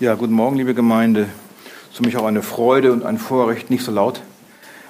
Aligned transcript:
Ja, 0.00 0.14
guten 0.14 0.32
Morgen, 0.32 0.56
liebe 0.56 0.72
Gemeinde. 0.72 1.28
Es 1.82 1.90
ist 1.90 1.96
für 1.98 2.04
mich 2.04 2.16
auch 2.16 2.24
eine 2.24 2.42
Freude 2.42 2.90
und 2.90 3.04
ein 3.04 3.18
Vorrecht, 3.18 3.68
nicht 3.68 3.84
so 3.84 3.92
laut, 3.92 4.22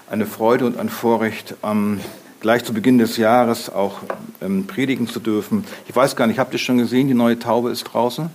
eine 0.08 0.24
Freude 0.24 0.66
und 0.66 0.78
ein 0.78 0.88
Vorrecht, 0.88 1.56
ähm, 1.64 1.98
gleich 2.38 2.64
zu 2.64 2.72
Beginn 2.72 2.98
des 2.98 3.16
Jahres 3.16 3.70
auch 3.70 4.02
ähm, 4.40 4.68
predigen 4.68 5.08
zu 5.08 5.18
dürfen. 5.18 5.64
Ich 5.88 5.96
weiß 5.96 6.14
gar 6.14 6.28
nicht, 6.28 6.38
habt 6.38 6.52
ihr 6.52 6.60
schon 6.60 6.78
gesehen, 6.78 7.08
die 7.08 7.14
neue 7.14 7.36
Taube 7.36 7.70
ist 7.70 7.82
draußen? 7.82 8.30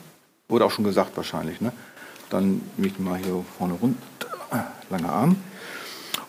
Wurde 0.50 0.66
auch 0.66 0.72
schon 0.72 0.84
gesagt 0.84 1.16
wahrscheinlich. 1.16 1.62
Ne? 1.62 1.72
Dann 2.30 2.60
nehme 2.76 2.92
ich 2.92 3.00
mal 3.00 3.20
hier 3.20 3.46
vorne 3.58 3.76
runter, 3.76 4.28
langer 4.90 5.14
Arm. 5.14 5.36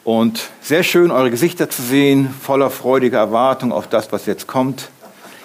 Und 0.04 0.50
sehr 0.60 0.84
schön, 0.84 1.10
eure 1.10 1.32
Gesichter 1.32 1.70
zu 1.70 1.82
sehen, 1.82 2.32
voller 2.40 2.70
freudiger 2.70 3.18
Erwartung 3.18 3.72
auf 3.72 3.88
das, 3.88 4.12
was 4.12 4.26
jetzt 4.26 4.46
kommt. 4.46 4.90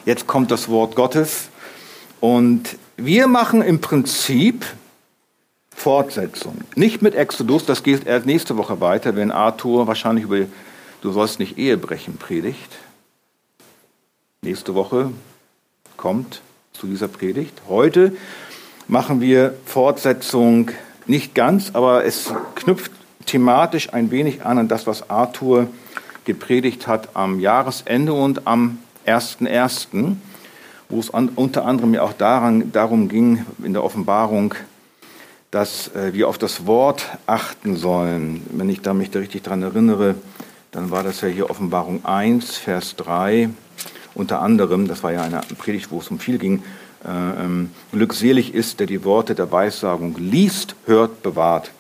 Jetzt 0.06 0.28
kommt 0.28 0.52
das 0.52 0.70
Wort 0.70 0.96
Gottes. 0.96 1.50
Und 2.20 2.78
wir 2.98 3.26
machen 3.26 3.64
im 3.64 3.82
Prinzip 3.82 4.64
Fortsetzung. 5.82 6.60
Nicht 6.76 7.02
mit 7.02 7.16
Exodus, 7.16 7.66
das 7.66 7.82
geht 7.82 8.06
erst 8.06 8.28
nächste 8.28 8.56
Woche 8.56 8.80
weiter, 8.82 9.16
wenn 9.16 9.32
Arthur 9.32 9.88
wahrscheinlich 9.88 10.26
über 10.26 10.46
Du 11.02 11.12
sollst 11.12 11.40
nicht 11.40 11.58
Ehe 11.58 11.76
brechen 11.76 12.18
predigt. 12.18 12.78
Nächste 14.44 14.76
Woche 14.76 15.10
kommt 15.98 16.42
zu 16.74 16.86
dieser 16.86 17.08
Predigt. 17.08 17.64
Heute 17.68 18.16
machen 18.88 19.22
wir 19.22 19.56
Fortsetzung 19.66 20.70
nicht 21.08 21.34
ganz, 21.34 21.72
aber 21.74 22.06
es 22.06 22.32
knüpft 22.54 22.92
thematisch 23.26 23.92
ein 23.92 24.12
wenig 24.12 24.46
an 24.46 24.60
an 24.60 24.68
das, 24.68 24.86
was 24.86 25.10
Arthur 25.10 25.68
gepredigt 26.26 26.86
hat 26.86 27.16
am 27.16 27.40
Jahresende 27.40 28.14
und 28.14 28.46
am 28.46 28.78
1.1., 29.08 30.16
wo 30.90 31.00
es 31.00 31.10
unter 31.10 31.66
anderem 31.66 31.96
ja 31.96 32.04
auch 32.04 32.14
daran, 32.14 32.72
darum 32.72 33.10
ging 33.10 33.44
in 33.64 33.74
der 33.74 33.84
Offenbarung, 33.84 34.54
dass 35.52 35.94
äh, 35.94 36.14
wir 36.14 36.30
auf 36.30 36.38
das 36.38 36.66
Wort 36.66 37.06
achten 37.28 37.76
sollen. 37.76 38.42
Wenn 38.52 38.70
ich 38.70 38.82
da 38.82 38.94
mich 38.94 39.12
da 39.12 39.20
richtig 39.20 39.44
daran 39.44 39.62
erinnere, 39.62 40.16
dann 40.72 40.90
war 40.90 41.04
das 41.04 41.22
ja 41.22 41.28
hier 41.28 41.50
Offenbarung 41.50 42.06
1, 42.06 42.58
Vers 42.58 42.96
3, 42.96 43.50
unter 44.14 44.42
anderem, 44.42 44.88
das 44.88 45.04
war 45.04 45.12
ja 45.12 45.24
eine 45.24 45.42
Predigt, 45.58 45.92
wo 45.92 46.00
es 46.00 46.10
um 46.10 46.20
viel 46.20 46.38
ging, 46.38 46.64
äh, 47.06 47.10
ähm, 47.10 47.72
glückselig 47.92 48.54
ist, 48.54 48.80
der 48.80 48.88
die 48.88 49.04
Worte 49.04 49.36
der 49.36 49.52
Weissagung 49.52 50.16
liest, 50.18 50.76
hört, 50.86 51.24
bewahrt. 51.24 51.72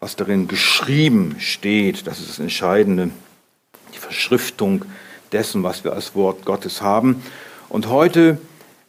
Was 0.00 0.16
darin 0.16 0.48
geschrieben 0.48 1.36
steht, 1.38 2.06
das 2.06 2.18
ist 2.18 2.30
das 2.30 2.38
Entscheidende, 2.38 3.10
die 3.94 3.98
Verschriftung 3.98 4.84
dessen, 5.30 5.62
was 5.62 5.84
wir 5.84 5.92
als 5.92 6.14
Wort 6.14 6.44
Gottes 6.44 6.82
haben. 6.82 7.22
Und 7.68 7.88
heute 7.88 8.38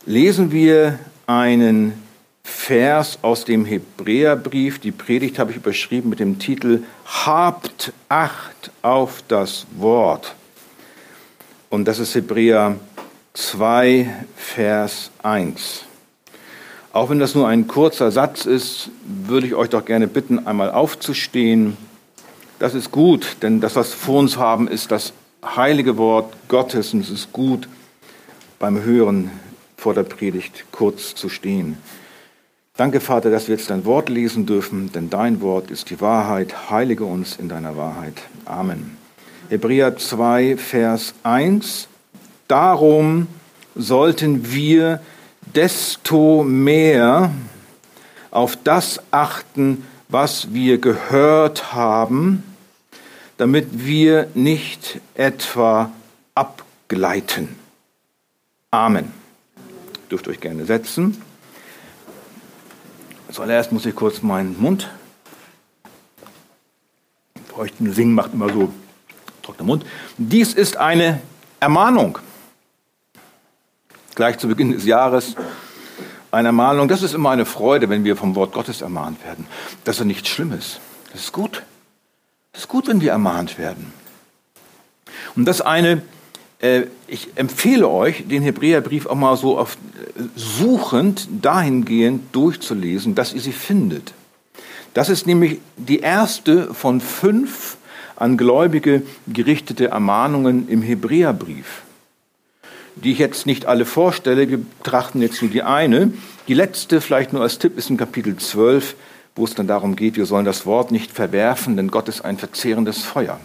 lesen 0.05 0.51
wir 0.51 0.99
einen 1.27 2.02
Vers 2.65 3.19
aus 3.23 3.43
dem 3.43 3.65
Hebräerbrief. 3.65 4.79
Die 4.79 4.93
Predigt 4.93 5.37
habe 5.37 5.51
ich 5.51 5.57
überschrieben 5.57 6.09
mit 6.09 6.21
dem 6.21 6.39
Titel 6.39 6.83
Habt 7.05 7.91
Acht 8.07 8.71
auf 8.81 9.21
das 9.27 9.67
Wort. 9.75 10.33
Und 11.69 11.89
das 11.89 11.99
ist 11.99 12.15
Hebräer 12.15 12.77
2, 13.33 14.09
Vers 14.37 15.11
1. 15.23 15.83
Auch 16.93 17.09
wenn 17.09 17.19
das 17.19 17.35
nur 17.35 17.49
ein 17.49 17.67
kurzer 17.67 18.11
Satz 18.11 18.45
ist, 18.45 18.91
würde 19.05 19.47
ich 19.47 19.55
euch 19.55 19.69
doch 19.69 19.83
gerne 19.83 20.07
bitten, 20.07 20.47
einmal 20.47 20.71
aufzustehen. 20.71 21.75
Das 22.59 22.75
ist 22.75 22.91
gut, 22.91 23.35
denn 23.41 23.59
das, 23.59 23.75
was 23.75 23.91
wir 23.91 23.97
vor 23.97 24.19
uns 24.19 24.37
haben, 24.37 24.69
ist 24.69 24.89
das 24.89 25.11
heilige 25.43 25.97
Wort 25.97 26.33
Gottes 26.47 26.93
und 26.93 27.01
es 27.01 27.09
ist 27.09 27.33
gut, 27.33 27.67
beim 28.57 28.83
Hören 28.83 29.31
vor 29.75 29.93
der 29.93 30.03
Predigt 30.03 30.63
kurz 30.71 31.13
zu 31.13 31.27
stehen. 31.27 31.77
Danke, 32.75 33.01
Vater, 33.01 33.29
dass 33.29 33.47
wir 33.47 33.55
jetzt 33.55 33.69
dein 33.69 33.85
Wort 33.85 34.09
lesen 34.09 34.47
dürfen, 34.47 34.91
denn 34.91 35.11
dein 35.11 35.41
Wort 35.41 35.69
ist 35.69 35.91
die 35.91 36.01
Wahrheit. 36.01 36.71
Heilige 36.71 37.05
uns 37.05 37.35
in 37.35 37.47
deiner 37.47 37.77
Wahrheit. 37.77 38.15
Amen. 38.45 38.97
Hebräer 39.49 39.95
2, 39.95 40.57
Vers 40.57 41.13
1. 41.21 41.87
Darum 42.47 43.27
sollten 43.75 44.51
wir 44.51 45.03
desto 45.53 46.43
mehr 46.43 47.31
auf 48.31 48.57
das 48.63 48.99
achten, 49.11 49.85
was 50.09 50.51
wir 50.55 50.79
gehört 50.79 51.75
haben, 51.75 52.41
damit 53.37 53.85
wir 53.85 54.29
nicht 54.33 54.99
etwa 55.13 55.91
abgleiten. 56.33 57.49
Amen. 58.71 59.11
Dürft 60.09 60.27
euch 60.27 60.39
gerne 60.39 60.65
setzen. 60.65 61.21
Zuallererst 63.33 63.71
muss 63.71 63.87
ich 63.87 63.95
kurz 63.95 64.21
meinen 64.21 64.61
Mund 64.61 64.91
feuchten. 67.47 67.91
Singen 67.91 68.13
macht 68.13 68.31
immer 68.33 68.53
so 68.53 68.71
trockener 69.41 69.65
Mund. 69.65 69.85
Dies 70.19 70.53
ist 70.53 70.77
eine 70.77 71.19
Ermahnung. 71.59 72.19
Gleich 74.13 74.37
zu 74.37 74.47
Beginn 74.47 74.71
des 74.71 74.85
Jahres 74.85 75.35
eine 76.29 76.49
Ermahnung. 76.49 76.87
Das 76.87 77.01
ist 77.01 77.15
immer 77.15 77.31
eine 77.31 77.47
Freude, 77.47 77.89
wenn 77.89 78.03
wir 78.03 78.15
vom 78.15 78.35
Wort 78.35 78.53
Gottes 78.53 78.81
ermahnt 78.81 79.25
werden. 79.25 79.47
Das 79.83 79.99
ist 79.99 80.05
nichts 80.05 80.29
Schlimmes. 80.29 80.79
Das 81.11 81.21
ist 81.21 81.31
gut. 81.31 81.63
Das 82.51 82.61
ist 82.61 82.67
gut, 82.67 82.87
wenn 82.87 83.01
wir 83.01 83.13
ermahnt 83.13 83.57
werden. 83.57 83.91
Und 85.35 85.45
das 85.45 85.59
eine 85.59 86.03
ich 87.07 87.29
empfehle 87.35 87.89
euch, 87.89 88.25
den 88.27 88.41
Hebräerbrief 88.41 89.05
auch 89.05 89.15
mal 89.15 89.35
so 89.35 89.57
auf, 89.57 89.77
suchend 90.35 91.27
dahingehend 91.41 92.33
durchzulesen, 92.33 93.15
dass 93.15 93.33
ihr 93.33 93.41
sie 93.41 93.51
findet. 93.51 94.13
Das 94.93 95.09
ist 95.09 95.27
nämlich 95.27 95.59
die 95.75 95.99
erste 95.99 96.73
von 96.73 97.01
fünf 97.01 97.77
an 98.15 98.37
Gläubige 98.37 99.01
gerichtete 99.27 99.87
Ermahnungen 99.87 100.69
im 100.69 100.81
Hebräerbrief, 100.81 101.81
die 102.95 103.11
ich 103.11 103.19
jetzt 103.19 103.45
nicht 103.45 103.65
alle 103.65 103.85
vorstelle. 103.85 104.47
Wir 104.47 104.59
betrachten 104.59 105.21
jetzt 105.21 105.41
nur 105.41 105.51
die 105.51 105.63
eine. 105.63 106.13
Die 106.47 106.53
letzte, 106.53 107.01
vielleicht 107.01 107.33
nur 107.33 107.41
als 107.41 107.59
Tipp, 107.59 107.77
ist 107.77 107.89
in 107.89 107.97
Kapitel 107.97 108.37
12, 108.37 108.95
wo 109.35 109.43
es 109.43 109.55
dann 109.55 109.67
darum 109.67 109.97
geht, 109.97 110.15
wir 110.15 110.25
sollen 110.25 110.45
das 110.45 110.65
Wort 110.65 110.91
nicht 110.91 111.11
verwerfen, 111.11 111.75
denn 111.75 111.89
Gott 111.89 112.07
ist 112.07 112.23
ein 112.23 112.37
verzehrendes 112.37 112.99
Feuer. 112.99 113.39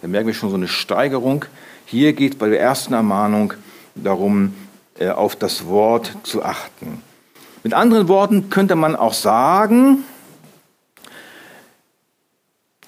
Da 0.00 0.08
merken 0.08 0.28
wir 0.28 0.34
schon 0.34 0.50
so 0.50 0.56
eine 0.56 0.68
Steigerung 0.68 1.44
hier 1.90 2.12
geht 2.12 2.38
bei 2.38 2.48
der 2.48 2.60
ersten 2.60 2.94
Ermahnung 2.94 3.52
darum, 3.96 4.54
äh, 4.98 5.08
auf 5.08 5.34
das 5.34 5.66
Wort 5.66 6.16
zu 6.22 6.44
achten. 6.44 7.02
Mit 7.64 7.74
anderen 7.74 8.06
Worten 8.06 8.48
könnte 8.48 8.76
man 8.76 8.94
auch 8.94 9.12
sagen, 9.12 10.04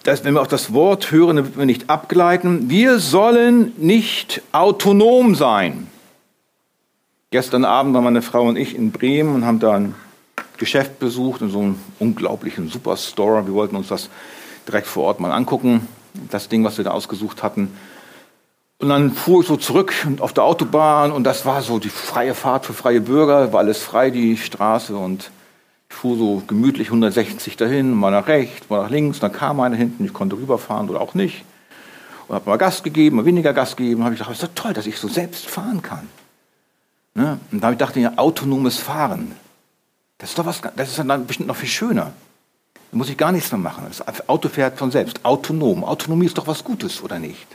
dass 0.05 0.23
wenn 0.23 0.35
wir 0.35 0.41
auf 0.41 0.49
das 0.49 0.73
Wort 0.73 1.11
hören, 1.11 1.37
damit 1.37 1.59
wir 1.59 1.67
nicht 1.67 1.91
abgleiten, 1.91 2.71
wir 2.71 3.01
sollen 3.01 3.73
nicht 3.77 4.41
autonom 4.53 5.35
sein. 5.35 5.89
Gestern 7.33 7.65
Abend 7.65 7.95
waren 7.95 8.05
meine 8.05 8.23
Frau 8.23 8.43
und 8.43 8.57
ich 8.57 8.77
in 8.77 8.93
Bremen 8.93 9.35
und 9.35 9.45
haben 9.45 9.59
da 9.59 9.73
ein 9.75 9.95
Geschäft 10.59 11.01
besucht, 11.01 11.41
in 11.41 11.51
so 11.51 11.59
einem 11.59 11.79
unglaublichen 11.99 12.69
Superstore. 12.69 13.47
Wir 13.47 13.55
wollten 13.55 13.75
uns 13.75 13.89
das 13.89 14.11
direkt 14.69 14.87
vor 14.87 15.05
Ort 15.05 15.19
mal 15.19 15.33
angucken, 15.33 15.89
das 16.31 16.49
Ding, 16.49 16.63
was 16.63 16.77
wir 16.77 16.85
da 16.85 16.93
ausgesucht 16.93 17.43
hatten. 17.43 17.73
Und 18.83 18.89
dann 18.89 19.13
fuhr 19.13 19.43
ich 19.43 19.47
so 19.47 19.57
zurück 19.57 19.95
auf 20.19 20.33
der 20.33 20.43
Autobahn 20.43 21.13
und 21.13 21.23
das 21.23 21.47
war 21.47 21.63
so 21.63 21.79
die 21.79 21.89
freie 21.89 22.35
Fahrt 22.35 22.67
für 22.67 22.73
freie 22.73 23.01
Bürger, 23.01 23.53
war 23.53 23.61
alles 23.61 23.81
frei, 23.81 24.11
die 24.11 24.37
Straße 24.37 24.97
und 24.97 25.31
ich 25.89 25.95
fuhr 25.95 26.19
so 26.19 26.43
gemütlich 26.49 26.89
160 26.89 27.57
dahin, 27.57 27.93
mal 27.95 28.11
nach 28.11 28.27
rechts, 28.27 28.69
mal 28.69 28.83
nach 28.83 28.91
links, 28.91 29.21
dann 29.21 29.31
kam 29.31 29.61
einer 29.61 29.77
hinten, 29.77 30.05
ich 30.05 30.13
konnte 30.13 30.35
rüberfahren 30.35 30.91
oder 30.91 31.01
auch 31.01 31.15
nicht. 31.15 31.45
Und 32.27 32.35
habe 32.35 32.51
mal 32.51 32.57
Gas 32.57 32.83
gegeben, 32.83 33.19
mal 33.19 33.25
weniger 33.25 33.53
Gas 33.53 33.77
gegeben, 33.77 34.03
habe 34.03 34.15
ich 34.15 34.19
gedacht, 34.19 34.35
ist 34.35 34.43
doch 34.43 34.49
toll, 34.57 34.73
dass 34.73 34.87
ich 34.87 34.99
so 34.99 35.07
selbst 35.07 35.47
fahren 35.47 35.81
kann. 35.81 36.09
Ne? 37.15 37.39
Und 37.53 37.61
da 37.61 37.69
habe 37.69 37.75
ich 37.75 37.79
gedacht, 37.79 37.95
ja, 37.95 38.15
autonomes 38.17 38.79
Fahren, 38.79 39.37
das 40.19 40.31
ist 40.31 40.39
doch 40.41 40.47
was, 40.47 40.61
das 40.75 40.89
ist 40.89 40.99
dann 40.99 41.27
bestimmt 41.29 41.47
noch 41.47 41.57
viel 41.57 41.69
schöner. 41.69 42.11
Da 42.91 42.99
muss 42.99 43.09
ich 43.09 43.17
gar 43.17 43.31
nichts 43.31 43.53
mehr 43.53 43.61
machen. 43.61 43.85
Das 43.87 44.29
Auto 44.29 44.49
fährt 44.49 44.77
von 44.77 44.91
selbst, 44.91 45.25
autonom. 45.25 45.85
Autonomie 45.85 46.27
ist 46.27 46.37
doch 46.37 46.49
was 46.49 46.65
Gutes, 46.65 47.01
oder 47.01 47.21
nicht? 47.21 47.47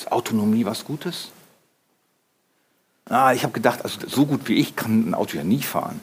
Ist 0.00 0.10
Autonomie 0.10 0.64
was 0.64 0.86
Gutes? 0.86 1.28
Ah, 3.10 3.34
ich 3.34 3.42
habe 3.42 3.52
gedacht, 3.52 3.84
also 3.84 3.98
so 4.08 4.24
gut 4.24 4.48
wie 4.48 4.54
ich 4.54 4.74
kann 4.74 5.10
ein 5.10 5.14
Auto 5.14 5.36
ja 5.36 5.44
nie 5.44 5.60
fahren. 5.60 6.00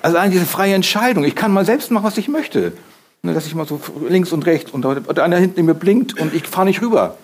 Also 0.00 0.16
eigentlich 0.16 0.40
diese 0.40 0.46
freie 0.46 0.72
Entscheidung. 0.72 1.24
Ich 1.24 1.34
kann 1.34 1.52
mal 1.52 1.66
selbst 1.66 1.90
machen, 1.90 2.04
was 2.04 2.16
ich 2.16 2.28
möchte. 2.28 2.72
Ne, 3.20 3.34
dass 3.34 3.46
ich 3.46 3.54
mal 3.54 3.66
so 3.66 3.82
links 4.08 4.32
und 4.32 4.46
rechts 4.46 4.70
und 4.70 4.82
der 4.82 5.22
einer 5.22 5.36
hinten 5.36 5.66
mir 5.66 5.74
blinkt 5.74 6.18
und 6.18 6.32
ich 6.32 6.46
fahre 6.46 6.64
nicht 6.64 6.80
rüber. 6.80 7.18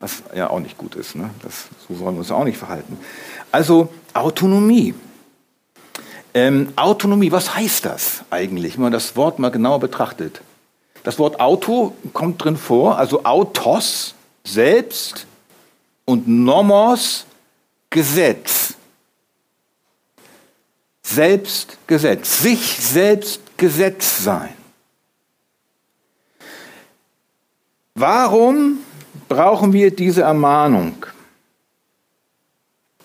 Was 0.00 0.22
ja 0.34 0.48
auch 0.48 0.60
nicht 0.60 0.78
gut 0.78 0.94
ist. 0.94 1.14
Ne? 1.14 1.28
Das, 1.42 1.66
so 1.86 1.94
sollen 1.94 2.14
wir 2.14 2.20
uns 2.20 2.30
auch 2.30 2.44
nicht 2.44 2.56
verhalten. 2.56 2.96
Also 3.52 3.92
Autonomie. 4.14 4.94
Ähm, 6.32 6.72
Autonomie, 6.76 7.32
was 7.32 7.54
heißt 7.54 7.84
das 7.84 8.24
eigentlich, 8.30 8.76
wenn 8.76 8.84
man 8.84 8.92
das 8.92 9.14
Wort 9.14 9.38
mal 9.40 9.50
genauer 9.50 9.80
betrachtet? 9.80 10.40
Das 11.02 11.18
Wort 11.18 11.38
Auto 11.38 11.94
kommt 12.14 12.42
drin 12.42 12.56
vor, 12.56 12.96
also 12.96 13.24
Autos 13.24 14.15
selbst 14.46 15.26
und 16.04 16.28
Nomos 16.28 17.26
Gesetz. 17.90 18.76
selbst 21.06 21.78
Gesetz, 21.86 22.42
sich 22.42 22.76
selbst 22.76 23.40
Gesetz 23.56 24.22
sein. 24.22 24.52
Warum 27.94 28.80
brauchen 29.28 29.72
wir 29.72 29.90
diese 29.94 30.22
Ermahnung? 30.22 31.06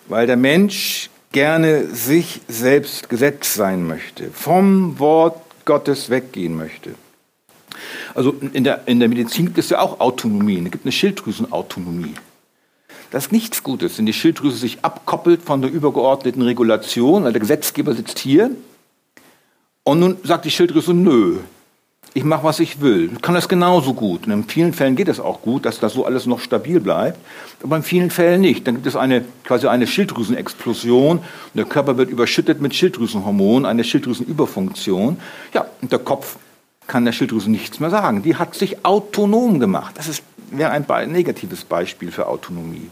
Weil 0.07 0.27
der 0.27 0.35
Mensch 0.35 1.09
gerne 1.31 1.87
sich 1.87 2.41
selbst 2.47 3.07
Gesetz 3.07 3.53
sein 3.53 3.87
möchte, 3.87 4.31
vom 4.31 4.99
Wort 4.99 5.41
Gottes 5.63 6.09
weggehen 6.09 6.57
möchte. 6.57 6.95
Also 8.13 8.35
in 8.53 8.63
der, 8.63 8.87
in 8.87 8.99
der 8.99 9.09
Medizin 9.09 9.47
gibt 9.47 9.57
es 9.57 9.69
ja 9.69 9.79
auch 9.79 9.99
Autonomie, 9.99 10.61
es 10.65 10.71
gibt 10.71 10.85
eine 10.85 10.91
Schilddrüsenautonomie. 10.91 12.15
Das 13.11 13.25
ist 13.25 13.31
nichts 13.31 13.61
Gutes, 13.63 13.97
wenn 13.97 14.05
die 14.05 14.13
Schilddrüse 14.13 14.57
sich 14.57 14.83
abkoppelt 14.83 15.41
von 15.41 15.61
der 15.61 15.71
übergeordneten 15.71 16.41
Regulation, 16.41 17.25
weil 17.25 17.33
der 17.33 17.41
Gesetzgeber 17.41 17.93
sitzt 17.93 18.19
hier 18.19 18.51
und 19.83 19.99
nun 19.99 20.17
sagt 20.23 20.45
die 20.45 20.51
Schilddrüse, 20.51 20.93
nö, 20.93 21.39
ich 22.13 22.23
mache, 22.25 22.43
was 22.43 22.59
ich 22.59 22.81
will. 22.81 23.09
Ich 23.13 23.21
kann 23.21 23.35
das 23.35 23.47
genauso 23.47 23.93
gut. 23.93 24.25
Und 24.25 24.33
in 24.33 24.43
vielen 24.43 24.73
Fällen 24.73 24.97
geht 24.97 25.07
es 25.07 25.19
auch 25.19 25.41
gut, 25.41 25.65
dass 25.65 25.79
das 25.79 25.93
so 25.93 26.05
alles 26.05 26.25
noch 26.25 26.39
stabil 26.39 26.81
bleibt, 26.81 27.17
aber 27.63 27.77
in 27.77 27.83
vielen 27.83 28.09
Fällen 28.09 28.41
nicht. 28.41 28.67
Dann 28.67 28.75
gibt 28.75 28.87
es 28.87 28.97
eine, 28.97 29.23
quasi 29.45 29.67
eine 29.67 29.87
Schilddrüsenexplosion 29.87 31.19
und 31.19 31.23
der 31.55 31.65
Körper 31.65 31.97
wird 31.97 32.09
überschüttet 32.09 32.59
mit 32.59 32.75
Schilddrüsenhormonen, 32.75 33.65
eine 33.65 33.83
Schilddrüsenüberfunktion. 33.83 35.17
Ja, 35.53 35.65
und 35.81 35.91
der 35.91 35.99
Kopf 35.99 36.35
kann 36.87 37.05
der 37.05 37.11
Schilddrüse 37.11 37.49
nichts 37.49 37.79
mehr 37.79 37.89
sagen. 37.89 38.23
Die 38.23 38.35
hat 38.35 38.55
sich 38.55 38.85
autonom 38.85 39.59
gemacht. 39.59 39.95
Das 39.97 40.07
ist, 40.07 40.23
wäre 40.49 40.71
ein 40.71 41.11
negatives 41.11 41.63
Beispiel 41.63 42.11
für 42.11 42.27
Autonomie. 42.27 42.89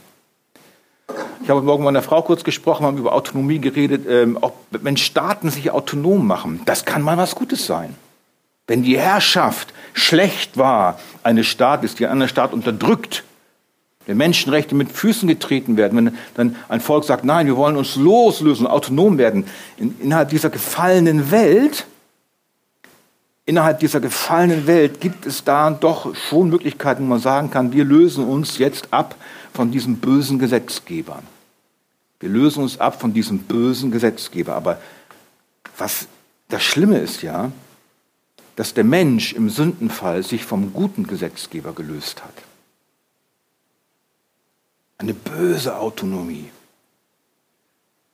Ich 1.41 1.49
habe 1.49 1.61
morgen 1.61 1.83
mit 1.83 1.89
einer 1.89 2.01
Frau 2.01 2.21
kurz 2.21 2.43
gesprochen, 2.43 2.85
haben 2.85 2.97
über 2.97 3.13
Autonomie 3.13 3.59
geredet, 3.59 4.05
ähm, 4.07 4.37
auch 4.39 4.53
wenn 4.69 4.97
Staaten 4.97 5.49
sich 5.49 5.71
autonom 5.71 6.27
machen. 6.27 6.61
Das 6.65 6.85
kann 6.85 7.01
mal 7.01 7.17
was 7.17 7.35
Gutes 7.35 7.65
sein. 7.65 7.95
Wenn 8.67 8.83
die 8.83 8.99
Herrschaft 8.99 9.73
schlecht 9.93 10.57
war, 10.57 10.99
eines 11.23 11.47
Staates, 11.47 11.95
die 11.95 12.05
einen 12.05 12.27
Staat 12.27 12.53
unterdrückt, 12.53 13.23
wenn 14.05 14.17
Menschenrechte 14.17 14.75
mit 14.75 14.91
Füßen 14.91 15.27
getreten 15.27 15.77
werden, 15.77 15.97
wenn 15.97 16.17
dann 16.35 16.55
ein 16.67 16.81
Volk 16.81 17.03
sagt, 17.03 17.23
nein, 17.23 17.47
wir 17.47 17.57
wollen 17.57 17.77
uns 17.77 17.95
loslösen, 17.95 18.67
autonom 18.67 19.17
werden, 19.17 19.45
in, 19.77 19.95
innerhalb 20.01 20.29
dieser 20.29 20.49
gefallenen 20.49 21.31
Welt, 21.31 21.87
innerhalb 23.49 23.79
dieser 23.79 23.99
gefallenen 23.99 24.67
Welt 24.67 25.01
gibt 25.01 25.25
es 25.25 25.43
da 25.43 25.71
doch 25.71 26.15
schon 26.15 26.49
Möglichkeiten, 26.49 27.03
wo 27.03 27.07
man 27.07 27.19
sagen 27.19 27.49
kann, 27.49 27.73
wir 27.73 27.83
lösen 27.83 28.23
uns 28.23 28.59
jetzt 28.59 28.93
ab 28.93 29.15
von 29.53 29.71
diesen 29.71 29.97
bösen 29.97 30.37
Gesetzgebern. 30.37 31.23
Wir 32.19 32.29
lösen 32.29 32.61
uns 32.61 32.79
ab 32.79 33.01
von 33.01 33.11
diesem 33.11 33.39
bösen 33.39 33.89
Gesetzgeber. 33.89 34.53
Aber 34.53 34.79
was 35.77 36.07
das 36.47 36.63
Schlimme 36.63 36.99
ist 36.99 37.23
ja, 37.23 37.51
dass 38.55 38.75
der 38.75 38.83
Mensch 38.83 39.33
im 39.33 39.49
Sündenfall 39.49 40.21
sich 40.21 40.45
vom 40.45 40.71
guten 40.71 41.07
Gesetzgeber 41.07 41.73
gelöst 41.73 42.23
hat. 42.23 42.33
Eine 44.99 45.15
böse 45.15 45.75
Autonomie. 45.75 46.51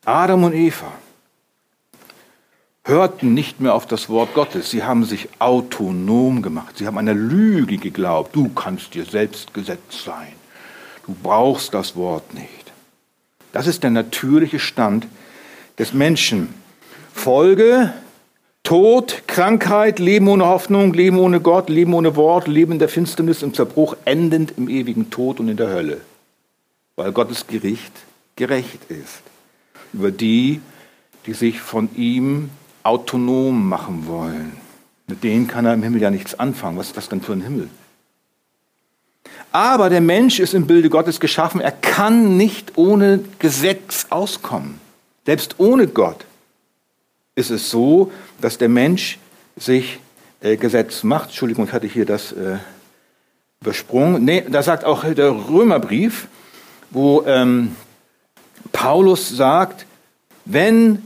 Adam 0.06 0.46
und 0.46 0.54
Eva 0.54 0.92
hörten 2.86 3.34
nicht 3.34 3.60
mehr 3.60 3.74
auf 3.74 3.88
das 3.88 4.10
Wort 4.10 4.34
Gottes. 4.34 4.70
Sie 4.70 4.84
haben 4.84 5.04
sich 5.04 5.28
autonom 5.40 6.42
gemacht. 6.42 6.78
Sie 6.78 6.88
haben 6.88 6.98
einer 6.98 7.16
Lüge 7.16 7.78
geglaubt. 7.78 8.36
Du 8.36 8.50
kannst 8.50 8.94
dir 8.94 9.06
selbst 9.06 9.54
Gesetz 9.54 10.04
sein. 10.06 10.34
Du 11.06 11.16
brauchst 11.22 11.74
das 11.74 11.96
Wort 11.96 12.34
nicht. 12.34 12.72
Das 13.52 13.68
ist 13.68 13.84
der 13.84 13.90
natürliche 13.90 14.60
Stand 14.60 15.08
des 15.78 15.94
Menschen. 15.94 16.54
Folge 17.14 17.94
Tod, 18.64 19.24
Krankheit, 19.28 20.00
Leben 20.00 20.28
ohne 20.28 20.46
Hoffnung, 20.46 20.94
Leben 20.94 21.20
ohne 21.20 21.40
Gott, 21.40 21.70
Leben 21.70 21.94
ohne 21.94 22.16
Wort, 22.16 22.48
Leben 22.48 22.74
in 22.74 22.80
der 22.80 22.90
Finsternis, 22.90 23.44
im 23.44 23.54
Zerbruch, 23.54 23.96
endend 24.06 24.54
im 24.58 24.70
ewigen 24.70 25.12
Tod 25.12 25.40
und 25.40 25.50
in 25.50 25.58
der 25.58 25.70
Hölle. 25.70 26.02
Weil 26.96 27.12
Gottes 27.12 27.48
Gericht 27.48 27.94
gerecht 28.36 28.90
ist. 28.90 29.22
Über 29.94 30.12
die, 30.12 30.62
die 31.26 31.34
sich 31.34 31.60
von 31.60 31.90
ihm 31.96 32.50
autonom 32.86 33.68
machen 33.68 34.08
wollen. 34.08 34.58
Mit 35.08 35.24
denen 35.24 35.48
kann 35.48 35.66
er 35.66 35.74
im 35.74 35.84
Himmel 35.84 36.02
ja 36.02 36.10
nichts 36.10 36.38
anfangen. 36.38 36.78
Was 36.78 36.88
ist 36.88 36.98
das 36.98 37.10
denn 37.10 37.22
für 37.22 37.34
ein 37.34 37.42
Himmel? 37.42 37.70
Aber 39.52 39.90
der 39.90 40.02
Mensch 40.02 40.40
ist 40.40 40.54
im 40.54 40.68
Bilde 40.68 40.90
Gottes 40.90 41.20
geschaffen. 41.20 41.62
Er 41.62 41.72
kann 41.72 42.38
nicht 42.38 42.78
ohne 42.78 43.22
Gesetz 43.40 44.08
auskommen. 44.10 44.80
Selbst 45.26 45.56
ohne 45.60 45.88
Gott 45.88 46.26
ist 47.36 47.52
es 47.52 47.70
so, 47.70 48.12
dass 48.42 48.58
der 48.58 48.70
Mensch 48.70 49.18
sich 49.56 50.00
äh, 50.42 50.58
Gesetz 50.58 51.04
macht. 51.04 51.30
Entschuldigung, 51.30 51.66
ich 51.66 51.74
hatte 51.74 51.88
hier 51.88 52.06
das 52.06 52.32
äh, 52.32 52.58
übersprungen. 53.62 54.24
Nee, 54.24 54.44
da 54.48 54.62
sagt 54.62 54.84
auch 54.84 55.04
der 55.04 55.32
Römerbrief, 55.32 56.28
wo 56.92 57.24
ähm, 57.26 57.76
Paulus 58.72 59.30
sagt, 59.30 59.86
wenn 60.46 61.02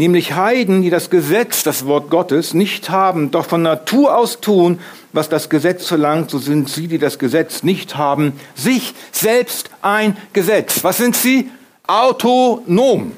nämlich 0.00 0.34
Heiden, 0.34 0.80
die 0.80 0.88
das 0.88 1.10
Gesetz, 1.10 1.62
das 1.62 1.84
Wort 1.84 2.08
Gottes, 2.08 2.54
nicht 2.54 2.88
haben, 2.88 3.30
doch 3.30 3.44
von 3.44 3.60
Natur 3.60 4.16
aus 4.16 4.40
tun, 4.40 4.80
was 5.12 5.28
das 5.28 5.50
Gesetz 5.50 5.86
verlangt, 5.86 6.30
so 6.30 6.38
sind 6.38 6.70
sie, 6.70 6.88
die 6.88 6.96
das 6.96 7.18
Gesetz 7.18 7.62
nicht 7.62 7.98
haben, 7.98 8.32
sich 8.54 8.94
selbst 9.12 9.68
ein 9.82 10.16
Gesetz. 10.32 10.82
Was 10.84 10.96
sind 10.96 11.16
sie? 11.16 11.50
Autonom. 11.86 13.12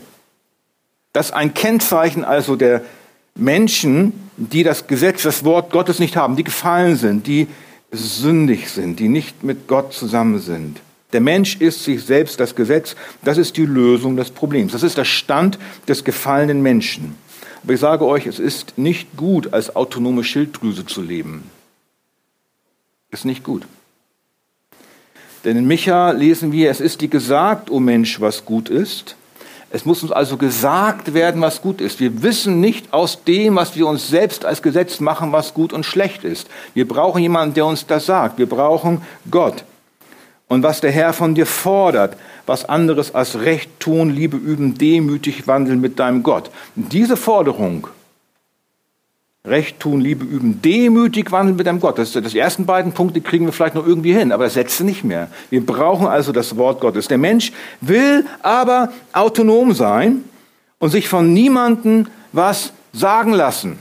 Das 1.12 1.26
ist 1.26 1.32
ein 1.32 1.54
Kennzeichen 1.54 2.24
also 2.24 2.56
der 2.56 2.82
Menschen, 3.36 4.28
die 4.36 4.64
das 4.64 4.88
Gesetz, 4.88 5.22
das 5.22 5.44
Wort 5.44 5.70
Gottes 5.70 6.00
nicht 6.00 6.16
haben, 6.16 6.34
die 6.34 6.44
gefallen 6.44 6.96
sind, 6.96 7.28
die 7.28 7.46
sündig 7.92 8.70
sind, 8.70 8.98
die 8.98 9.08
nicht 9.08 9.44
mit 9.44 9.68
Gott 9.68 9.92
zusammen 9.92 10.40
sind. 10.40 10.80
Der 11.12 11.20
Mensch 11.20 11.56
ist 11.56 11.84
sich 11.84 12.04
selbst 12.04 12.40
das 12.40 12.54
Gesetz. 12.54 12.96
Das 13.22 13.38
ist 13.38 13.56
die 13.56 13.66
Lösung 13.66 14.16
des 14.16 14.30
Problems. 14.30 14.72
Das 14.72 14.82
ist 14.82 14.96
der 14.96 15.04
Stand 15.04 15.58
des 15.88 16.04
gefallenen 16.04 16.62
Menschen. 16.62 17.16
Aber 17.62 17.74
ich 17.74 17.80
sage 17.80 18.06
euch, 18.06 18.26
es 18.26 18.38
ist 18.38 18.78
nicht 18.78 19.16
gut, 19.16 19.52
als 19.52 19.76
autonome 19.76 20.24
Schilddrüse 20.24 20.86
zu 20.86 21.02
leben. 21.02 21.50
Ist 23.10 23.24
nicht 23.24 23.44
gut. 23.44 23.64
Denn 25.44 25.56
in 25.56 25.66
Micha 25.66 26.12
lesen 26.12 26.52
wir, 26.52 26.70
es 26.70 26.80
ist 26.80 27.00
dir 27.00 27.08
gesagt, 27.08 27.70
o 27.70 27.74
oh 27.74 27.80
Mensch, 27.80 28.20
was 28.20 28.44
gut 28.44 28.68
ist. 28.68 29.16
Es 29.70 29.84
muss 29.84 30.02
uns 30.02 30.12
also 30.12 30.36
gesagt 30.36 31.14
werden, 31.14 31.40
was 31.40 31.62
gut 31.62 31.80
ist. 31.80 31.98
Wir 31.98 32.22
wissen 32.22 32.60
nicht 32.60 32.92
aus 32.92 33.24
dem, 33.24 33.56
was 33.56 33.74
wir 33.74 33.86
uns 33.86 34.08
selbst 34.08 34.44
als 34.44 34.62
Gesetz 34.62 35.00
machen, 35.00 35.32
was 35.32 35.54
gut 35.54 35.72
und 35.72 35.86
schlecht 35.86 36.24
ist. 36.24 36.48
Wir 36.74 36.86
brauchen 36.86 37.22
jemanden, 37.22 37.54
der 37.54 37.66
uns 37.66 37.86
das 37.86 38.06
sagt. 38.06 38.38
Wir 38.38 38.48
brauchen 38.48 39.02
Gott. 39.30 39.64
Und 40.52 40.62
was 40.62 40.82
der 40.82 40.90
Herr 40.90 41.14
von 41.14 41.34
dir 41.34 41.46
fordert, 41.46 42.14
was 42.44 42.66
anderes 42.66 43.14
als 43.14 43.40
Recht 43.40 43.80
tun, 43.80 44.10
Liebe 44.10 44.36
üben, 44.36 44.76
demütig 44.76 45.46
wandeln 45.46 45.80
mit 45.80 45.98
deinem 45.98 46.22
Gott. 46.22 46.50
diese 46.74 47.16
Forderung 47.16 47.86
Recht 49.46 49.80
tun, 49.80 50.02
Liebe 50.02 50.26
üben, 50.26 50.60
demütig 50.60 51.32
wandeln 51.32 51.56
mit 51.56 51.66
deinem 51.66 51.80
Gott. 51.80 51.96
Das, 51.96 52.12
das 52.12 52.34
ersten 52.34 52.66
beiden 52.66 52.92
Punkte 52.92 53.22
kriegen 53.22 53.46
wir 53.46 53.54
vielleicht 53.54 53.74
noch 53.74 53.86
irgendwie 53.86 54.12
hin, 54.12 54.30
aber 54.30 54.44
das 54.44 54.54
letzte 54.54 54.84
nicht 54.84 55.04
mehr. 55.04 55.28
Wir 55.48 55.64
brauchen 55.64 56.06
also 56.06 56.32
das 56.32 56.54
Wort 56.58 56.80
Gottes. 56.80 57.08
Der 57.08 57.16
Mensch 57.16 57.50
will 57.80 58.26
aber 58.42 58.92
autonom 59.14 59.72
sein 59.72 60.22
und 60.78 60.90
sich 60.90 61.08
von 61.08 61.32
niemandem 61.32 62.08
was 62.32 62.74
sagen 62.92 63.32
lassen. 63.32 63.78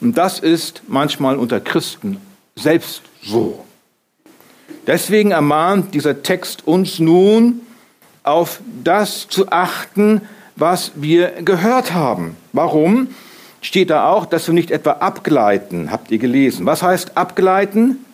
Und 0.00 0.18
das 0.18 0.40
ist 0.40 0.82
manchmal 0.88 1.36
unter 1.36 1.60
Christen 1.60 2.16
selbst 2.56 3.02
so. 3.22 3.64
Deswegen 4.86 5.30
ermahnt 5.30 5.94
dieser 5.94 6.22
Text 6.22 6.66
uns 6.66 6.98
nun, 6.98 7.60
auf 8.22 8.60
das 8.82 9.28
zu 9.28 9.50
achten, 9.50 10.22
was 10.56 10.92
wir 10.94 11.28
gehört 11.42 11.92
haben. 11.92 12.36
Warum? 12.52 13.08
Steht 13.60 13.90
da 13.90 14.08
auch, 14.10 14.26
dass 14.26 14.46
wir 14.46 14.54
nicht 14.54 14.70
etwa 14.70 14.92
abgleiten, 14.92 15.90
habt 15.90 16.10
ihr 16.10 16.18
gelesen. 16.18 16.66
Was 16.66 16.82
heißt 16.82 17.16
abgleiten? 17.16 18.04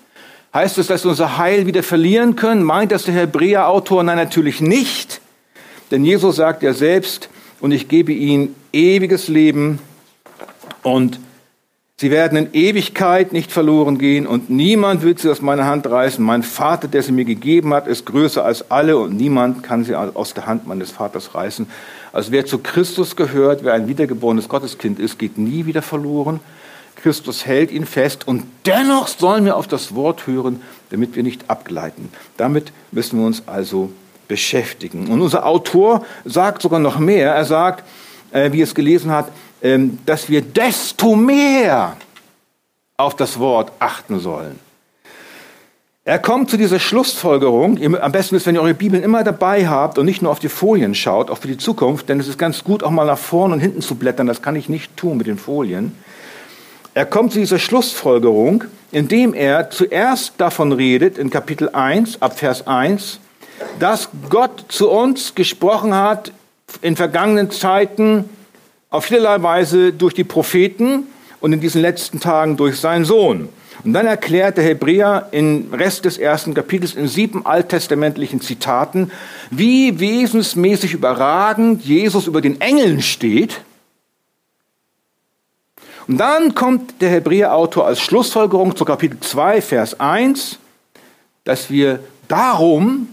Heißt 0.52 0.78
es, 0.78 0.88
dass 0.88 1.04
wir 1.04 1.10
unser 1.10 1.38
Heil 1.38 1.66
wieder 1.66 1.82
verlieren 1.82 2.34
können? 2.34 2.62
Meint 2.62 2.92
das 2.92 3.04
der 3.04 3.14
Hebräer-Autor? 3.14 4.02
Nein, 4.02 4.16
natürlich 4.16 4.60
nicht. 4.60 5.20
Denn 5.90 6.04
Jesus 6.04 6.36
sagt 6.36 6.62
ja 6.62 6.72
selbst, 6.72 7.28
und 7.60 7.72
ich 7.72 7.88
gebe 7.88 8.12
ihnen 8.12 8.54
ewiges 8.72 9.28
Leben 9.28 9.80
und 10.82 11.20
Sie 12.00 12.10
werden 12.10 12.38
in 12.38 12.54
Ewigkeit 12.54 13.34
nicht 13.34 13.52
verloren 13.52 13.98
gehen 13.98 14.26
und 14.26 14.48
niemand 14.48 15.02
wird 15.02 15.18
sie 15.18 15.28
aus 15.28 15.42
meiner 15.42 15.66
Hand 15.66 15.86
reißen. 15.86 16.24
Mein 16.24 16.42
Vater, 16.42 16.88
der 16.88 17.02
sie 17.02 17.12
mir 17.12 17.26
gegeben 17.26 17.74
hat, 17.74 17.86
ist 17.86 18.06
größer 18.06 18.42
als 18.42 18.70
alle 18.70 18.96
und 18.96 19.18
niemand 19.18 19.62
kann 19.62 19.84
sie 19.84 19.94
aus 19.94 20.32
der 20.32 20.46
Hand 20.46 20.66
meines 20.66 20.90
Vaters 20.90 21.34
reißen. 21.34 21.68
Also 22.10 22.32
wer 22.32 22.46
zu 22.46 22.56
Christus 22.56 23.16
gehört, 23.16 23.64
wer 23.64 23.74
ein 23.74 23.86
wiedergeborenes 23.86 24.48
Gotteskind 24.48 24.98
ist, 24.98 25.18
geht 25.18 25.36
nie 25.36 25.66
wieder 25.66 25.82
verloren. 25.82 26.40
Christus 26.96 27.44
hält 27.44 27.70
ihn 27.70 27.84
fest 27.84 28.26
und 28.26 28.44
dennoch 28.64 29.06
sollen 29.06 29.44
wir 29.44 29.58
auf 29.58 29.68
das 29.68 29.94
Wort 29.94 30.26
hören, 30.26 30.62
damit 30.88 31.16
wir 31.16 31.22
nicht 31.22 31.50
abgleiten. 31.50 32.08
Damit 32.38 32.72
müssen 32.92 33.18
wir 33.18 33.26
uns 33.26 33.42
also 33.44 33.92
beschäftigen. 34.26 35.08
Und 35.08 35.20
unser 35.20 35.44
Autor 35.44 36.06
sagt 36.24 36.62
sogar 36.62 36.80
noch 36.80 36.98
mehr. 36.98 37.34
Er 37.34 37.44
sagt, 37.44 37.84
äh, 38.32 38.52
wie 38.52 38.62
es 38.62 38.74
gelesen 38.74 39.10
hat, 39.10 39.30
dass 40.06 40.28
wir 40.28 40.42
desto 40.42 41.16
mehr 41.16 41.96
auf 42.96 43.16
das 43.16 43.38
Wort 43.38 43.72
achten 43.78 44.20
sollen. 44.20 44.58
Er 46.04 46.18
kommt 46.18 46.50
zu 46.50 46.56
dieser 46.56 46.78
Schlussfolgerung, 46.78 47.78
am 48.00 48.12
besten 48.12 48.34
ist, 48.34 48.46
wenn 48.46 48.54
ihr 48.54 48.62
eure 48.62 48.74
Bibeln 48.74 49.02
immer 49.02 49.22
dabei 49.22 49.68
habt 49.68 49.98
und 49.98 50.06
nicht 50.06 50.22
nur 50.22 50.32
auf 50.32 50.38
die 50.38 50.48
Folien 50.48 50.94
schaut, 50.94 51.30
auch 51.30 51.38
für 51.38 51.48
die 51.48 51.58
Zukunft, 51.58 52.08
denn 52.08 52.18
es 52.18 52.26
ist 52.26 52.38
ganz 52.38 52.64
gut, 52.64 52.82
auch 52.82 52.90
mal 52.90 53.04
nach 53.04 53.18
vorne 53.18 53.54
und 53.54 53.60
hinten 53.60 53.82
zu 53.82 53.94
blättern, 53.94 54.26
das 54.26 54.40
kann 54.40 54.56
ich 54.56 54.68
nicht 54.68 54.96
tun 54.96 55.18
mit 55.18 55.26
den 55.26 55.38
Folien. 55.38 55.94
Er 56.94 57.06
kommt 57.06 57.32
zu 57.32 57.38
dieser 57.38 57.58
Schlussfolgerung, 57.58 58.64
indem 58.90 59.34
er 59.34 59.70
zuerst 59.70 60.34
davon 60.38 60.72
redet, 60.72 61.18
in 61.18 61.30
Kapitel 61.30 61.68
1, 61.68 62.22
ab 62.22 62.38
Vers 62.38 62.66
1, 62.66 63.20
dass 63.78 64.08
Gott 64.30 64.64
zu 64.68 64.90
uns 64.90 65.34
gesprochen 65.34 65.94
hat 65.94 66.32
in 66.80 66.96
vergangenen 66.96 67.50
Zeiten 67.50 68.28
auf 68.90 69.04
vielerlei 69.04 69.42
Weise 69.42 69.92
durch 69.92 70.14
die 70.14 70.24
Propheten 70.24 71.04
und 71.40 71.52
in 71.52 71.60
diesen 71.60 71.80
letzten 71.80 72.20
Tagen 72.20 72.56
durch 72.56 72.78
seinen 72.78 73.04
Sohn. 73.04 73.48
Und 73.84 73.94
dann 73.94 74.06
erklärt 74.06 74.58
der 74.58 74.64
Hebräer 74.64 75.28
im 75.30 75.72
Rest 75.72 76.04
des 76.04 76.18
ersten 76.18 76.52
Kapitels 76.52 76.94
in 76.94 77.08
sieben 77.08 77.46
alttestamentlichen 77.46 78.40
Zitaten, 78.40 79.10
wie 79.50 79.98
wesensmäßig 80.00 80.92
überragend 80.92 81.82
Jesus 81.82 82.26
über 82.26 82.42
den 82.42 82.60
Engeln 82.60 83.00
steht. 83.00 83.62
Und 86.08 86.18
dann 86.18 86.54
kommt 86.54 87.00
der 87.00 87.10
Hebräerautor 87.10 87.86
als 87.86 88.00
Schlussfolgerung 88.00 88.76
zu 88.76 88.84
Kapitel 88.84 89.18
2, 89.20 89.62
Vers 89.62 90.00
1, 90.00 90.58
dass 91.44 91.70
wir 91.70 92.00
darum 92.28 93.08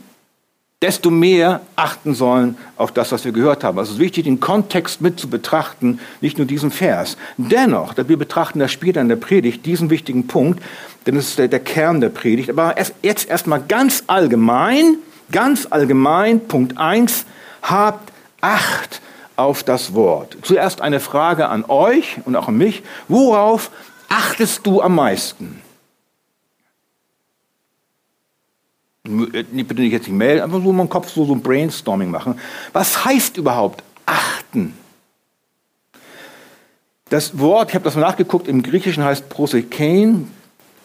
desto 0.82 1.10
mehr 1.10 1.62
achten 1.76 2.14
sollen 2.14 2.58
auf 2.76 2.92
das, 2.92 3.12
was 3.12 3.26
wir 3.26 3.32
gehört 3.32 3.64
haben. 3.64 3.80
Also 3.80 3.92
es 3.92 3.98
ist 3.98 4.02
wichtig, 4.02 4.26
den 4.26 4.40
Kontext 4.40 5.02
mit 5.02 5.20
zu 5.20 5.28
betrachten, 5.28 6.00
nicht 6.22 6.38
nur 6.38 6.46
diesen 6.46 6.70
Vers. 6.70 7.18
Dennoch, 7.38 7.96
wir 7.98 8.18
betrachten 8.18 8.60
das 8.60 8.72
später 8.72 9.02
in 9.02 9.10
der 9.10 9.16
Predigt, 9.16 9.66
diesen 9.66 9.90
wichtigen 9.90 10.28
Punkt, 10.28 10.62
denn 11.06 11.16
es 11.16 11.30
ist 11.30 11.40
der, 11.40 11.60
Kern 11.60 12.00
der 12.00 12.10
Predigt. 12.10 12.50
Aber 12.50 12.76
jetzt 13.02 13.28
erstmal 13.28 13.62
ganz 13.62 14.04
allgemein, 14.06 14.98
ganz 15.32 15.68
allgemein, 15.70 16.48
Punkt 16.48 16.78
eins: 16.78 17.26
habt 17.64 18.12
Acht 18.40 19.02
auf 19.36 19.64
das 19.64 19.96
Wort. 19.96 20.38
Zuerst 20.44 20.82
eine 20.82 21.00
Frage 21.00 21.50
an 21.50 21.66
euch 21.68 22.18
und 22.26 22.36
auch 22.36 22.48
an 22.48 22.58
mich. 22.58 22.84
Worauf 23.08 23.72
achtest 24.10 24.66
du 24.68 24.82
am 24.82 24.96
meisten? 24.96 25.62
Äh, 28.97 28.97
bitte 29.08 29.82
nicht 29.82 29.94
jetzt 29.94 30.08
nicht 30.08 30.18
melden, 30.18 30.44
einfach 30.44 30.62
so 30.62 30.70
im 30.70 30.90
Kopf 30.90 31.10
so, 31.10 31.26
so 31.26 31.34
ein 31.34 31.42
Brainstorming 31.42 32.12
machen. 32.12 32.40
Was 32.74 33.06
heißt 33.06 33.38
überhaupt 33.38 33.84
achten? 34.06 34.74
Das 37.10 37.40
Wort, 37.40 37.70
ich 37.70 37.76
habe 37.76 37.86
das 37.86 37.96
mal 37.96 38.02
nachgeguckt, 38.02 38.48
im 38.48 38.64
Griechischen 38.64 39.04
heißt 39.04 39.30
prosekein. 39.30 40.30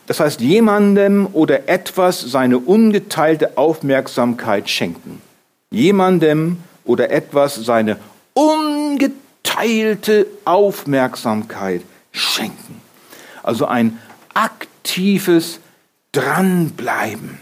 Das 0.06 0.20
heißt 0.20 0.40
jemandem 0.40 1.28
oder 1.32 1.68
etwas 1.68 2.20
seine 2.20 2.58
ungeteilte 2.58 3.56
Aufmerksamkeit 3.56 4.68
schenken. 4.68 5.22
Jemandem 5.70 6.58
oder 6.84 7.10
etwas 7.10 7.54
seine 7.54 7.98
ungeteilte 8.34 10.26
Aufmerksamkeit 10.44 11.82
schenken. 12.10 12.80
Also 13.42 13.66
ein 13.66 13.98
aktives 14.34 15.60
Dranbleiben. 16.12 17.38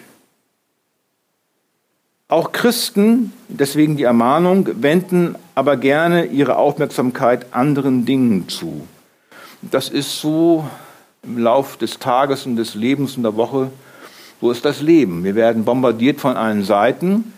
Auch 2.30 2.52
Christen, 2.52 3.32
deswegen 3.48 3.96
die 3.96 4.04
Ermahnung, 4.04 4.68
wenden 4.80 5.34
aber 5.56 5.76
gerne 5.76 6.26
ihre 6.26 6.56
Aufmerksamkeit 6.56 7.52
anderen 7.52 8.06
Dingen 8.06 8.48
zu. 8.48 8.86
Das 9.62 9.88
ist 9.88 10.20
so 10.20 10.64
im 11.24 11.38
Lauf 11.38 11.76
des 11.76 11.98
Tages 11.98 12.46
und 12.46 12.54
des 12.54 12.76
Lebens 12.76 13.16
und 13.16 13.24
der 13.24 13.34
Woche, 13.34 13.72
so 14.40 14.52
ist 14.52 14.64
das 14.64 14.80
Leben. 14.80 15.24
Wir 15.24 15.34
werden 15.34 15.64
bombardiert 15.64 16.20
von 16.20 16.36
allen 16.36 16.62
Seiten 16.62 17.32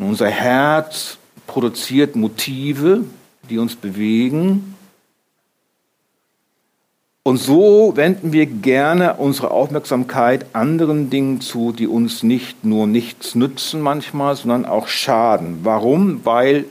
und 0.00 0.08
unser 0.08 0.28
Herz 0.28 1.18
produziert 1.46 2.16
Motive, 2.16 3.04
die 3.48 3.58
uns 3.58 3.76
bewegen 3.76 4.75
und 7.26 7.38
so 7.38 7.94
wenden 7.96 8.32
wir 8.32 8.46
gerne 8.46 9.14
unsere 9.14 9.50
Aufmerksamkeit 9.50 10.46
anderen 10.52 11.10
Dingen 11.10 11.40
zu, 11.40 11.72
die 11.72 11.88
uns 11.88 12.22
nicht 12.22 12.64
nur 12.64 12.86
nichts 12.86 13.34
nützen 13.34 13.80
manchmal, 13.80 14.36
sondern 14.36 14.64
auch 14.64 14.86
schaden. 14.86 15.58
Warum? 15.64 16.20
Weil 16.22 16.66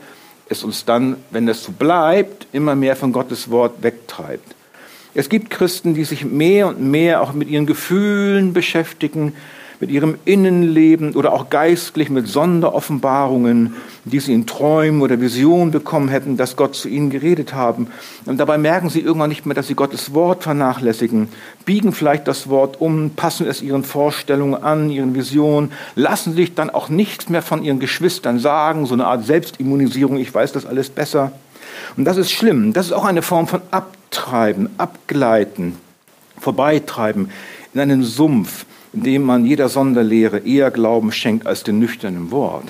es 0.48 0.64
uns 0.64 0.86
dann, 0.86 1.16
wenn 1.30 1.44
das 1.44 1.62
so 1.62 1.72
bleibt, 1.72 2.46
immer 2.52 2.74
mehr 2.74 2.96
von 2.96 3.12
Gottes 3.12 3.50
Wort 3.50 3.82
wegtreibt. 3.82 4.54
Es 5.12 5.28
gibt 5.28 5.50
Christen, 5.50 5.92
die 5.92 6.04
sich 6.04 6.24
mehr 6.24 6.68
und 6.68 6.80
mehr 6.80 7.20
auch 7.20 7.34
mit 7.34 7.50
ihren 7.50 7.66
Gefühlen 7.66 8.54
beschäftigen, 8.54 9.34
mit 9.80 9.90
ihrem 9.90 10.16
Innenleben 10.24 11.14
oder 11.14 11.32
auch 11.32 11.50
geistlich 11.50 12.10
mit 12.10 12.28
Sonderoffenbarungen, 12.28 13.74
die 14.04 14.20
sie 14.20 14.32
in 14.32 14.46
Träumen 14.46 15.02
oder 15.02 15.20
Visionen 15.20 15.70
bekommen 15.70 16.08
hätten, 16.08 16.36
dass 16.36 16.56
Gott 16.56 16.74
zu 16.74 16.88
ihnen 16.88 17.10
geredet 17.10 17.54
haben. 17.54 17.88
Und 18.24 18.38
dabei 18.38 18.58
merken 18.58 18.88
sie 18.88 19.00
irgendwann 19.00 19.28
nicht 19.28 19.46
mehr, 19.46 19.54
dass 19.54 19.66
sie 19.66 19.74
Gottes 19.74 20.14
Wort 20.14 20.44
vernachlässigen, 20.44 21.28
biegen 21.64 21.92
vielleicht 21.92 22.28
das 22.28 22.48
Wort 22.48 22.80
um, 22.80 23.10
passen 23.10 23.46
es 23.46 23.62
ihren 23.62 23.84
Vorstellungen 23.84 24.54
an, 24.62 24.90
ihren 24.90 25.14
Visionen, 25.14 25.72
lassen 25.94 26.34
sich 26.34 26.54
dann 26.54 26.70
auch 26.70 26.88
nichts 26.88 27.28
mehr 27.28 27.42
von 27.42 27.62
ihren 27.62 27.80
Geschwistern 27.80 28.38
sagen, 28.38 28.86
so 28.86 28.94
eine 28.94 29.06
Art 29.06 29.26
Selbstimmunisierung, 29.26 30.16
ich 30.16 30.34
weiß 30.34 30.52
das 30.52 30.66
alles 30.66 30.88
besser. 30.90 31.32
Und 31.96 32.04
das 32.04 32.16
ist 32.16 32.30
schlimm. 32.30 32.72
Das 32.72 32.86
ist 32.86 32.92
auch 32.92 33.04
eine 33.04 33.22
Form 33.22 33.46
von 33.46 33.60
Abtreiben, 33.70 34.70
Abgleiten, 34.78 35.76
Vorbeitreiben 36.38 37.30
in 37.74 37.80
einen 37.80 38.02
Sumpf, 38.02 38.64
indem 38.96 39.24
man 39.24 39.44
jeder 39.44 39.68
Sonderlehre 39.68 40.38
eher 40.38 40.70
Glauben 40.70 41.12
schenkt 41.12 41.46
als 41.46 41.62
dem 41.62 41.78
nüchternen 41.78 42.30
Wort. 42.30 42.64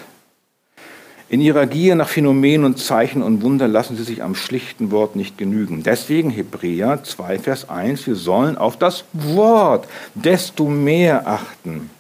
In 1.29 1.41
ihrer 1.41 1.67
Gier 1.67 1.95
nach 1.95 2.09
Phänomenen 2.09 2.65
und 2.65 2.79
Zeichen 2.79 3.23
und 3.23 3.43
Wunder 3.43 3.69
lassen 3.69 3.97
sie 3.97 4.03
sich 4.03 4.23
am 4.25 4.35
schlichten 4.35 4.91
Wort 4.91 5.15
nicht 5.15 5.39
genügen. 5.39 5.85
Deswegen 5.85 6.31
Hebräer 6.31 7.03
2, 7.03 7.39
Vers 7.39 7.69
1, 7.69 8.07
wir 8.09 8.17
sollen 8.17 8.59
auf 8.59 8.77
das 8.77 9.05
Wort 9.13 9.87
desto 10.15 10.69
mehr 10.69 11.29
achten 11.29 11.91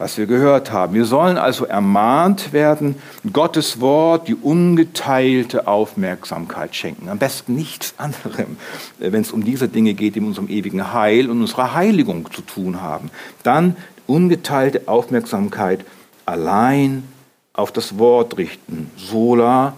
was 0.00 0.16
wir 0.16 0.24
gehört 0.24 0.72
haben. 0.72 0.94
Wir 0.94 1.04
sollen 1.04 1.36
also 1.36 1.66
ermahnt 1.66 2.54
werden, 2.54 2.94
Gottes 3.34 3.82
Wort 3.82 4.28
die 4.28 4.34
ungeteilte 4.34 5.68
Aufmerksamkeit 5.68 6.74
schenken. 6.74 7.10
Am 7.10 7.18
besten 7.18 7.54
nichts 7.54 7.92
anderem, 7.98 8.56
wenn 8.98 9.20
es 9.20 9.30
um 9.30 9.44
diese 9.44 9.68
Dinge 9.68 9.92
geht, 9.92 10.14
die 10.14 10.20
mit 10.20 10.30
unserem 10.30 10.48
ewigen 10.48 10.94
Heil 10.94 11.28
und 11.28 11.42
unserer 11.42 11.74
Heiligung 11.74 12.32
zu 12.32 12.40
tun 12.40 12.80
haben. 12.80 13.10
Dann 13.42 13.76
ungeteilte 14.06 14.88
Aufmerksamkeit 14.88 15.84
allein 16.24 17.04
auf 17.52 17.70
das 17.70 17.98
Wort 17.98 18.38
richten. 18.38 18.90
Sola 18.96 19.74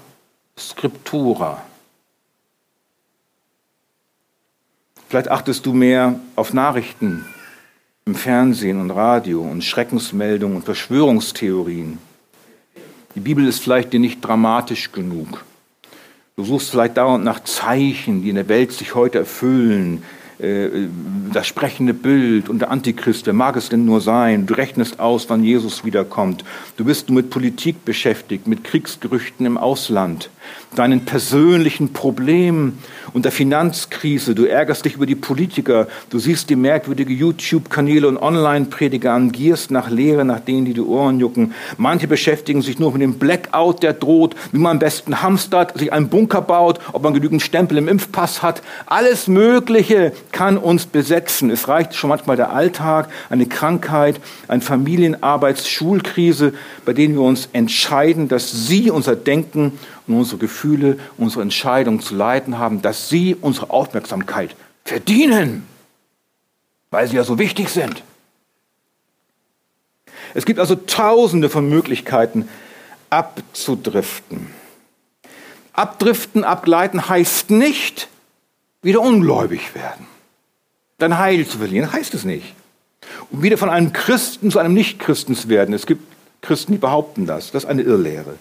Scriptura. 0.57 1.63
Vielleicht 5.09 5.33
achtest 5.33 5.67
du 5.67 5.73
mehr 5.73 6.21
auf 6.37 6.53
Nachrichten, 6.53 7.27
im 8.05 8.15
Fernsehen 8.15 8.81
und 8.81 8.91
Radio 8.91 9.43
und 9.43 9.63
Schreckensmeldungen 9.63 10.57
und 10.57 10.65
Verschwörungstheorien. 10.65 11.99
Die 13.15 13.21
Bibel 13.21 13.47
ist 13.47 13.61
vielleicht 13.61 13.93
dir 13.93 14.01
nicht 14.01 14.21
dramatisch 14.21 14.91
genug. 14.91 15.45
Du 16.35 16.45
suchst 16.45 16.71
vielleicht 16.71 16.97
dauernd 16.97 17.25
nach 17.25 17.45
Zeichen, 17.45 18.23
die 18.23 18.31
in 18.31 18.37
der 18.37 18.49
Welt 18.49 18.73
sich 18.73 18.95
heute 18.95 19.19
erfüllen, 19.19 20.03
äh, 20.39 20.89
das 21.33 21.47
sprechende 21.47 21.95
Bild 21.95 22.49
und 22.49 22.59
der 22.59 22.71
Antichrist, 22.71 23.27
wer 23.27 23.35
mag 23.35 23.55
es 23.57 23.69
denn 23.69 23.85
nur 23.85 24.01
sein? 24.01 24.47
Du 24.47 24.55
rechnest 24.55 24.99
aus, 24.99 25.31
wann 25.31 25.45
Jesus 25.45 25.85
wiederkommt. 25.85 26.45
Du 26.77 26.85
bist 26.85 27.09
nur 27.09 27.23
mit 27.23 27.31
Politik 27.31 27.85
beschäftigt, 27.85 28.49
mit 28.49 28.65
Kriegsgerüchten 28.65 29.47
im 29.47 29.57
Ausland, 29.57 30.31
deinen 30.75 31.05
persönlichen 31.05 31.93
Problemen 31.93 32.79
und 33.13 33.25
der 33.25 33.33
Finanzkrise. 33.33 34.35
Du 34.35 34.45
ärgerst 34.45 34.85
dich 34.85 34.95
über 34.95 35.07
die 35.07 35.15
Politiker. 35.15 35.87
Du 36.11 36.19
siehst 36.19 36.49
die 36.51 36.57
merkwürdige 36.57 37.13
YouTube-Kanäle 37.13 38.09
und 38.09 38.17
Online-Prediger 38.17 39.13
an, 39.13 39.33
gierst 39.33 39.71
nach 39.71 39.91
Lehre, 39.91 40.25
nach 40.25 40.41
denen, 40.41 40.65
die 40.65 40.75
die 40.75 40.81
Ohren 40.81 41.21
jucken. 41.21 41.53
Manche 41.77 42.09
beschäftigen 42.09 42.63
sich 42.63 42.79
nur 42.79 42.93
mit 42.93 43.03
dem 43.03 43.15
Blackout, 43.15 43.83
der 43.83 43.93
droht, 43.93 44.35
wie 44.53 44.59
man 44.59 44.73
am 44.73 44.79
besten 44.79 45.23
hamstert, 45.23 45.79
sich 45.79 45.93
einen 45.93 46.09
Bunker 46.09 46.41
baut, 46.41 46.81
ob 46.93 47.03
man 47.03 47.15
genügend 47.15 47.43
Stempel 47.43 47.79
im 47.79 47.89
Impfpass 47.89 48.43
hat. 48.43 48.63
Alles 48.87 49.29
Mögliche 49.29 50.13
kann 50.33 50.57
uns 50.57 50.87
besetzen. 50.87 51.51
Es 51.51 51.69
reicht 51.69 51.95
schon 51.95 52.09
manchmal 52.09 52.37
der 52.37 52.53
Alltag, 52.53 53.09
eine 53.29 53.47
Krankheit, 53.47 54.21
eine 54.49 54.63
Familienarbeits-, 54.63 55.69
Schulkrise, 55.69 56.55
bei 56.85 56.93
denen 56.93 57.15
wir 57.15 57.23
uns 57.23 57.49
entscheiden, 57.53 58.29
dass 58.29 58.67
sie 58.67 58.91
unser 58.91 59.17
Denken 59.17 59.73
und 60.07 60.17
unsere 60.17 60.39
Gefühle, 60.39 60.99
unsere 61.17 61.43
Entscheidungen 61.43 62.01
zu 62.01 62.15
leiten 62.15 62.59
haben, 62.59 62.83
dass 62.83 63.09
sie 63.09 63.37
unsere 63.41 63.71
Aufmerksamkeit 63.71 64.55
verdienen, 64.85 65.67
weil 66.91 67.09
sie 67.09 67.17
ja 67.17 67.25
so 67.25 67.39
wichtig 67.39 67.69
sind. 67.69 68.03
Es 70.35 70.45
gibt 70.45 70.59
also 70.59 70.75
tausende 70.75 71.49
von 71.49 71.69
Möglichkeiten 71.69 72.49
abzudriften. 73.11 74.49
Abdriften, 75.73 76.45
abgleiten 76.45 77.09
heißt 77.09 77.51
nicht 77.51 78.09
wieder 78.83 79.01
ungläubig 79.01 79.75
werden. 79.75 80.07
Dein 80.99 81.19
Heil 81.19 81.47
zu 81.47 81.59
verlieren, 81.59 81.93
heißt 81.93 82.15
es 82.15 82.25
nicht. 82.25 82.55
Und 83.31 83.43
wieder 83.43 83.59
von 83.59 83.71
einem 83.71 83.93
Christen 83.93 84.51
zu 84.51 84.59
einem 84.59 84.75
Nichtchristen 84.75 85.35
zu 85.35 85.49
werden. 85.49 85.75
Es 85.75 85.87
gibt 85.87 86.03
Christen, 86.43 86.73
die 86.73 86.79
behaupten 86.79 87.27
das. 87.27 87.53
Das 87.53 87.65
ist 87.65 87.71
eine 87.71 87.83
Irrlehre. 87.83 88.35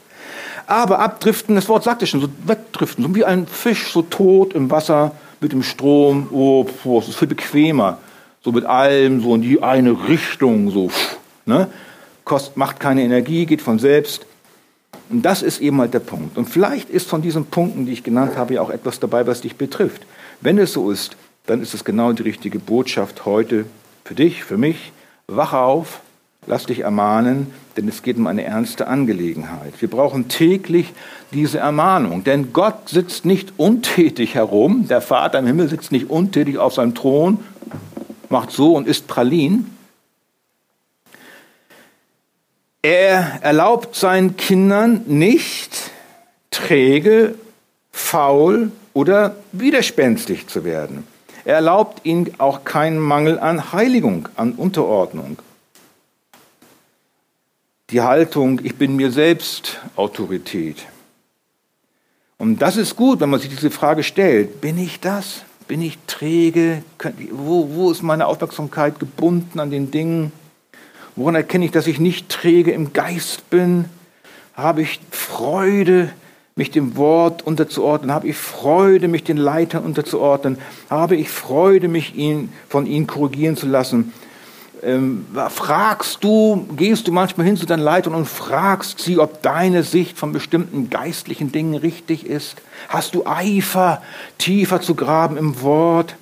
Aber 0.67 0.99
abdriften, 0.99 1.55
das 1.55 1.69
Wort 1.69 1.83
sagt 1.83 2.03
es 2.03 2.09
schon, 2.09 2.21
so 2.21 2.29
wegdriften, 2.45 3.03
so 3.03 3.15
wie 3.15 3.25
ein 3.25 3.47
Fisch, 3.47 3.91
so 3.91 4.01
tot 4.01 4.53
im 4.53 4.71
Wasser 4.71 5.11
mit 5.39 5.51
dem 5.51 5.63
Strom. 5.63 6.27
Oh, 6.31 6.65
das 6.83 7.09
ist 7.09 7.17
viel 7.17 7.27
bequemer. 7.27 7.97
So 8.43 8.51
mit 8.51 8.65
allem, 8.65 9.21
so 9.21 9.35
in 9.35 9.41
die 9.41 9.61
eine 9.61 10.07
Richtung, 10.07 10.71
so. 10.71 10.89
Ne? 11.45 11.67
Kost, 12.23 12.57
macht 12.57 12.79
keine 12.79 13.03
Energie, 13.03 13.45
geht 13.45 13.61
von 13.61 13.79
selbst. 13.79 14.25
Und 15.09 15.23
das 15.23 15.41
ist 15.41 15.59
eben 15.59 15.79
halt 15.79 15.93
der 15.93 15.99
Punkt. 15.99 16.37
Und 16.37 16.45
vielleicht 16.45 16.89
ist 16.89 17.07
von 17.07 17.21
diesen 17.21 17.45
Punkten, 17.45 17.85
die 17.85 17.91
ich 17.91 18.03
genannt 18.03 18.37
habe, 18.37 18.55
ja 18.55 18.61
auch 18.61 18.69
etwas 18.69 18.99
dabei, 18.99 19.27
was 19.27 19.41
dich 19.41 19.57
betrifft. 19.57 20.03
Wenn 20.39 20.57
es 20.57 20.73
so 20.73 20.89
ist, 20.89 21.17
dann 21.45 21.61
ist 21.61 21.73
es 21.73 21.83
genau 21.83 22.13
die 22.13 22.23
richtige 22.23 22.59
Botschaft 22.59 23.25
heute 23.25 23.65
für 24.05 24.15
dich, 24.15 24.43
für 24.43 24.57
mich. 24.57 24.91
Wache 25.27 25.57
auf, 25.57 26.01
lass 26.47 26.65
dich 26.65 26.79
ermahnen, 26.79 27.53
denn 27.77 27.87
es 27.87 28.01
geht 28.01 28.17
um 28.17 28.25
eine 28.25 28.43
ernste 28.43 28.87
Angelegenheit. 28.87 29.73
Wir 29.79 29.89
brauchen 29.89 30.27
täglich 30.27 30.91
diese 31.31 31.59
Ermahnung, 31.59 32.23
denn 32.23 32.51
Gott 32.51 32.89
sitzt 32.89 33.25
nicht 33.25 33.53
untätig 33.57 34.33
herum, 34.33 34.87
der 34.87 35.01
Vater 35.01 35.39
im 35.39 35.45
Himmel 35.45 35.69
sitzt 35.69 35.91
nicht 35.91 36.09
untätig 36.09 36.57
auf 36.57 36.73
seinem 36.73 36.95
Thron, 36.95 37.43
macht 38.29 38.51
so 38.51 38.75
und 38.75 38.87
isst 38.87 39.07
Pralin. 39.07 39.69
Er 42.81 43.39
erlaubt 43.43 43.95
seinen 43.95 44.35
Kindern 44.35 45.03
nicht 45.05 45.91
träge, 46.49 47.35
faul 47.91 48.71
oder 48.93 49.35
widerspenstig 49.51 50.47
zu 50.47 50.65
werden. 50.65 51.05
Er 51.45 51.55
erlaubt 51.55 52.03
ihnen 52.03 52.33
auch 52.39 52.63
keinen 52.63 52.97
Mangel 52.97 53.37
an 53.37 53.71
Heiligung, 53.71 54.27
an 54.35 54.53
Unterordnung. 54.53 55.37
Die 57.91 57.99
Haltung, 57.99 58.61
ich 58.63 58.75
bin 58.75 58.95
mir 58.95 59.11
selbst 59.11 59.81
Autorität. 59.97 60.77
Und 62.37 62.61
das 62.61 62.77
ist 62.77 62.95
gut, 62.95 63.19
wenn 63.19 63.29
man 63.29 63.41
sich 63.41 63.49
diese 63.49 63.69
Frage 63.69 64.03
stellt. 64.03 64.61
Bin 64.61 64.77
ich 64.77 65.01
das? 65.01 65.43
Bin 65.67 65.81
ich 65.81 65.97
träge? 66.07 66.83
Wo, 67.31 67.69
wo 67.73 67.91
ist 67.91 68.01
meine 68.01 68.27
Aufmerksamkeit 68.27 68.97
gebunden 68.97 69.59
an 69.59 69.71
den 69.71 69.91
Dingen? 69.91 70.31
Woran 71.17 71.35
erkenne 71.35 71.65
ich, 71.65 71.71
dass 71.71 71.85
ich 71.85 71.99
nicht 71.99 72.29
träge 72.29 72.71
im 72.71 72.93
Geist 72.93 73.49
bin? 73.49 73.85
Habe 74.53 74.83
ich 74.83 75.01
Freude 75.11 76.13
mich 76.55 76.71
dem 76.71 76.95
Wort 76.95 77.45
unterzuordnen? 77.45 78.13
Habe 78.13 78.29
ich 78.29 78.37
Freude, 78.37 79.09
mich 79.09 79.25
den 79.25 79.37
Leitern 79.37 79.83
unterzuordnen? 79.83 80.57
Habe 80.89 81.17
ich 81.17 81.29
Freude, 81.29 81.89
mich 81.89 82.15
ihn, 82.15 82.53
von 82.69 82.85
ihnen 82.85 83.05
korrigieren 83.05 83.57
zu 83.57 83.67
lassen? 83.67 84.13
Ähm, 84.83 85.27
fragst 85.49 86.23
du, 86.23 86.67
gehst 86.75 87.07
du 87.07 87.11
manchmal 87.11 87.45
hin 87.45 87.57
zu 87.57 87.67
deinen 87.67 87.83
Leitern 87.83 88.15
und 88.15 88.25
fragst 88.25 88.99
sie, 88.99 89.19
ob 89.19 89.43
deine 89.43 89.83
Sicht 89.83 90.17
von 90.17 90.31
bestimmten 90.31 90.89
geistlichen 90.89 91.51
Dingen 91.51 91.75
richtig 91.75 92.25
ist? 92.25 92.55
Hast 92.89 93.13
du 93.13 93.25
Eifer, 93.27 94.01
tiefer 94.39 94.81
zu 94.81 94.95
graben 94.95 95.37
im 95.37 95.61
Wort? 95.61 96.15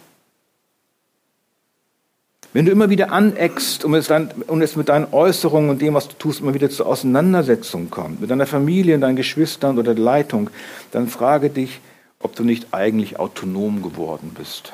Wenn 2.51 2.65
du 2.65 2.71
immer 2.71 2.89
wieder 2.89 3.11
aneckst 3.11 3.85
und 3.85 3.93
es, 3.93 4.07
dann, 4.07 4.31
und 4.47 4.61
es 4.61 4.75
mit 4.75 4.89
deinen 4.89 5.13
Äußerungen 5.13 5.69
und 5.69 5.81
dem, 5.81 5.93
was 5.93 6.07
du 6.07 6.15
tust, 6.15 6.41
immer 6.41 6.53
wieder 6.53 6.69
zur 6.69 6.87
Auseinandersetzung 6.87 7.89
kommt, 7.89 8.21
mit 8.21 8.29
deiner 8.29 8.47
Familie, 8.47 8.97
deinen 8.99 9.15
Geschwistern 9.15 9.77
oder 9.77 9.93
der 9.93 10.03
Leitung, 10.03 10.49
dann 10.91 11.07
frage 11.07 11.49
dich, 11.49 11.79
ob 12.19 12.35
du 12.35 12.43
nicht 12.43 12.73
eigentlich 12.73 13.19
autonom 13.19 13.83
geworden 13.83 14.31
bist 14.37 14.73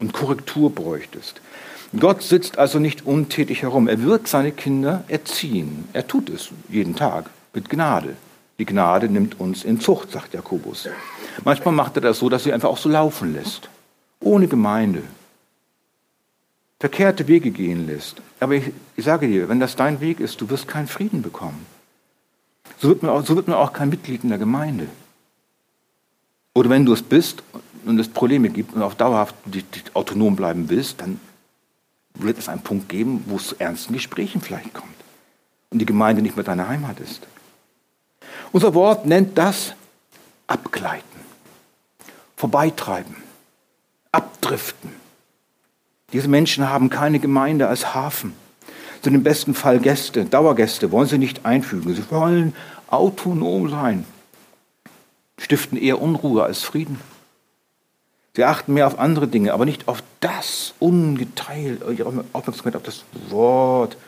und 0.00 0.12
Korrektur 0.12 0.74
bräuchtest. 0.74 1.40
Gott 1.98 2.22
sitzt 2.22 2.58
also 2.58 2.78
nicht 2.78 3.04
untätig 3.04 3.62
herum. 3.62 3.88
Er 3.88 4.02
wird 4.02 4.28
seine 4.28 4.52
Kinder 4.52 5.02
erziehen. 5.08 5.88
Er 5.92 6.06
tut 6.06 6.30
es 6.30 6.50
jeden 6.68 6.94
Tag 6.94 7.30
mit 7.52 7.68
Gnade. 7.68 8.16
Die 8.60 8.66
Gnade 8.66 9.08
nimmt 9.08 9.40
uns 9.40 9.64
in 9.64 9.80
Zucht, 9.80 10.12
sagt 10.12 10.34
Jakobus. 10.34 10.88
Manchmal 11.44 11.74
macht 11.74 11.96
er 11.96 12.02
das 12.02 12.18
so, 12.18 12.28
dass 12.28 12.46
er 12.46 12.54
einfach 12.54 12.68
auch 12.68 12.78
so 12.78 12.88
laufen 12.88 13.32
lässt. 13.32 13.68
Ohne 14.20 14.46
Gemeinde, 14.46 15.02
verkehrte 16.78 17.26
Wege 17.26 17.50
gehen 17.50 17.86
lässt. 17.86 18.20
Aber 18.38 18.54
ich, 18.54 18.70
ich, 18.96 19.04
sage 19.04 19.26
dir, 19.26 19.48
wenn 19.48 19.60
das 19.60 19.76
dein 19.76 20.00
Weg 20.00 20.20
ist, 20.20 20.40
du 20.40 20.48
wirst 20.50 20.68
keinen 20.68 20.86
Frieden 20.86 21.22
bekommen. 21.22 21.66
So 22.78 22.88
wird, 22.88 23.02
man 23.02 23.10
auch, 23.10 23.24
so 23.24 23.34
wird 23.34 23.48
man 23.48 23.56
auch 23.56 23.72
kein 23.72 23.88
Mitglied 23.88 24.22
in 24.22 24.28
der 24.28 24.38
Gemeinde. 24.38 24.86
Oder 26.54 26.70
wenn 26.70 26.84
du 26.84 26.92
es 26.92 27.02
bist 27.02 27.42
und 27.84 27.98
es 27.98 28.08
Probleme 28.08 28.50
gibt 28.50 28.74
und 28.74 28.82
auf 28.82 28.94
dauerhaft 28.94 29.34
autonom 29.94 30.36
bleiben 30.36 30.68
willst, 30.68 31.00
dann 31.00 31.18
wird 32.14 32.38
es 32.38 32.48
einen 32.48 32.62
Punkt 32.62 32.88
geben, 32.88 33.24
wo 33.26 33.36
es 33.36 33.48
zu 33.48 33.56
ernsten 33.58 33.92
Gesprächen 33.92 34.40
vielleicht 34.40 34.74
kommt 34.74 34.94
und 35.70 35.78
die 35.78 35.86
Gemeinde 35.86 36.22
nicht 36.22 36.36
mehr 36.36 36.44
deine 36.44 36.68
Heimat 36.68 37.00
ist. 37.00 37.26
Unser 38.52 38.74
Wort 38.74 39.06
nennt 39.06 39.38
das 39.38 39.74
abgleiten, 40.46 41.04
vorbeitreiben, 42.36 43.16
abdriften. 44.12 44.90
Diese 46.12 46.28
Menschen 46.28 46.68
haben 46.68 46.90
keine 46.90 47.20
Gemeinde 47.20 47.68
als 47.68 47.94
Hafen, 47.94 48.34
sind 49.02 49.14
im 49.14 49.22
besten 49.22 49.54
Fall 49.54 49.78
Gäste, 49.78 50.24
Dauergäste, 50.24 50.90
wollen 50.90 51.08
sie 51.08 51.18
nicht 51.18 51.46
einfügen. 51.46 51.94
Sie 51.94 52.10
wollen 52.10 52.54
autonom 52.88 53.70
sein, 53.70 54.04
stiften 55.38 55.78
eher 55.78 56.02
Unruhe 56.02 56.42
als 56.42 56.62
Frieden. 56.62 57.00
Sie 58.40 58.46
achten 58.46 58.72
mehr 58.72 58.86
auf 58.86 58.98
andere 58.98 59.28
Dinge, 59.28 59.52
aber 59.52 59.66
nicht 59.66 59.86
auf 59.86 60.02
das 60.20 60.72
ungeteilt, 60.78 61.82
ihre 61.94 62.24
Aufmerksamkeit 62.32 62.74
auf 62.74 62.82
das 62.82 63.04
Wort. 63.28 63.98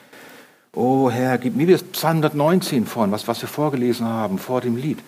Oh 0.72 1.10
Herr, 1.10 1.36
gib 1.36 1.54
mir 1.54 1.66
das 1.66 1.82
Psalm 1.82 2.16
119 2.16 2.86
vor, 2.86 3.10
was, 3.10 3.28
was 3.28 3.42
wir 3.42 3.48
vorgelesen 3.50 4.06
haben 4.06 4.38
vor 4.38 4.62
dem 4.62 4.78
Lied. 4.78 5.00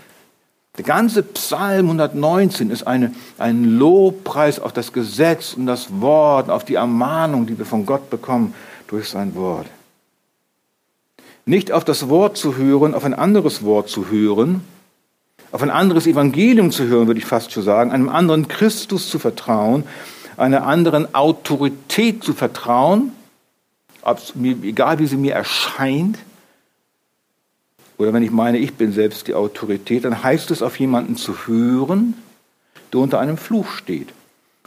Der 0.76 0.84
ganze 0.84 1.22
Psalm 1.22 1.86
119 1.86 2.70
ist 2.70 2.86
eine, 2.86 3.14
ein 3.38 3.64
Lobpreis 3.64 4.60
auf 4.60 4.74
das 4.74 4.92
Gesetz 4.92 5.54
und 5.54 5.64
das 5.64 6.02
Wort, 6.02 6.50
auf 6.50 6.66
die 6.66 6.74
Ermahnung, 6.74 7.46
die 7.46 7.56
wir 7.56 7.64
von 7.64 7.86
Gott 7.86 8.10
bekommen 8.10 8.52
durch 8.88 9.08
sein 9.08 9.34
Wort. 9.34 9.68
Nicht 11.46 11.72
auf 11.72 11.86
das 11.86 12.10
Wort 12.10 12.36
zu 12.36 12.58
hören, 12.58 12.92
auf 12.92 13.06
ein 13.06 13.14
anderes 13.14 13.64
Wort 13.64 13.88
zu 13.88 14.10
hören, 14.10 14.60
auf 15.54 15.62
ein 15.62 15.70
anderes 15.70 16.08
Evangelium 16.08 16.72
zu 16.72 16.88
hören, 16.88 17.06
würde 17.06 17.20
ich 17.20 17.26
fast 17.26 17.52
schon 17.52 17.62
sagen, 17.62 17.92
einem 17.92 18.08
anderen 18.08 18.48
Christus 18.48 19.08
zu 19.08 19.20
vertrauen, 19.20 19.84
einer 20.36 20.66
anderen 20.66 21.14
Autorität 21.14 22.24
zu 22.24 22.32
vertrauen, 22.32 23.12
egal 24.64 24.98
wie 24.98 25.06
sie 25.06 25.16
mir 25.16 25.34
erscheint, 25.34 26.18
oder 27.98 28.12
wenn 28.12 28.24
ich 28.24 28.32
meine, 28.32 28.58
ich 28.58 28.74
bin 28.74 28.90
selbst 28.92 29.28
die 29.28 29.34
Autorität, 29.34 30.04
dann 30.04 30.24
heißt 30.24 30.50
es, 30.50 30.60
auf 30.60 30.80
jemanden 30.80 31.14
zu 31.14 31.46
hören, 31.46 32.14
der 32.92 32.98
unter 32.98 33.20
einem 33.20 33.36
Fluch 33.36 33.70
steht. 33.70 34.08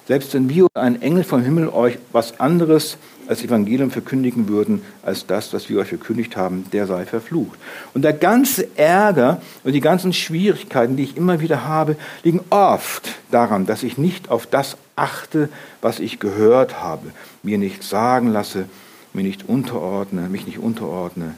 Selbst 0.08 0.34
wenn 0.34 0.48
wir 0.48 0.68
ein 0.74 1.02
Engel 1.02 1.26
vom 1.26 1.44
Himmel 1.44 1.68
euch 1.68 1.98
was 2.14 2.40
anderes 2.40 2.98
als 3.28 3.44
Evangelium 3.44 3.92
verkündigen 3.92 4.48
würden, 4.48 4.82
als 5.04 5.28
das, 5.28 5.54
was 5.54 5.68
wir 5.68 5.80
euch 5.80 5.90
verkündigt 5.90 6.38
haben, 6.38 6.66
der 6.72 6.88
sei 6.88 7.06
verflucht. 7.06 7.60
Und 7.94 8.04
der 8.04 8.14
ganze 8.14 8.70
Ärger 8.78 9.42
und 9.66 9.74
die 9.74 9.82
ganzen 9.82 10.14
Schwierigkeiten, 10.14 10.96
die 10.96 11.04
ich 11.04 11.18
immer 11.18 11.42
wieder 11.42 11.66
habe, 11.66 11.98
liegen 12.24 12.40
oft 12.50 13.10
daran, 13.32 13.66
dass 13.66 13.84
ich 13.84 13.98
nicht 13.98 14.32
auf 14.32 14.48
das 14.48 14.78
achte, 14.96 15.50
was 15.82 16.00
ich 16.00 16.20
gehört 16.20 16.82
habe, 16.82 17.12
mir 17.44 17.58
nicht 17.58 17.84
sagen 17.84 18.32
lasse, 18.32 18.64
mir 19.12 19.24
nicht 19.24 19.50
unterordne, 19.50 20.30
mich 20.30 20.46
nicht 20.46 20.60
unterordne. 20.60 21.34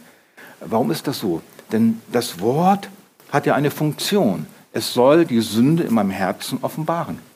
Warum 0.59 0.91
ist 0.91 1.07
das 1.07 1.17
so? 1.17 1.41
Denn 1.71 2.01
das 2.11 2.39
Wort 2.39 2.87
hat 3.31 3.47
ja 3.47 3.55
eine 3.55 3.71
Funktion. 3.71 4.45
Es 4.73 4.93
soll 4.93 5.25
die 5.25 5.41
Sünde 5.41 5.83
in 5.83 5.93
meinem 5.95 6.11
Herzen 6.11 6.59
offenbaren. 6.61 7.28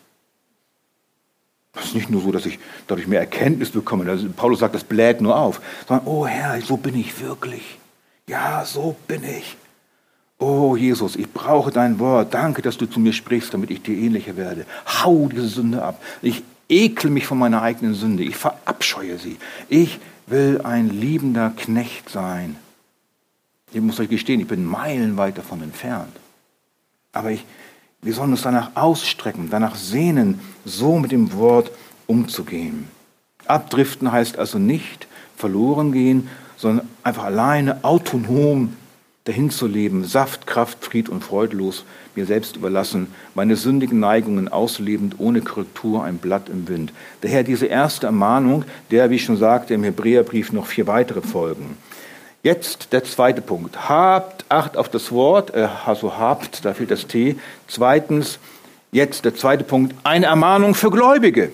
Es 1.75 1.85
ist 1.85 1.95
nicht 1.95 2.09
nur 2.09 2.21
so, 2.21 2.31
dass 2.31 2.45
ich 2.45 2.59
dadurch 2.87 3.07
mehr 3.07 3.19
Erkenntnis 3.19 3.71
bekomme. 3.71 4.09
Also 4.09 4.29
Paulus 4.29 4.59
sagt, 4.59 4.75
das 4.75 4.83
bläht 4.83 5.21
nur 5.21 5.35
auf. 5.35 5.59
Sondern, 5.87 6.05
oh 6.07 6.27
Herr, 6.27 6.61
so 6.61 6.77
bin 6.77 6.95
ich 6.95 7.19
wirklich. 7.19 7.79
Ja, 8.27 8.63
so 8.65 8.95
bin 9.07 9.23
ich. 9.23 9.57
Oh 10.37 10.75
Jesus, 10.75 11.15
ich 11.15 11.31
brauche 11.31 11.71
dein 11.71 11.99
Wort. 11.99 12.33
Danke, 12.33 12.61
dass 12.61 12.77
du 12.77 12.85
zu 12.85 12.99
mir 12.99 13.13
sprichst, 13.13 13.53
damit 13.53 13.71
ich 13.71 13.81
dir 13.81 13.95
ähnlicher 13.95 14.37
werde. 14.37 14.65
Hau 14.85 15.27
diese 15.31 15.47
Sünde 15.47 15.81
ab. 15.81 16.01
Ich 16.21 16.43
ekel 16.69 17.09
mich 17.09 17.25
von 17.25 17.37
meiner 17.39 17.61
eigenen 17.61 17.95
Sünde. 17.95 18.23
Ich 18.23 18.35
verabscheue 18.35 19.17
sie. 19.17 19.37
Ich 19.69 19.99
will 20.27 20.61
ein 20.63 20.89
liebender 20.89 21.51
Knecht 21.55 22.09
sein. 22.09 22.55
Ich 23.71 23.81
muss 23.81 23.99
euch 23.99 24.09
gestehen, 24.09 24.39
ich 24.39 24.47
bin 24.47 24.65
meilenweit 24.65 25.37
davon 25.37 25.61
entfernt. 25.63 26.15
Aber 27.11 27.31
ich, 27.31 27.45
wir 28.03 28.13
sollen 28.13 28.31
uns 28.31 28.41
danach 28.41 28.71
ausstrecken, 28.75 29.49
danach 29.49 29.75
sehnen, 29.75 30.39
so 30.65 30.99
mit 30.99 31.11
dem 31.11 31.33
Wort 31.33 31.71
umzugehen. 32.07 32.87
Abdriften 33.45 34.11
heißt 34.11 34.37
also 34.37 34.59
nicht 34.59 35.07
verloren 35.35 35.91
gehen, 35.91 36.29
sondern 36.57 36.87
einfach 37.03 37.25
alleine, 37.25 37.83
autonom 37.83 38.73
dahin 39.25 39.49
zu 39.49 39.67
leben, 39.67 40.03
Saft, 40.03 40.47
Kraft, 40.47 40.83
Fried 40.83 41.07
und 41.07 41.23
freudlos, 41.23 41.85
mir 42.15 42.25
selbst 42.25 42.57
überlassen, 42.57 43.07
meine 43.35 43.55
sündigen 43.55 43.99
Neigungen 43.99 44.49
auslebend, 44.49 45.15
ohne 45.17 45.41
Korrektur, 45.41 46.03
ein 46.03 46.17
Blatt 46.17 46.49
im 46.49 46.67
Wind. 46.67 46.93
Daher 47.21 47.43
diese 47.43 47.65
erste 47.67 48.05
Ermahnung, 48.05 48.65
der, 48.91 49.09
wie 49.09 49.15
ich 49.15 49.23
schon 49.23 49.37
sagte, 49.37 49.73
im 49.73 49.83
Hebräerbrief 49.83 50.51
noch 50.51 50.65
vier 50.65 50.87
weitere 50.87 51.21
folgen. 51.21 51.77
Jetzt 52.43 52.91
der 52.91 53.05
zweite 53.05 53.41
Punkt. 53.41 53.89
Habt 53.89 54.43
Acht 54.53 54.77
auf 54.77 54.87
das 54.87 55.11
Wort, 55.11 55.55
äh, 55.55 55.67
also 55.85 56.17
habt, 56.17 56.63
da 56.63 56.75
fehlt 56.75 56.91
das 56.91 57.07
T. 57.07 57.37
Zweitens, 57.67 58.37
jetzt 58.91 59.25
der 59.25 59.33
zweite 59.33 59.63
Punkt, 59.63 59.95
eine 60.03 60.27
Ermahnung 60.27 60.75
für 60.75 60.91
Gläubige. 60.91 61.51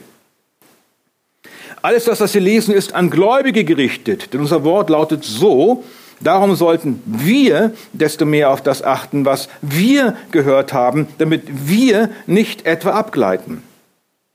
Alles 1.81 2.03
das, 2.03 2.19
was 2.19 2.33
wir 2.33 2.41
lesen, 2.41 2.73
ist 2.73 2.93
an 2.93 3.09
Gläubige 3.09 3.63
gerichtet. 3.63 4.33
Denn 4.33 4.41
unser 4.41 4.65
Wort 4.65 4.89
lautet 4.89 5.23
so, 5.23 5.85
darum 6.19 6.55
sollten 6.55 7.01
wir 7.05 7.71
desto 7.93 8.25
mehr 8.25 8.49
auf 8.49 8.61
das 8.61 8.83
achten, 8.83 9.23
was 9.23 9.47
wir 9.61 10.17
gehört 10.31 10.73
haben, 10.73 11.07
damit 11.19 11.43
wir 11.69 12.09
nicht 12.27 12.65
etwa 12.65 12.91
abgleiten. 12.91 13.63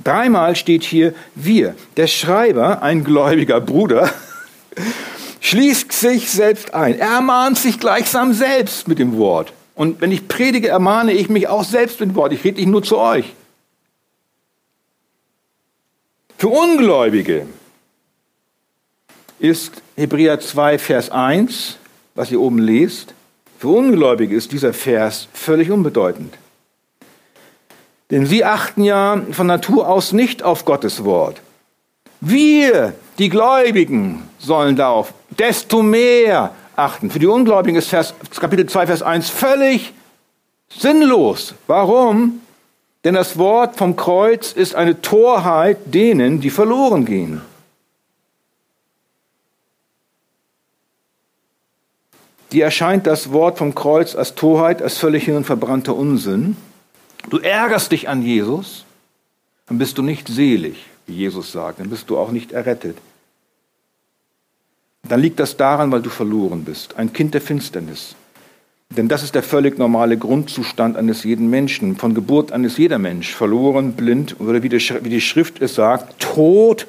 Dreimal 0.03 0.57
steht 0.57 0.85
hier 0.85 1.13
wir. 1.35 1.75
Der 1.99 2.07
Schreiber, 2.07 2.83
ein 2.83 3.05
gläubiger 3.05 3.61
Bruder, 3.61 4.09
schließt 5.45 5.93
sich 5.93 6.31
selbst 6.31 6.73
ein. 6.73 6.99
Er 6.99 7.17
ermahnt 7.17 7.59
sich 7.59 7.79
gleichsam 7.79 8.33
selbst 8.33 8.89
mit 8.89 8.99
dem 8.99 9.19
Wort. 9.19 9.53
Und 9.75 10.01
wenn 10.01 10.11
ich 10.11 10.27
predige, 10.27 10.69
ermahne 10.69 11.13
ich 11.13 11.29
mich 11.29 11.49
auch 11.49 11.65
selbst 11.65 12.01
mit 12.01 12.09
dem 12.09 12.15
Wort. 12.15 12.33
Ich 12.33 12.43
rede 12.45 12.57
nicht 12.57 12.71
nur 12.71 12.83
zu 12.83 12.97
euch. 12.97 13.35
Für 16.39 16.49
Ungläubige 16.49 17.47
ist 19.39 19.83
Hebräer 19.97 20.41
2, 20.41 20.79
Vers 20.79 21.11
1, 21.11 21.77
was 22.15 22.31
ihr 22.31 22.41
oben 22.41 22.59
lest, 22.59 23.13
für 23.59 23.69
Ungläubige 23.69 24.35
ist 24.35 24.51
dieser 24.51 24.73
Vers 24.73 25.29
völlig 25.35 25.71
unbedeutend. 25.71 26.39
Denn 28.11 28.25
sie 28.25 28.45
achten 28.47 28.83
ja 28.83 29.23
von 29.31 29.47
Natur 29.47 29.89
aus 29.89 30.13
nicht 30.13 30.43
auf 30.43 30.65
Gottes 30.65 31.05
Wort. 31.05 31.43
Wir, 32.23 32.95
die 33.19 33.29
Gläubigen, 33.29 34.23
sollen 34.39 34.77
darauf 34.77 35.15
desto 35.31 35.83
mehr 35.83 36.55
achten. 36.77 37.11
Für 37.11 37.19
die 37.19 37.27
Ungläubigen 37.27 37.79
ist 37.79 37.89
Vers, 37.89 38.15
Kapitel 38.39 38.67
2, 38.67 38.87
Vers 38.87 39.03
1 39.03 39.31
völlig 39.31 39.93
sinnlos. 40.69 41.55
Warum? 41.67 42.41
Denn 43.05 43.15
das 43.15 43.37
Wort 43.39 43.77
vom 43.77 43.97
Kreuz 43.97 44.53
ist 44.53 44.75
eine 44.75 45.01
Torheit 45.03 45.79
denen, 45.85 46.41
die 46.41 46.51
verloren 46.51 47.05
gehen. 47.05 47.43
Die 52.53 52.61
erscheint 52.61 53.07
das 53.07 53.33
Wort 53.33 53.59
vom 53.59 53.75
Kreuz 53.75 54.15
als 54.15 54.35
Torheit, 54.35 54.81
als 54.81 54.97
völlig 54.97 55.25
hin 55.25 55.37
und 55.37 55.45
verbrannter 55.45 55.95
Unsinn. 55.95 56.57
Du 57.29 57.39
ärgerst 57.39 57.91
dich 57.91 58.09
an 58.09 58.23
Jesus, 58.23 58.85
dann 59.67 59.79
bist 59.79 59.99
du 59.99 60.03
nicht 60.03 60.29
selig, 60.29 60.77
wie 61.07 61.15
Jesus 61.15 61.53
sagt, 61.53 61.81
dann 61.81 61.91
bist 61.91 62.09
du 62.11 62.19
auch 62.19 62.31
nicht 62.31 62.53
errettet. 62.53 62.97
Dann 65.09 65.21
liegt 65.21 65.39
das 65.39 65.57
daran, 65.57 65.93
weil 65.93 66.03
du 66.03 66.11
verloren 66.11 66.65
bist, 66.65 66.97
ein 66.97 67.13
Kind 67.13 67.35
der 67.35 67.41
Finsternis. 67.41 68.15
Denn 68.97 69.09
das 69.09 69.23
ist 69.23 69.35
der 69.35 69.43
völlig 69.43 69.79
normale 69.79 70.17
Grundzustand 70.17 70.97
eines 70.97 71.25
jeden 71.25 71.51
Menschen, 71.51 71.97
von 71.97 72.15
Geburt 72.15 72.53
an 72.53 72.65
ist 72.65 72.79
jeder 72.79 72.99
Mensch 72.99 73.35
verloren, 73.35 73.93
blind 73.93 74.37
oder 74.39 74.63
wie 74.63 74.69
die 74.69 75.21
Schrift 75.21 75.61
es 75.61 75.75
sagt, 75.75 76.21
tot 76.21 76.87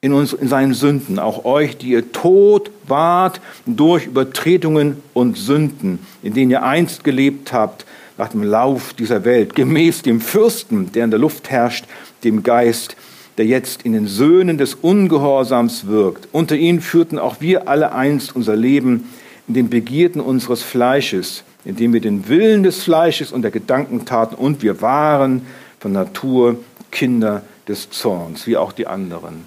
in, 0.00 0.12
uns, 0.12 0.32
in 0.32 0.48
seinen 0.48 0.74
Sünden. 0.74 1.18
Auch 1.18 1.44
euch, 1.44 1.78
die 1.78 1.90
ihr 1.90 2.12
tot 2.12 2.70
wart 2.86 3.40
durch 3.66 4.06
Übertretungen 4.06 5.00
und 5.14 5.38
Sünden, 5.38 6.00
in 6.22 6.34
denen 6.34 6.50
ihr 6.50 6.64
einst 6.64 7.04
gelebt 7.04 7.52
habt, 7.52 7.86
nach 8.18 8.28
dem 8.28 8.42
Lauf 8.42 8.92
dieser 8.92 9.24
Welt, 9.24 9.54
gemäß 9.54 10.02
dem 10.02 10.20
Fürsten, 10.20 10.92
der 10.92 11.04
in 11.04 11.10
der 11.10 11.20
Luft 11.20 11.50
herrscht, 11.50 11.86
dem 12.24 12.42
Geist, 12.42 12.96
der 13.38 13.46
jetzt 13.46 13.82
in 13.82 13.92
den 13.92 14.06
Söhnen 14.06 14.58
des 14.58 14.74
Ungehorsams 14.74 15.86
wirkt. 15.86 16.28
Unter 16.32 16.56
ihnen 16.56 16.80
führten 16.80 17.18
auch 17.18 17.40
wir 17.40 17.68
alle 17.68 17.92
einst 17.92 18.36
unser 18.36 18.56
Leben 18.56 19.12
in 19.48 19.54
den 19.54 19.70
Begierden 19.70 20.20
unseres 20.20 20.62
Fleisches, 20.62 21.44
indem 21.64 21.92
wir 21.92 22.00
den 22.00 22.28
Willen 22.28 22.62
des 22.62 22.82
Fleisches 22.82 23.32
und 23.32 23.42
der 23.42 23.50
Gedanken 23.50 24.04
taten 24.04 24.34
und 24.34 24.62
wir 24.62 24.80
waren 24.80 25.46
von 25.80 25.92
Natur 25.92 26.56
Kinder 26.90 27.42
des 27.68 27.90
Zorns, 27.90 28.46
wie 28.46 28.56
auch 28.56 28.72
die 28.72 28.86
anderen. 28.86 29.44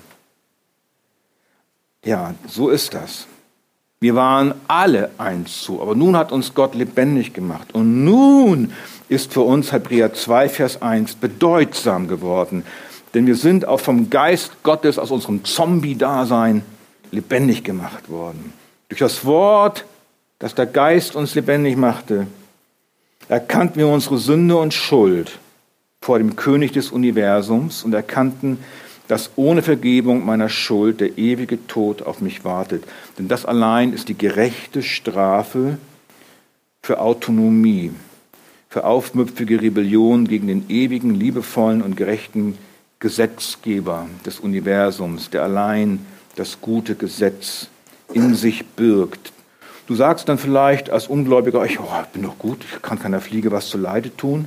Ja, 2.03 2.35
so 2.47 2.69
ist 2.69 2.93
das. 2.93 3.27
Wir 3.99 4.15
waren 4.15 4.53
alle 4.67 5.09
eins 5.17 5.61
zu, 5.61 5.81
aber 5.81 5.95
nun 5.95 6.15
hat 6.15 6.31
uns 6.31 6.53
Gott 6.53 6.75
lebendig 6.75 7.33
gemacht. 7.33 7.73
Und 7.73 8.03
nun 8.03 8.73
ist 9.09 9.33
für 9.33 9.41
uns 9.41 9.71
Hebräer 9.71 10.13
2, 10.13 10.49
Vers 10.49 10.81
1 10.81 11.15
bedeutsam 11.15 12.07
geworden. 12.07 12.63
Denn 13.15 13.28
wir 13.28 13.36
sind 13.36 13.65
auch 13.65 13.80
vom 13.80 14.10
Geist 14.10 14.62
Gottes 14.62 14.99
aus 14.99 15.10
unserem 15.10 15.45
Zombie-Dasein 15.45 16.63
lebendig 17.12 17.63
gemacht 17.63 18.10
worden. 18.10 18.51
Durch 18.89 18.99
das 18.99 19.23
Wort, 19.23 19.86
das 20.38 20.54
der 20.54 20.65
Geist 20.65 21.15
uns 21.15 21.34
lebendig 21.34 21.78
machte, 21.78 22.28
erkannten 23.30 23.80
wir 23.80 23.88
unsere 23.88 24.17
Sünde 24.17 24.58
und 24.58 24.73
Schuld 24.73 25.39
vor 26.01 26.17
dem 26.17 26.36
König 26.36 26.73
des 26.73 26.91
Universums 26.91 27.84
und 27.84 27.93
erkannten, 27.93 28.60
dass 29.08 29.32
ohne 29.38 29.62
Vergebung 29.62 30.25
meiner 30.25 30.49
Schuld 30.49 30.99
der 30.99 31.17
ewige 31.17 31.67
Tod 31.67 32.01
auf 32.01 32.19
mich 32.19 32.43
wartet. 32.43 32.84
Denn 33.17 33.30
das 33.30 33.45
allein 33.45 33.93
ist 33.93 34.10
die 34.10 34.17
gerechte 34.17 34.84
Strafe 34.84 35.78
für 36.82 36.99
Autonomie, 36.99 37.91
für 38.67 38.84
aufmüpfige 38.84 39.62
Rebellion 39.62 40.28
gegen 40.28 40.47
den 40.47 40.65
ewigen, 40.69 41.15
liebevollen 41.15 41.82
und 41.82 41.95
gerechten 41.95 42.58
Gesetzgeber 42.99 44.08
des 44.25 44.39
Universums, 44.39 45.29
der 45.29 45.43
allein 45.43 46.05
das 46.36 46.62
gute 46.62 46.95
Gesetz 46.95 47.67
in 48.13 48.36
sich 48.36 48.65
birgt. 48.65 49.31
Du 49.88 49.95
sagst 49.95 50.27
dann 50.29 50.38
vielleicht 50.38 50.89
als 50.89 51.08
Ungläubiger, 51.08 51.63
ich 51.65 51.79
oh, 51.79 51.86
bin 52.13 52.23
doch 52.23 52.38
gut, 52.39 52.63
ich 52.63 52.81
kann 52.81 52.99
keiner 52.99 53.21
Fliege 53.21 53.51
was 53.51 53.69
zu 53.69 53.77
Leide 53.77 54.15
tun. 54.15 54.45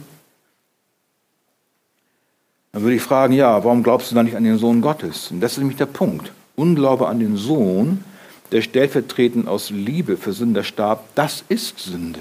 Dann 2.73 2.83
würde 2.83 2.97
ich 2.97 3.03
fragen, 3.03 3.33
ja, 3.33 3.65
warum 3.65 3.83
glaubst 3.83 4.11
du 4.11 4.15
dann 4.15 4.27
nicht 4.27 4.37
an 4.37 4.45
den 4.45 4.59
Sohn 4.59 4.81
Gottes? 4.81 5.31
Und 5.31 5.41
das 5.41 5.53
ist 5.53 5.59
nämlich 5.59 5.79
der 5.79 5.87
Punkt. 5.87 6.33
Unglaube 6.57 7.07
an 7.07 7.21
den 7.21 7.37
Sohn, 7.37 8.05
der 8.51 8.63
stellvertretend 8.63 9.47
aus 9.47 9.71
Liebe 9.71 10.17
für 10.17 10.33
Sünder 10.33 10.65
starb, 10.65 11.05
das 11.15 11.45
ist 11.49 11.79
Sünde. 11.79 12.21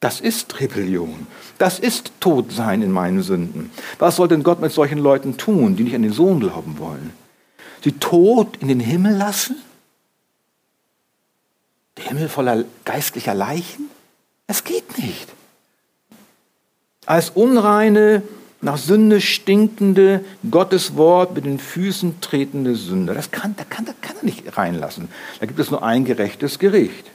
Das 0.00 0.20
ist 0.20 0.60
Rebellion. 0.60 1.26
Das 1.58 1.78
ist 1.78 2.12
Todsein 2.20 2.80
in 2.80 2.90
meinen 2.90 3.22
Sünden. 3.22 3.70
Was 3.98 4.16
soll 4.16 4.28
denn 4.28 4.42
Gott 4.42 4.60
mit 4.60 4.72
solchen 4.72 4.98
Leuten 4.98 5.36
tun, 5.36 5.76
die 5.76 5.84
nicht 5.84 5.94
an 5.94 6.02
den 6.02 6.12
Sohn 6.12 6.40
glauben 6.40 6.78
wollen? 6.78 7.12
Sie 7.84 7.92
tot 7.92 8.56
in 8.60 8.68
den 8.68 8.80
Himmel 8.80 9.14
lassen? 9.16 9.56
Der 11.98 12.04
Himmel 12.04 12.30
voller 12.30 12.64
geistlicher 12.86 13.34
Leichen? 13.34 13.90
Es 14.46 14.64
geht 14.64 14.98
nicht. 14.98 15.28
Als 17.04 17.30
unreine, 17.30 18.22
nach 18.62 18.78
Sünde 18.78 19.20
stinkende, 19.20 20.24
Gottes 20.50 20.96
Wort 20.96 21.34
mit 21.34 21.44
den 21.44 21.58
Füßen 21.58 22.20
tretende 22.22 22.74
Sünder. 22.74 23.14
Das 23.14 23.30
kann, 23.30 23.54
das 23.56 23.68
kann, 23.68 23.84
das 23.84 23.94
kann 24.00 24.16
er 24.16 24.24
nicht 24.24 24.56
reinlassen. 24.56 25.08
Da 25.40 25.46
gibt 25.46 25.58
es 25.58 25.70
nur 25.70 25.82
ein 25.82 26.06
gerechtes 26.06 26.58
Gericht. 26.58 27.10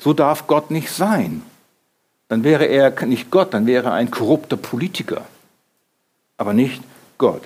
So 0.00 0.12
darf 0.12 0.48
Gott 0.48 0.70
nicht 0.72 0.90
sein. 0.90 1.42
Dann 2.32 2.44
wäre 2.44 2.64
er 2.64 3.04
nicht 3.04 3.30
Gott, 3.30 3.52
dann 3.52 3.66
wäre 3.66 3.88
er 3.88 3.92
ein 3.92 4.10
korrupter 4.10 4.56
Politiker. 4.56 5.26
Aber 6.38 6.54
nicht 6.54 6.82
Gott. 7.18 7.42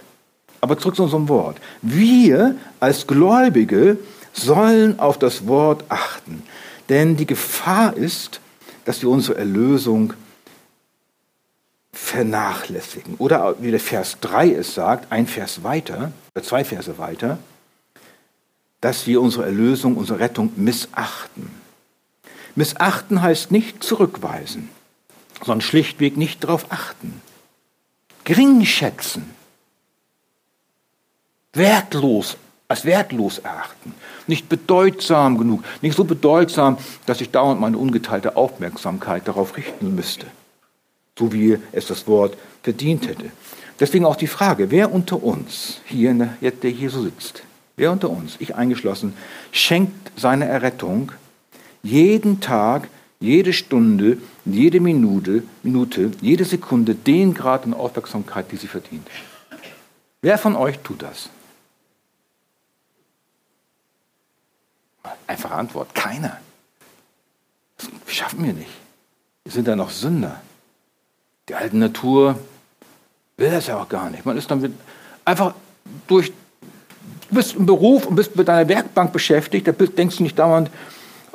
Aber 0.60 0.78
zurück 0.78 0.94
zu 0.94 1.02
unserem 1.02 1.28
Wort. 1.28 1.56
Wir 1.82 2.54
als 2.78 3.08
Gläubige 3.08 3.98
sollen 4.32 5.00
auf 5.00 5.18
das 5.18 5.48
Wort 5.48 5.82
achten. 5.88 6.44
Denn 6.88 7.16
die 7.16 7.26
Gefahr 7.26 7.96
ist, 7.96 8.38
dass 8.84 9.02
wir 9.02 9.08
unsere 9.08 9.38
Erlösung 9.38 10.12
vernachlässigen. 11.92 13.16
Oder 13.16 13.56
wie 13.58 13.72
der 13.72 13.80
Vers 13.80 14.18
3 14.20 14.52
es 14.52 14.76
sagt, 14.76 15.10
ein 15.10 15.26
Vers 15.26 15.64
weiter, 15.64 16.12
oder 16.36 16.44
zwei 16.44 16.62
Verse 16.62 16.96
weiter, 16.96 17.38
dass 18.80 19.08
wir 19.08 19.20
unsere 19.20 19.46
Erlösung, 19.46 19.96
unsere 19.96 20.20
Rettung 20.20 20.52
missachten. 20.54 21.50
Missachten 22.54 23.20
heißt 23.20 23.50
nicht 23.50 23.82
zurückweisen, 23.82 24.70
sondern 25.44 25.60
schlichtweg 25.60 26.16
nicht 26.16 26.44
darauf 26.44 26.66
achten. 26.70 27.20
Gering 28.24 28.64
schätzen. 28.64 29.30
Wertlos 31.52 32.36
als 32.68 32.84
wertlos 32.84 33.38
erachten, 33.38 33.94
nicht 34.26 34.48
bedeutsam 34.48 35.38
genug, 35.38 35.62
nicht 35.82 35.96
so 35.96 36.04
bedeutsam, 36.04 36.78
dass 37.06 37.20
ich 37.20 37.30
dauernd 37.30 37.60
meine 37.60 37.78
ungeteilte 37.78 38.36
Aufmerksamkeit 38.36 39.28
darauf 39.28 39.56
richten 39.56 39.94
müsste, 39.94 40.26
so 41.16 41.32
wie 41.32 41.58
es 41.72 41.86
das 41.86 42.06
Wort 42.08 42.36
verdient 42.62 43.06
hätte. 43.06 43.30
Deswegen 43.78 44.04
auch 44.04 44.16
die 44.16 44.26
Frage, 44.26 44.70
wer 44.70 44.92
unter 44.92 45.22
uns 45.22 45.80
hier, 45.84 46.12
der, 46.40 46.70
hier 46.70 46.90
so 46.90 47.02
sitzt, 47.02 47.42
wer 47.76 47.92
unter 47.92 48.10
uns, 48.10 48.36
ich 48.40 48.56
eingeschlossen, 48.56 49.14
schenkt 49.52 50.10
seine 50.16 50.46
Errettung 50.46 51.12
jeden 51.82 52.40
Tag, 52.40 52.88
jede 53.20 53.52
Stunde, 53.52 54.18
jede 54.46 54.80
Minute, 54.80 55.42
Minute, 55.62 56.12
jede 56.20 56.44
Sekunde 56.44 56.94
den 56.94 57.34
Grad 57.34 57.64
an 57.64 57.74
Aufmerksamkeit, 57.74 58.50
die 58.52 58.56
sie 58.56 58.68
verdient. 58.68 59.06
Wer 60.22 60.38
von 60.38 60.56
euch 60.56 60.78
tut 60.78 61.02
das? 61.02 61.28
Einfache 65.26 65.54
Antwort, 65.54 65.94
keiner. 65.94 66.38
Das 67.76 67.88
schaffen 68.14 68.44
wir 68.44 68.52
nicht. 68.52 68.70
Wir 69.44 69.52
sind 69.52 69.68
da 69.68 69.76
noch 69.76 69.90
Sünder. 69.90 70.40
Die 71.48 71.54
alte 71.54 71.76
Natur 71.76 72.38
will 73.36 73.50
das 73.50 73.66
ja 73.66 73.80
auch 73.80 73.88
gar 73.88 74.10
nicht. 74.10 74.24
Man 74.24 74.36
ist 74.36 74.50
dann 74.50 74.74
einfach 75.24 75.54
durch, 76.06 76.32
du 77.28 77.34
bist 77.34 77.54
im 77.54 77.66
Beruf 77.66 78.06
und 78.06 78.16
bist 78.16 78.34
mit 78.34 78.48
deiner 78.48 78.68
Werkbank 78.68 79.12
beschäftigt, 79.12 79.68
da 79.68 79.72
denkst 79.72 80.16
du 80.16 80.22
nicht 80.22 80.38
dauernd, 80.38 80.70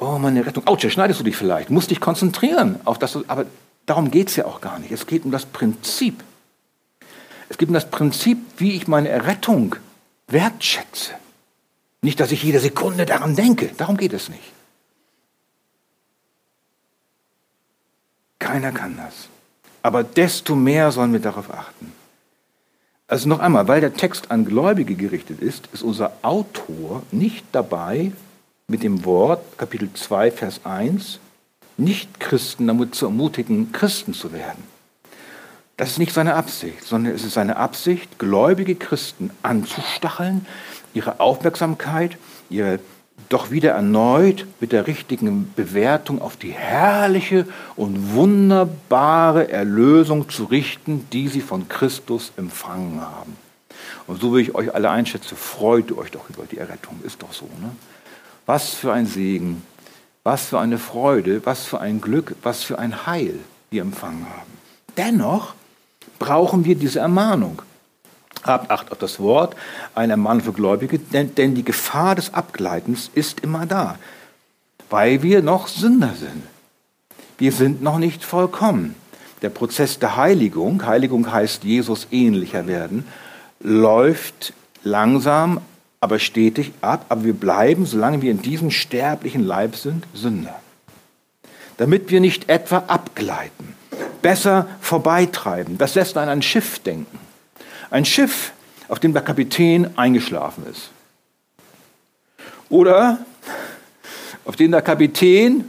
oh, 0.01 0.17
meine 0.17 0.45
Rettung, 0.45 0.67
ouch, 0.67 0.81
schneidest 0.89 1.19
du 1.19 1.23
dich 1.23 1.37
vielleicht, 1.37 1.69
musst 1.69 1.91
dich 1.91 2.01
konzentrieren 2.01 2.79
auf 2.85 2.97
das, 2.97 3.17
aber 3.29 3.45
darum 3.85 4.11
geht 4.11 4.29
es 4.29 4.35
ja 4.35 4.45
auch 4.45 4.59
gar 4.59 4.79
nicht. 4.79 4.91
Es 4.91 5.05
geht 5.05 5.23
um 5.23 5.31
das 5.31 5.45
Prinzip. 5.45 6.23
Es 7.49 7.57
geht 7.57 7.69
um 7.69 7.73
das 7.73 7.89
Prinzip, 7.89 8.39
wie 8.57 8.71
ich 8.71 8.87
meine 8.87 9.09
Errettung 9.09 9.75
wertschätze. 10.27 11.13
Nicht, 12.01 12.19
dass 12.19 12.31
ich 12.31 12.41
jede 12.41 12.59
Sekunde 12.59 13.05
daran 13.05 13.35
denke, 13.35 13.69
darum 13.77 13.95
geht 13.95 14.13
es 14.13 14.27
nicht. 14.29 14.51
Keiner 18.39 18.71
kann 18.71 18.97
das. 18.97 19.29
Aber 19.83 20.03
desto 20.03 20.55
mehr 20.55 20.91
sollen 20.91 21.13
wir 21.13 21.19
darauf 21.19 21.53
achten. 21.53 21.93
Also 23.07 23.29
noch 23.29 23.39
einmal, 23.39 23.67
weil 23.67 23.81
der 23.81 23.93
Text 23.93 24.31
an 24.31 24.45
Gläubige 24.45 24.95
gerichtet 24.95 25.41
ist, 25.41 25.67
ist 25.73 25.83
unser 25.83 26.13
Autor 26.23 27.03
nicht 27.11 27.45
dabei, 27.51 28.13
mit 28.71 28.83
dem 28.83 29.03
Wort, 29.03 29.57
Kapitel 29.57 29.89
2, 29.93 30.31
Vers 30.31 30.61
1, 30.63 31.19
Nicht-Christen 31.75 32.67
damit 32.67 32.95
zu 32.95 33.05
ermutigen, 33.05 33.73
Christen 33.73 34.13
zu 34.13 34.31
werden. 34.31 34.63
Das 35.75 35.89
ist 35.91 35.99
nicht 35.99 36.13
seine 36.13 36.35
Absicht, 36.35 36.85
sondern 36.85 37.13
es 37.13 37.25
ist 37.25 37.33
seine 37.33 37.57
Absicht, 37.57 38.17
gläubige 38.17 38.75
Christen 38.75 39.29
anzustacheln, 39.43 40.45
ihre 40.93 41.19
Aufmerksamkeit, 41.19 42.17
ihre 42.49 42.79
doch 43.27 43.51
wieder 43.51 43.71
erneut 43.71 44.47
mit 44.61 44.71
der 44.71 44.87
richtigen 44.87 45.51
Bewertung 45.53 46.21
auf 46.21 46.37
die 46.37 46.51
herrliche 46.51 47.47
und 47.75 48.13
wunderbare 48.13 49.51
Erlösung 49.51 50.29
zu 50.29 50.45
richten, 50.45 51.07
die 51.11 51.27
sie 51.27 51.41
von 51.41 51.67
Christus 51.67 52.31
empfangen 52.37 53.01
haben. 53.01 53.35
Und 54.07 54.21
so 54.21 54.35
wie 54.35 54.41
ich 54.41 54.55
euch 54.55 54.73
alle 54.73 54.89
einschätze, 54.89 55.35
freut 55.35 55.91
ihr 55.91 55.97
euch 55.97 56.11
doch 56.11 56.29
über 56.29 56.43
die 56.49 56.57
Errettung. 56.57 56.99
Ist 57.03 57.21
doch 57.21 57.33
so. 57.33 57.45
Ne? 57.59 57.71
Was 58.51 58.73
für 58.73 58.91
ein 58.91 59.05
Segen, 59.05 59.63
was 60.25 60.47
für 60.47 60.59
eine 60.59 60.77
Freude, 60.77 61.45
was 61.45 61.63
für 61.63 61.79
ein 61.79 62.01
Glück, 62.01 62.35
was 62.43 62.63
für 62.63 62.77
ein 62.77 63.05
Heil 63.05 63.39
wir 63.69 63.81
empfangen 63.81 64.25
haben. 64.29 64.51
Dennoch 64.97 65.53
brauchen 66.19 66.65
wir 66.65 66.75
diese 66.75 66.99
Ermahnung. 66.99 67.61
Habt 68.43 68.69
Acht 68.69 68.91
auf 68.91 68.97
das 68.97 69.21
Wort, 69.21 69.55
eine 69.95 70.11
Ermahnung 70.11 70.43
für 70.43 70.51
Gläubige, 70.51 70.99
denn, 70.99 71.33
denn 71.33 71.55
die 71.55 71.63
Gefahr 71.63 72.15
des 72.15 72.33
Abgleitens 72.33 73.09
ist 73.13 73.39
immer 73.39 73.65
da, 73.65 73.97
weil 74.89 75.23
wir 75.23 75.41
noch 75.41 75.69
Sünder 75.69 76.13
sind. 76.19 76.43
Wir 77.37 77.53
sind 77.53 77.81
noch 77.81 77.99
nicht 77.99 78.25
vollkommen. 78.25 78.95
Der 79.41 79.49
Prozess 79.49 79.97
der 79.97 80.17
Heiligung, 80.17 80.85
Heiligung 80.85 81.31
heißt 81.31 81.63
Jesus 81.63 82.05
ähnlicher 82.11 82.67
werden, 82.67 83.07
läuft 83.61 84.51
langsam, 84.83 85.61
aber 86.01 86.17
stetig 86.17 86.71
ab, 86.81 87.05
aber 87.09 87.23
wir 87.23 87.33
bleiben, 87.33 87.85
solange 87.85 88.23
wir 88.23 88.31
in 88.31 88.41
diesem 88.41 88.71
sterblichen 88.71 89.45
Leib 89.45 89.75
sind, 89.75 90.05
Sünder. 90.15 90.59
Damit 91.77 92.09
wir 92.09 92.19
nicht 92.19 92.49
etwa 92.49 92.79
abgleiten, 92.87 93.75
besser 94.23 94.67
vorbeitreiben. 94.81 95.77
Das 95.77 95.93
lässt 95.93 96.17
an 96.17 96.27
ein 96.27 96.41
Schiff 96.41 96.79
denken. 96.79 97.19
Ein 97.91 98.05
Schiff, 98.05 98.51
auf 98.87 98.99
dem 98.99 99.13
der 99.13 99.21
Kapitän 99.21 99.95
eingeschlafen 99.95 100.65
ist. 100.69 100.89
Oder 102.69 103.19
auf 104.43 104.55
dem 104.55 104.71
der 104.71 104.81
Kapitän 104.81 105.65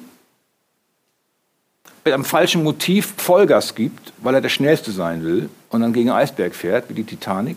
mit 2.04 2.14
einem 2.14 2.24
falschen 2.24 2.62
Motiv 2.62 3.12
Vollgas 3.18 3.74
gibt, 3.74 4.12
weil 4.18 4.34
er 4.34 4.40
der 4.40 4.48
Schnellste 4.48 4.92
sein 4.92 5.22
will 5.24 5.50
und 5.68 5.82
dann 5.82 5.92
gegen 5.92 6.10
einen 6.10 6.20
Eisberg 6.20 6.54
fährt, 6.54 6.88
wie 6.88 6.94
die 6.94 7.04
Titanic. 7.04 7.56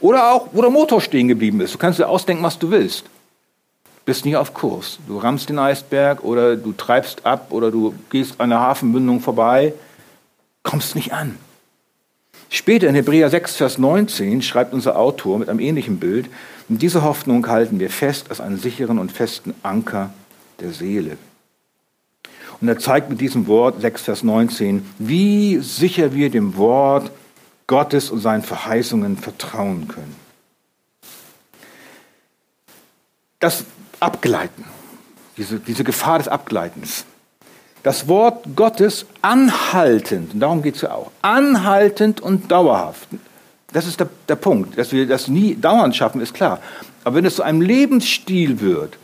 Oder 0.00 0.32
auch, 0.32 0.48
wo 0.52 0.60
der 0.60 0.70
Motor 0.70 1.00
stehen 1.00 1.28
geblieben 1.28 1.60
ist. 1.60 1.74
Du 1.74 1.78
kannst 1.78 1.98
dir 1.98 2.08
ausdenken, 2.08 2.42
was 2.42 2.58
du 2.58 2.70
willst. 2.70 3.04
Bist 4.04 4.24
nicht 4.24 4.36
auf 4.36 4.54
Kurs. 4.54 4.98
Du 5.06 5.18
rammst 5.18 5.48
den 5.48 5.58
Eisberg 5.58 6.24
oder 6.24 6.56
du 6.56 6.72
treibst 6.72 7.26
ab 7.26 7.48
oder 7.50 7.70
du 7.70 7.94
gehst 8.10 8.40
an 8.40 8.50
der 8.50 8.60
Hafenbündung 8.60 9.20
vorbei. 9.20 9.74
Kommst 10.62 10.94
nicht 10.94 11.12
an. 11.12 11.36
Später 12.50 12.88
in 12.88 12.94
Hebräer 12.94 13.28
6, 13.28 13.56
Vers 13.56 13.76
19 13.76 14.40
schreibt 14.40 14.72
unser 14.72 14.96
Autor 14.96 15.38
mit 15.38 15.50
einem 15.50 15.60
ähnlichen 15.60 15.98
Bild, 15.98 16.30
und 16.70 16.82
diese 16.82 17.02
Hoffnung 17.02 17.46
halten 17.48 17.80
wir 17.80 17.90
fest 17.90 18.26
als 18.30 18.40
einen 18.40 18.58
sicheren 18.58 18.98
und 18.98 19.12
festen 19.12 19.54
Anker 19.62 20.10
der 20.60 20.72
Seele. 20.72 21.16
Und 22.60 22.68
er 22.68 22.78
zeigt 22.78 23.08
mit 23.08 23.20
diesem 23.20 23.46
Wort 23.46 23.80
6, 23.80 24.02
Vers 24.02 24.22
19, 24.22 24.84
wie 24.98 25.58
sicher 25.58 26.14
wir 26.14 26.30
dem 26.30 26.56
Wort 26.56 27.10
Gottes 27.68 28.10
und 28.10 28.18
seinen 28.18 28.42
Verheißungen 28.42 29.16
vertrauen 29.16 29.86
können. 29.86 30.16
Das 33.38 33.64
Abgleiten, 34.00 34.64
diese, 35.36 35.60
diese 35.60 35.84
Gefahr 35.84 36.18
des 36.18 36.26
Abgleitens. 36.26 37.04
Das 37.84 38.08
Wort 38.08 38.44
Gottes 38.56 39.06
anhaltend, 39.22 40.34
und 40.34 40.40
darum 40.40 40.62
geht 40.62 40.74
es 40.74 40.80
ja 40.82 40.90
auch, 40.90 41.12
anhaltend 41.22 42.20
und 42.20 42.50
dauerhaft. 42.50 43.08
Das 43.72 43.86
ist 43.86 44.00
der, 44.00 44.08
der 44.28 44.36
Punkt. 44.36 44.76
Dass 44.76 44.90
wir 44.90 45.06
das 45.06 45.28
nie 45.28 45.54
dauernd 45.54 45.94
schaffen, 45.94 46.20
ist 46.20 46.34
klar. 46.34 46.60
Aber 47.04 47.16
wenn 47.16 47.24
es 47.24 47.36
zu 47.36 47.42
einem 47.42 47.60
Lebensstil 47.60 48.60
wird, 48.60 48.98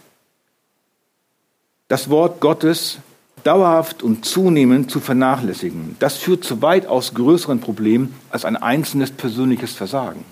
das 1.89 2.11
Wort 2.11 2.41
Gottes 2.41 2.99
dauerhaft 3.45 4.03
und 4.03 4.25
zunehmend 4.25 4.91
zu 4.91 5.01
vernachlässigen. 5.01 5.97
Das 5.99 6.17
führt 6.17 6.45
zu 6.45 6.63
weitaus 6.63 7.15
größeren 7.15 7.61
Problemen 7.61 8.15
als 8.31 8.45
ein 8.45 8.57
einzelnes 8.57 9.11
persönliches 9.11 9.73
Versagen. 9.73 10.25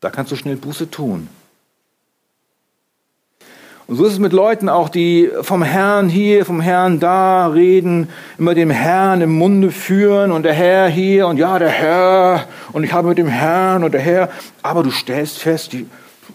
Da 0.00 0.10
kannst 0.10 0.32
du 0.32 0.36
schnell 0.36 0.56
Buße 0.56 0.90
tun. 0.90 1.28
Und 3.88 3.96
so 3.96 4.04
ist 4.04 4.12
es 4.12 4.18
mit 4.18 4.34
Leuten 4.34 4.68
auch, 4.68 4.90
die 4.90 5.30
vom 5.40 5.62
Herrn 5.62 6.10
hier, 6.10 6.44
vom 6.44 6.60
Herrn 6.60 7.00
da 7.00 7.46
reden, 7.46 8.10
immer 8.36 8.54
dem 8.54 8.68
Herrn 8.68 9.22
im 9.22 9.32
Munde 9.32 9.70
führen 9.70 10.30
und 10.30 10.42
der 10.42 10.52
Herr 10.52 10.88
hier 10.88 11.26
und 11.26 11.38
ja, 11.38 11.58
der 11.58 11.70
Herr 11.70 12.48
und 12.72 12.84
ich 12.84 12.92
habe 12.92 13.08
mit 13.08 13.16
dem 13.16 13.28
Herrn 13.28 13.84
und 13.84 13.92
der 13.92 14.02
Herr. 14.02 14.28
Aber 14.62 14.82
du 14.82 14.90
stellst 14.90 15.38
fest, 15.38 15.72
die, 15.72 15.86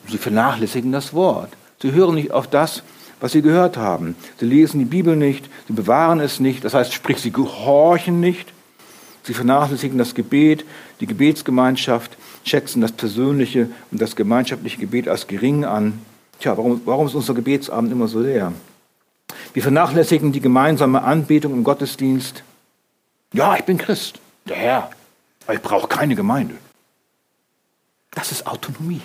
sie 0.08 0.18
vernachlässigen 0.18 0.92
das 0.92 1.14
Wort. 1.14 1.50
Sie 1.80 1.92
hören 1.92 2.16
nicht 2.16 2.32
auf 2.32 2.48
das, 2.48 2.82
was 3.24 3.32
sie 3.32 3.42
gehört 3.42 3.78
haben. 3.78 4.18
Sie 4.38 4.46
lesen 4.46 4.80
die 4.80 4.86
Bibel 4.86 5.16
nicht, 5.16 5.50
sie 5.68 5.72
bewahren 5.72 6.20
es 6.20 6.42
nicht, 6.42 6.66
das 6.66 6.74
heißt, 6.74 6.92
sprich, 6.92 7.20
sie 7.20 7.32
gehorchen 7.32 8.20
nicht. 8.20 8.52
Sie 9.24 9.34
vernachlässigen 9.34 9.98
das 9.98 10.14
Gebet, 10.14 10.66
die 11.00 11.06
Gebetsgemeinschaft, 11.06 12.18
schätzen 12.44 12.82
das 12.82 12.92
persönliche 12.92 13.70
und 13.92 14.02
das 14.02 14.18
gemeinschaftliche 14.18 14.78
Gebet 14.78 15.08
als 15.08 15.26
gering 15.28 15.64
an. 15.64 16.02
Tja, 16.40 16.58
warum, 16.58 16.82
warum 16.84 17.08
ist 17.08 17.16
unser 17.16 17.34
Gebetsabend 17.34 17.94
immer 17.94 18.10
so 18.10 18.20
leer? 18.20 18.52
Wir 19.54 19.64
vernachlässigen 19.64 20.34
die 20.34 20.42
gemeinsame 20.42 21.02
Anbetung 21.02 21.54
im 21.54 21.64
Gottesdienst. 21.64 22.44
Ja, 23.32 23.56
ich 23.56 23.64
bin 23.64 23.78
Christ, 23.78 24.20
der 24.50 24.58
Herr, 24.58 24.90
aber 25.46 25.54
ich 25.54 25.62
brauche 25.62 25.88
keine 25.88 26.16
Gemeinde. 26.16 26.56
Das 28.12 28.34
ist 28.34 28.46
Autonomie. 28.48 29.02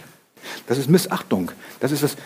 Das 0.67 0.79
ist 0.79 0.89
Missachtung. 0.89 1.51
Das 1.81 1.93
ist 1.93 2.17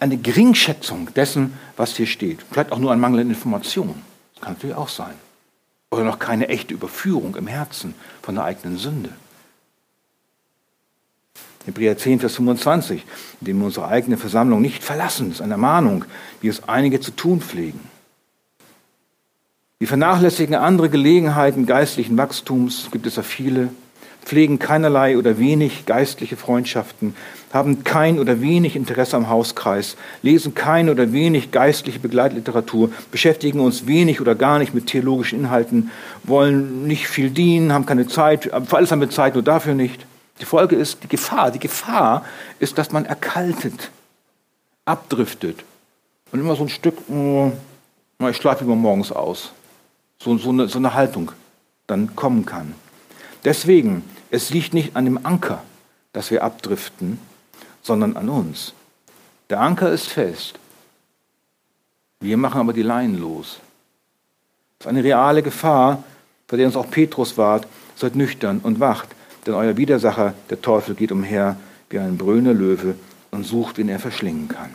eine 0.00 0.16
Geringschätzung 0.16 1.12
dessen, 1.14 1.58
was 1.76 1.96
hier 1.96 2.06
steht. 2.06 2.40
Vielleicht 2.50 2.72
auch 2.72 2.78
nur 2.78 2.92
ein 2.92 3.00
Mangel 3.00 3.20
an 3.20 3.30
Information. 3.30 3.94
Das 4.34 4.42
kann 4.42 4.54
natürlich 4.54 4.76
auch 4.76 4.88
sein. 4.88 5.14
Oder 5.90 6.04
noch 6.04 6.18
keine 6.18 6.48
echte 6.48 6.74
Überführung 6.74 7.36
im 7.36 7.46
Herzen 7.46 7.94
von 8.22 8.34
der 8.34 8.44
eigenen 8.44 8.78
Sünde. 8.78 9.10
Hebräer 11.66 11.96
10, 11.96 12.20
Vers 12.20 12.36
25, 12.36 13.04
indem 13.40 13.58
wir 13.58 13.66
unsere 13.66 13.88
eigene 13.88 14.16
Versammlung 14.16 14.60
nicht 14.60 14.82
verlassen, 14.82 15.28
das 15.28 15.36
ist 15.36 15.42
eine 15.42 15.54
Ermahnung, 15.54 16.04
wie 16.40 16.48
es 16.48 16.68
einige 16.68 17.00
zu 17.00 17.12
tun 17.12 17.40
pflegen. 17.40 17.80
Wir 19.78 19.88
vernachlässigen 19.88 20.54
andere 20.54 20.90
Gelegenheiten 20.90 21.66
geistlichen 21.66 22.16
Wachstums, 22.16 22.88
gibt 22.90 23.06
es 23.06 23.16
ja 23.16 23.22
viele, 23.22 23.68
pflegen 24.24 24.58
keinerlei 24.58 25.18
oder 25.18 25.38
wenig 25.38 25.86
geistliche 25.86 26.36
Freundschaften, 26.36 27.14
haben 27.52 27.84
kein 27.84 28.18
oder 28.18 28.40
wenig 28.40 28.76
Interesse 28.76 29.16
am 29.16 29.28
Hauskreis, 29.28 29.96
lesen 30.22 30.54
kein 30.54 30.88
oder 30.88 31.12
wenig 31.12 31.50
geistliche 31.50 31.98
Begleitliteratur, 31.98 32.90
beschäftigen 33.10 33.60
uns 33.60 33.86
wenig 33.86 34.20
oder 34.20 34.34
gar 34.34 34.58
nicht 34.58 34.74
mit 34.74 34.86
theologischen 34.86 35.40
Inhalten, 35.40 35.90
wollen 36.24 36.86
nicht 36.86 37.08
viel 37.08 37.30
dienen, 37.30 37.72
haben 37.72 37.86
keine 37.86 38.06
Zeit, 38.06 38.44
für 38.44 38.76
alles 38.76 38.90
haben 38.90 39.00
wir 39.00 39.10
Zeit, 39.10 39.34
nur 39.34 39.42
dafür 39.42 39.74
nicht. 39.74 40.06
Die 40.40 40.46
Folge 40.46 40.76
ist 40.76 41.04
die 41.04 41.08
Gefahr. 41.08 41.50
Die 41.50 41.58
Gefahr 41.58 42.24
ist, 42.58 42.78
dass 42.78 42.90
man 42.90 43.04
erkaltet, 43.04 43.90
abdriftet 44.84 45.62
und 46.32 46.40
immer 46.40 46.56
so 46.56 46.64
ein 46.64 46.68
Stück, 46.68 46.96
oh, 47.08 47.52
ich 48.28 48.36
schlafe 48.36 48.64
immer 48.64 48.76
morgens 48.76 49.12
aus. 49.12 49.52
So, 50.18 50.36
so, 50.38 50.50
eine, 50.50 50.68
so 50.68 50.78
eine 50.78 50.94
Haltung 50.94 51.32
dann 51.86 52.16
kommen 52.16 52.46
kann. 52.46 52.74
Deswegen, 53.44 54.04
es 54.30 54.50
liegt 54.50 54.74
nicht 54.74 54.96
an 54.96 55.04
dem 55.04 55.24
Anker, 55.24 55.62
dass 56.12 56.30
wir 56.30 56.44
abdriften, 56.44 57.18
sondern 57.82 58.16
an 58.16 58.28
uns. 58.28 58.72
Der 59.50 59.60
Anker 59.60 59.90
ist 59.90 60.06
fest. 60.06 60.58
Wir 62.20 62.36
machen 62.36 62.60
aber 62.60 62.72
die 62.72 62.82
Leinen 62.82 63.18
los. 63.18 63.58
Das 64.78 64.86
ist 64.86 64.90
eine 64.90 65.04
reale 65.04 65.42
Gefahr, 65.42 66.04
vor 66.46 66.56
der 66.56 66.66
uns 66.66 66.76
auch 66.76 66.90
Petrus 66.90 67.36
wahrt. 67.36 67.66
Seid 67.96 68.14
nüchtern 68.14 68.60
und 68.62 68.80
wacht, 68.80 69.08
denn 69.46 69.54
euer 69.54 69.76
Widersacher, 69.76 70.34
der 70.50 70.62
Teufel, 70.62 70.94
geht 70.94 71.12
umher 71.12 71.56
wie 71.90 71.98
ein 71.98 72.16
brüllender 72.16 72.54
Löwe 72.54 72.94
und 73.30 73.44
sucht, 73.44 73.78
wen 73.78 73.88
er 73.88 73.98
verschlingen 73.98 74.48
kann. 74.48 74.70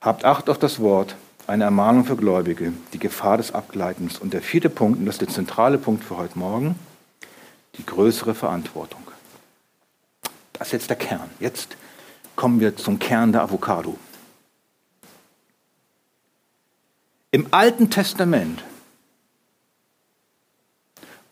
Habt 0.00 0.24
Acht 0.24 0.48
auf 0.48 0.58
das 0.58 0.80
Wort, 0.80 1.16
eine 1.46 1.64
Ermahnung 1.64 2.04
für 2.04 2.16
Gläubige, 2.16 2.72
die 2.92 2.98
Gefahr 2.98 3.36
des 3.36 3.52
Abgleitens. 3.52 4.18
Und 4.18 4.32
der 4.32 4.42
vierte 4.42 4.68
Punkt, 4.68 4.98
und 4.98 5.06
das 5.06 5.16
ist 5.16 5.22
der 5.22 5.28
zentrale 5.28 5.78
Punkt 5.78 6.04
für 6.04 6.16
heute 6.16 6.38
Morgen, 6.38 6.76
die 7.76 7.86
größere 7.86 8.34
Verantwortung. 8.34 9.02
Das 10.52 10.68
ist 10.68 10.72
jetzt 10.72 10.90
der 10.90 10.96
Kern. 10.96 11.30
Jetzt 11.40 11.76
kommen 12.36 12.60
wir 12.60 12.76
zum 12.76 12.98
Kern 12.98 13.32
der 13.32 13.42
Avocado. 13.42 13.98
Im 17.30 17.48
Alten 17.50 17.88
Testament 17.88 18.62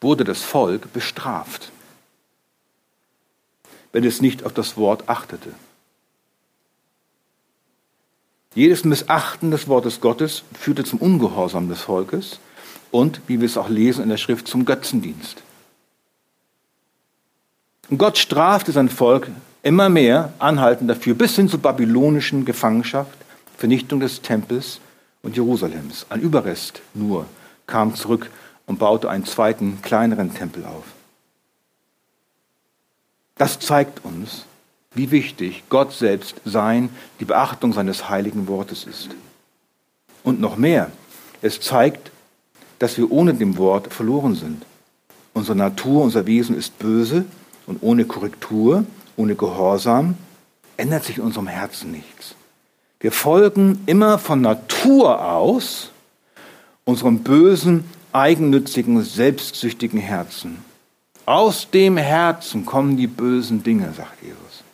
wurde 0.00 0.24
das 0.24 0.42
Volk 0.42 0.92
bestraft, 0.92 1.72
wenn 3.92 4.04
es 4.04 4.22
nicht 4.22 4.44
auf 4.44 4.54
das 4.54 4.76
Wort 4.76 5.08
achtete. 5.08 5.52
Jedes 8.54 8.84
Missachten 8.84 9.50
des 9.50 9.68
Wortes 9.68 10.00
Gottes 10.00 10.42
führte 10.58 10.84
zum 10.84 10.98
Ungehorsam 11.00 11.68
des 11.68 11.82
Volkes 11.82 12.40
und, 12.90 13.20
wie 13.28 13.40
wir 13.40 13.46
es 13.46 13.56
auch 13.56 13.68
lesen 13.68 14.02
in 14.02 14.08
der 14.08 14.16
Schrift, 14.16 14.48
zum 14.48 14.64
Götzendienst. 14.64 15.42
Und 17.90 17.98
Gott 17.98 18.18
strafte 18.18 18.70
sein 18.70 18.88
Volk 18.88 19.28
immer 19.62 19.88
mehr 19.88 20.32
anhaltend 20.38 20.88
dafür, 20.88 21.14
bis 21.14 21.34
hin 21.34 21.48
zur 21.48 21.60
babylonischen 21.60 22.44
Gefangenschaft, 22.44 23.18
Vernichtung 23.58 23.98
des 23.98 24.22
Tempels 24.22 24.80
und 25.22 25.36
Jerusalems. 25.36 26.06
Ein 26.08 26.20
Überrest 26.20 26.82
nur 26.94 27.26
kam 27.66 27.94
zurück 27.94 28.30
und 28.66 28.78
baute 28.78 29.10
einen 29.10 29.26
zweiten, 29.26 29.82
kleineren 29.82 30.32
Tempel 30.32 30.64
auf. 30.64 30.84
Das 33.36 33.58
zeigt 33.58 34.04
uns, 34.04 34.44
wie 34.94 35.10
wichtig 35.10 35.64
Gott 35.68 35.92
selbst 35.92 36.36
sein, 36.44 36.90
die 37.18 37.24
Beachtung 37.24 37.72
seines 37.72 38.08
heiligen 38.08 38.46
Wortes 38.46 38.84
ist. 38.84 39.10
Und 40.22 40.40
noch 40.40 40.56
mehr, 40.56 40.90
es 41.42 41.60
zeigt, 41.60 42.12
dass 42.78 42.96
wir 42.98 43.10
ohne 43.10 43.34
dem 43.34 43.56
Wort 43.56 43.92
verloren 43.92 44.36
sind. 44.36 44.64
Unsere 45.32 45.56
Natur, 45.56 46.02
unser 46.02 46.26
Wesen 46.26 46.56
ist 46.56 46.78
böse 46.78 47.24
und 47.66 47.82
ohne 47.82 48.04
Korrektur, 48.04 48.84
ohne 49.16 49.34
Gehorsam 49.34 50.16
ändert 50.76 51.04
sich 51.04 51.18
in 51.18 51.24
unserem 51.24 51.46
Herzen 51.46 51.92
nichts. 51.92 52.34
Wir 53.00 53.12
folgen 53.12 53.82
immer 53.86 54.18
von 54.18 54.40
Natur 54.40 55.24
aus 55.24 55.90
unserem 56.84 57.20
bösen, 57.20 57.84
eigennützigen, 58.12 59.02
selbstsüchtigen 59.02 60.00
Herzen. 60.00 60.58
Aus 61.26 61.68
dem 61.70 61.96
Herzen 61.96 62.66
kommen 62.66 62.96
die 62.96 63.06
bösen 63.06 63.62
Dinge, 63.62 63.92
sagt 63.96 64.22
Jesus. 64.22 64.64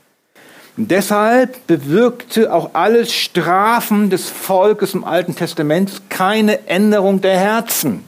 Und 0.77 0.91
deshalb 0.91 1.67
bewirkte 1.67 2.53
auch 2.53 2.71
alles 2.75 3.13
Strafen 3.13 4.11
des 4.11 4.29
Volkes 4.29 4.95
im 4.95 5.05
Alten 5.05 5.35
Testament 5.35 6.11
keine 6.11 6.67
Änderung 6.67 7.21
der 7.21 7.39
Herzen. 7.39 8.05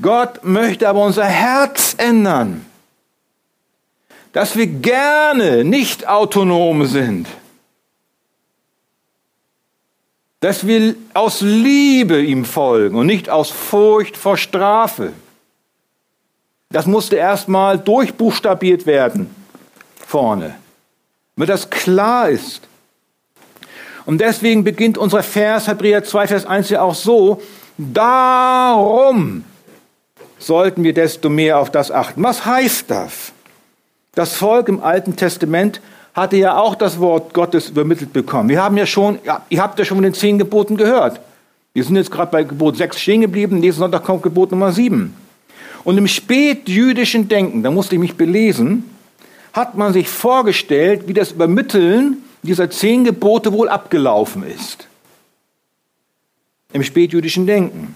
Gott 0.00 0.44
möchte 0.44 0.88
aber 0.88 1.04
unser 1.04 1.24
Herz 1.24 1.94
ändern, 1.98 2.64
dass 4.32 4.56
wir 4.56 4.66
gerne 4.66 5.64
nicht 5.64 6.08
autonom 6.08 6.86
sind, 6.86 7.26
dass 10.40 10.66
wir 10.66 10.96
aus 11.14 11.40
Liebe 11.40 12.20
ihm 12.20 12.44
folgen 12.44 12.96
und 12.96 13.06
nicht 13.06 13.30
aus 13.30 13.50
Furcht 13.50 14.16
vor 14.16 14.36
Strafe. 14.36 15.12
Das 16.70 16.86
musste 16.86 17.16
erstmal 17.16 17.78
durchbuchstabiert 17.78 18.86
werden 18.86 19.34
vorne 20.06 20.56
damit 21.36 21.48
das 21.48 21.70
klar 21.70 22.28
ist. 22.28 22.62
Und 24.04 24.20
deswegen 24.20 24.64
beginnt 24.64 24.98
unser 24.98 25.22
Vers, 25.22 25.68
Hebräer 25.68 26.04
2, 26.04 26.28
Vers 26.28 26.46
1 26.46 26.70
ja 26.70 26.82
auch 26.82 26.94
so, 26.94 27.40
darum 27.78 29.44
sollten 30.38 30.82
wir 30.82 30.92
desto 30.92 31.28
mehr 31.28 31.58
auf 31.58 31.70
das 31.70 31.90
achten. 31.90 32.22
Was 32.22 32.44
heißt 32.44 32.90
das? 32.90 33.31
Das 34.14 34.34
Volk 34.34 34.68
im 34.68 34.82
Alten 34.82 35.16
Testament 35.16 35.80
hatte 36.14 36.36
ja 36.36 36.58
auch 36.58 36.74
das 36.74 37.00
Wort 37.00 37.32
Gottes 37.32 37.70
übermittelt 37.70 38.12
bekommen. 38.12 38.50
Wir 38.50 38.62
haben 38.62 38.76
ja 38.76 38.84
schon, 38.84 39.18
ja, 39.24 39.42
ihr 39.48 39.62
habt 39.62 39.78
ja 39.78 39.84
schon 39.84 39.96
von 39.96 40.04
den 40.04 40.14
zehn 40.14 40.38
Geboten 40.38 40.76
gehört. 40.76 41.20
Wir 41.72 41.82
sind 41.84 41.96
jetzt 41.96 42.10
gerade 42.10 42.30
bei 42.30 42.44
Gebot 42.44 42.76
6 42.76 43.00
stehen 43.00 43.22
geblieben, 43.22 43.60
nächsten 43.60 43.80
Sonntag 43.80 44.04
kommt 44.04 44.22
Gebot 44.22 44.50
Nummer 44.50 44.72
7. 44.72 45.14
Und 45.84 45.98
im 45.98 46.06
spätjüdischen 46.06 47.28
Denken, 47.28 47.62
da 47.62 47.70
musste 47.70 47.94
ich 47.94 48.00
mich 48.00 48.16
belesen, 48.16 48.84
hat 49.54 49.76
man 49.76 49.94
sich 49.94 50.08
vorgestellt, 50.08 51.08
wie 51.08 51.14
das 51.14 51.32
Übermitteln 51.32 52.18
dieser 52.42 52.70
zehn 52.70 53.04
Gebote 53.04 53.52
wohl 53.52 53.70
abgelaufen 53.70 54.44
ist. 54.44 54.86
Im 56.74 56.82
spätjüdischen 56.82 57.46
Denken. 57.46 57.94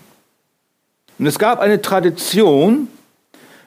Und 1.18 1.26
es 1.26 1.38
gab 1.38 1.61
eine 1.61 1.83
Tradition, 1.83 2.88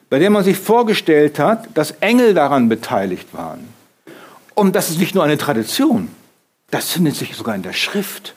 bei 0.09 0.19
der 0.19 0.29
man 0.29 0.43
sich 0.43 0.57
vorgestellt 0.57 1.39
hat, 1.39 1.67
dass 1.75 1.91
Engel 1.99 2.33
daran 2.33 2.69
beteiligt 2.69 3.33
waren. 3.33 3.67
Und 4.55 4.75
das 4.75 4.89
ist 4.89 4.99
nicht 4.99 5.15
nur 5.15 5.23
eine 5.23 5.37
Tradition, 5.37 6.09
das 6.71 6.91
findet 6.91 7.15
sich 7.15 7.35
sogar 7.35 7.55
in 7.55 7.63
der 7.63 7.73
Schrift. 7.73 8.33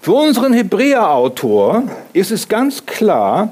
Für 0.00 0.12
unseren 0.12 0.52
Hebräerautor 0.52 1.84
ist 2.12 2.30
es 2.30 2.48
ganz 2.48 2.86
klar, 2.86 3.50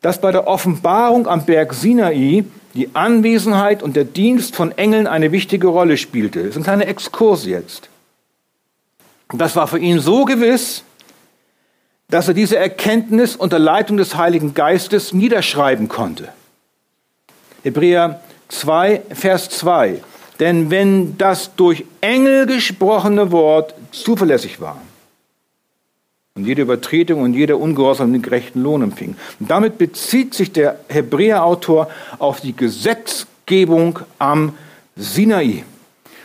dass 0.00 0.20
bei 0.20 0.32
der 0.32 0.46
Offenbarung 0.46 1.26
am 1.26 1.44
Berg 1.44 1.74
Sinai 1.74 2.44
die 2.74 2.94
Anwesenheit 2.94 3.82
und 3.82 3.96
der 3.96 4.04
Dienst 4.04 4.54
von 4.54 4.72
Engeln 4.78 5.06
eine 5.06 5.32
wichtige 5.32 5.66
Rolle 5.66 5.96
spielte. 5.96 6.40
Das 6.40 6.50
ist 6.50 6.56
ein 6.58 6.62
kleiner 6.62 6.86
Exkurs 6.86 7.44
jetzt. 7.44 7.88
Das 9.32 9.56
war 9.56 9.66
für 9.66 9.78
ihn 9.78 9.98
so 9.98 10.24
gewiss, 10.24 10.84
dass 12.08 12.28
er 12.28 12.34
diese 12.34 12.56
Erkenntnis 12.56 13.36
unter 13.36 13.58
Leitung 13.58 13.96
des 13.96 14.16
Heiligen 14.16 14.54
Geistes 14.54 15.12
niederschreiben 15.12 15.88
konnte. 15.88 16.28
Hebräer 17.62 18.20
2, 18.48 19.02
Vers 19.10 19.50
2. 19.50 20.02
Denn 20.38 20.70
wenn 20.70 21.18
das 21.18 21.56
durch 21.56 21.84
Engel 22.00 22.46
gesprochene 22.46 23.32
Wort 23.32 23.74
zuverlässig 23.90 24.60
war, 24.60 24.80
und 26.36 26.44
jede 26.44 26.62
Übertretung 26.62 27.22
und 27.22 27.32
jeder 27.32 27.58
Ungehorsam 27.58 28.12
den 28.12 28.22
gerechten 28.22 28.60
Lohn 28.62 28.82
empfing. 28.82 29.16
Und 29.40 29.50
damit 29.50 29.78
bezieht 29.78 30.34
sich 30.34 30.52
der 30.52 30.78
Hebräerautor 30.88 31.88
auf 32.18 32.42
die 32.42 32.54
Gesetzgebung 32.54 34.00
am 34.18 34.52
Sinai 34.96 35.64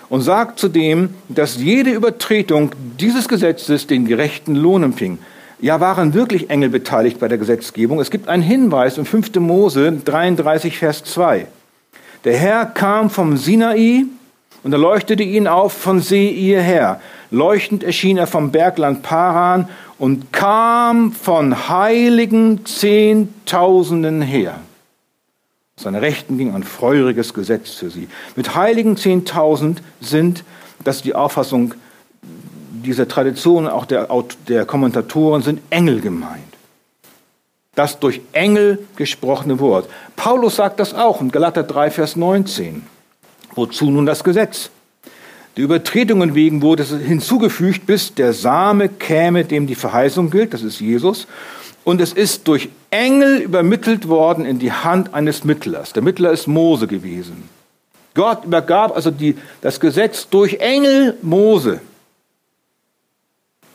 und 0.09 0.21
sagt 0.21 0.59
zudem, 0.59 1.13
dass 1.29 1.55
jede 1.55 1.91
Übertretung 1.91 2.71
dieses 2.99 3.29
Gesetzes 3.29 3.87
den 3.87 4.05
gerechten 4.05 4.55
Lohn 4.55 4.83
empfing. 4.83 5.17
Ja, 5.61 5.79
waren 5.79 6.15
wirklich 6.15 6.49
Engel 6.49 6.69
beteiligt 6.69 7.19
bei 7.19 7.27
der 7.27 7.37
Gesetzgebung? 7.37 7.99
Es 7.99 8.09
gibt 8.09 8.27
einen 8.27 8.41
Hinweis 8.41 8.97
in 8.97 9.05
5. 9.05 9.35
Mose 9.35 9.91
33, 9.91 10.79
Vers 10.79 11.03
2. 11.03 11.45
Der 12.23 12.35
Herr 12.35 12.65
kam 12.65 13.11
vom 13.11 13.37
Sinai 13.37 14.05
und 14.63 14.73
er 14.73 14.79
leuchtete 14.79 15.21
ihn 15.21 15.47
auf 15.47 15.73
von 15.73 15.99
Seir 15.99 16.63
her. 16.63 16.99
Leuchtend 17.29 17.83
erschien 17.83 18.17
er 18.17 18.25
vom 18.25 18.51
Bergland 18.51 19.03
Paran 19.03 19.69
und 19.99 20.33
kam 20.33 21.11
von 21.11 21.69
heiligen 21.69 22.65
Zehntausenden 22.65 24.23
her. 24.23 24.55
Seine 25.77 26.01
Rechten 26.01 26.39
ging 26.39 26.55
ein 26.55 26.63
feuriges 26.63 27.35
Gesetz 27.35 27.75
für 27.75 27.91
sie. 27.91 28.07
Mit 28.35 28.55
heiligen 28.55 28.97
Zehntausend 28.97 29.83
sind, 29.99 30.43
das 30.83 30.97
ist 30.97 31.05
die 31.05 31.13
Auffassung 31.13 31.75
dieser 32.81 33.07
Tradition, 33.07 33.67
auch 33.67 33.85
der, 33.85 34.07
der 34.47 34.65
Kommentatoren, 34.65 35.41
sind 35.41 35.61
Engel 35.69 36.01
gemeint. 36.01 36.41
Das 37.75 37.99
durch 37.99 38.21
Engel 38.33 38.79
gesprochene 38.95 39.59
Wort. 39.59 39.89
Paulus 40.15 40.57
sagt 40.57 40.79
das 40.79 40.93
auch 40.93 41.21
in 41.21 41.31
Galater 41.31 41.63
3, 41.63 41.91
Vers 41.91 42.15
19. 42.15 42.83
Wozu 43.55 43.89
nun 43.89 44.05
das 44.05 44.23
Gesetz? 44.23 44.69
Die 45.57 45.61
Übertretungen 45.61 46.35
wegen 46.35 46.61
wurde 46.61 46.83
hinzugefügt, 46.83 47.85
bis 47.85 48.13
der 48.13 48.33
Same 48.33 48.89
käme, 48.89 49.45
dem 49.45 49.67
die 49.67 49.75
Verheißung 49.75 50.29
gilt, 50.29 50.53
das 50.53 50.63
ist 50.63 50.79
Jesus. 50.79 51.27
und 51.83 52.01
es 52.01 52.13
ist 52.13 52.47
durch 52.47 52.69
Engel 52.89 53.39
übermittelt 53.39 54.07
worden 54.07 54.45
in 54.45 54.59
die 54.59 54.71
Hand 54.71 55.13
eines 55.13 55.43
Mittlers. 55.43 55.93
Der 55.93 56.03
Mittler 56.03 56.31
ist 56.31 56.47
Mose 56.47 56.87
gewesen. 56.87 57.49
Gott 58.13 58.45
übergab 58.45 58.95
also 58.95 59.09
die, 59.09 59.37
das 59.61 59.79
Gesetz 59.79 60.27
durch 60.29 60.55
Engel 60.55 61.17
Mose. 61.21 61.81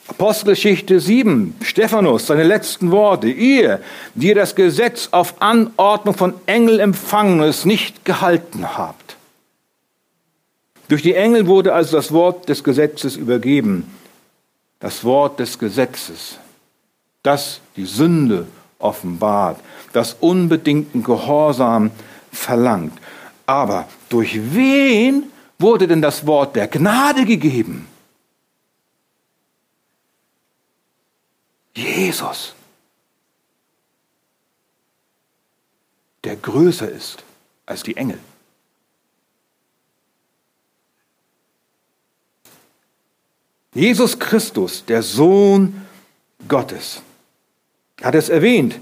Apostelgeschichte 0.09 1.01
7, 1.01 1.57
Stephanus, 1.63 2.29
seine 2.29 2.45
letzten 2.45 2.93
Worte. 2.93 3.29
Ihr, 3.29 3.81
die 4.15 4.29
ihr 4.29 4.35
das 4.37 4.55
Gesetz 4.55 5.09
auf 5.11 5.43
Anordnung 5.43 6.15
von 6.15 6.35
Engel 6.47 6.79
empfangen 6.79 7.41
und 7.41 7.47
es 7.47 7.65
nicht 7.65 8.05
gehalten 8.05 8.77
habt. 8.79 9.17
Durch 10.89 11.03
die 11.03 11.15
Engel 11.15 11.49
wurde 11.49 11.75
also 11.75 11.97
das 11.97 12.13
Wort 12.13 12.49
des 12.49 12.63
Gesetzes 12.63 13.17
übergeben. 13.17 13.91
Das 14.79 15.03
Wort 15.03 15.41
des 15.41 15.59
Gesetzes, 15.59 16.39
das 17.23 17.61
die 17.77 17.87
Sünde 17.87 18.47
offenbart, 18.79 19.59
das 19.93 20.17
unbedingten 20.21 21.03
Gehorsam 21.03 21.91
verlangt. 22.31 22.93
Aber 23.47 23.89
durch 24.09 24.39
wen 24.55 25.25
wurde 25.59 25.89
denn 25.89 26.03
das 26.03 26.27
Wort 26.27 26.55
der 26.55 26.69
Gnade 26.69 27.25
gegeben? 27.25 27.89
Jesus, 32.07 32.55
der 36.23 36.37
größer 36.37 36.89
ist 36.89 37.25
als 37.67 37.83
die 37.83 37.97
Engel. 37.97 38.21
Jesus 43.75 44.21
Christus, 44.21 44.85
der 44.85 45.03
Sohn 45.03 45.85
Gottes, 46.47 47.03
hat 48.01 48.15
es 48.15 48.29
erwähnt, 48.29 48.79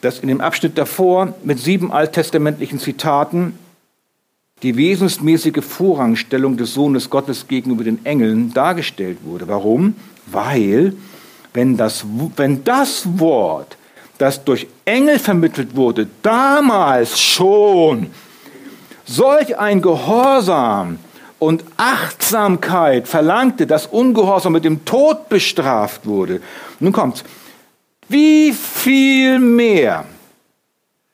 dass 0.00 0.20
in 0.20 0.28
dem 0.28 0.40
Abschnitt 0.40 0.78
davor 0.78 1.34
mit 1.42 1.58
sieben 1.58 1.90
alttestamentlichen 1.90 2.78
Zitaten 2.78 3.58
die 4.62 4.76
wesensmäßige 4.76 5.64
Vorrangstellung 5.64 6.56
des 6.58 6.74
Sohnes 6.74 7.10
Gottes 7.10 7.48
gegenüber 7.48 7.82
den 7.82 8.06
Engeln 8.06 8.54
dargestellt 8.54 9.18
wurde. 9.24 9.48
Warum? 9.48 9.96
Weil 10.26 10.94
wenn 11.54 11.76
das, 11.76 12.04
wenn 12.36 12.64
das 12.64 13.18
Wort, 13.18 13.78
das 14.18 14.44
durch 14.44 14.66
Engel 14.84 15.18
vermittelt 15.18 15.74
wurde, 15.76 16.08
damals 16.22 17.18
schon 17.18 18.10
solch 19.06 19.56
ein 19.56 19.80
Gehorsam 19.80 20.98
und 21.38 21.64
Achtsamkeit 21.76 23.06
verlangte, 23.06 23.66
dass 23.66 23.86
Ungehorsam 23.86 24.52
mit 24.52 24.64
dem 24.64 24.84
Tod 24.84 25.28
bestraft 25.28 26.06
wurde. 26.06 26.40
Nun 26.80 26.92
kommt's. 26.92 27.24
Wie 28.08 28.52
viel 28.52 29.38
mehr, 29.38 30.04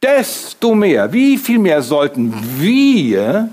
desto 0.03 0.75
mehr, 0.75 1.13
wie 1.13 1.39
viel 1.39 1.59
mehr 1.59 1.83
sollten 1.83 2.35
wir 2.59 3.51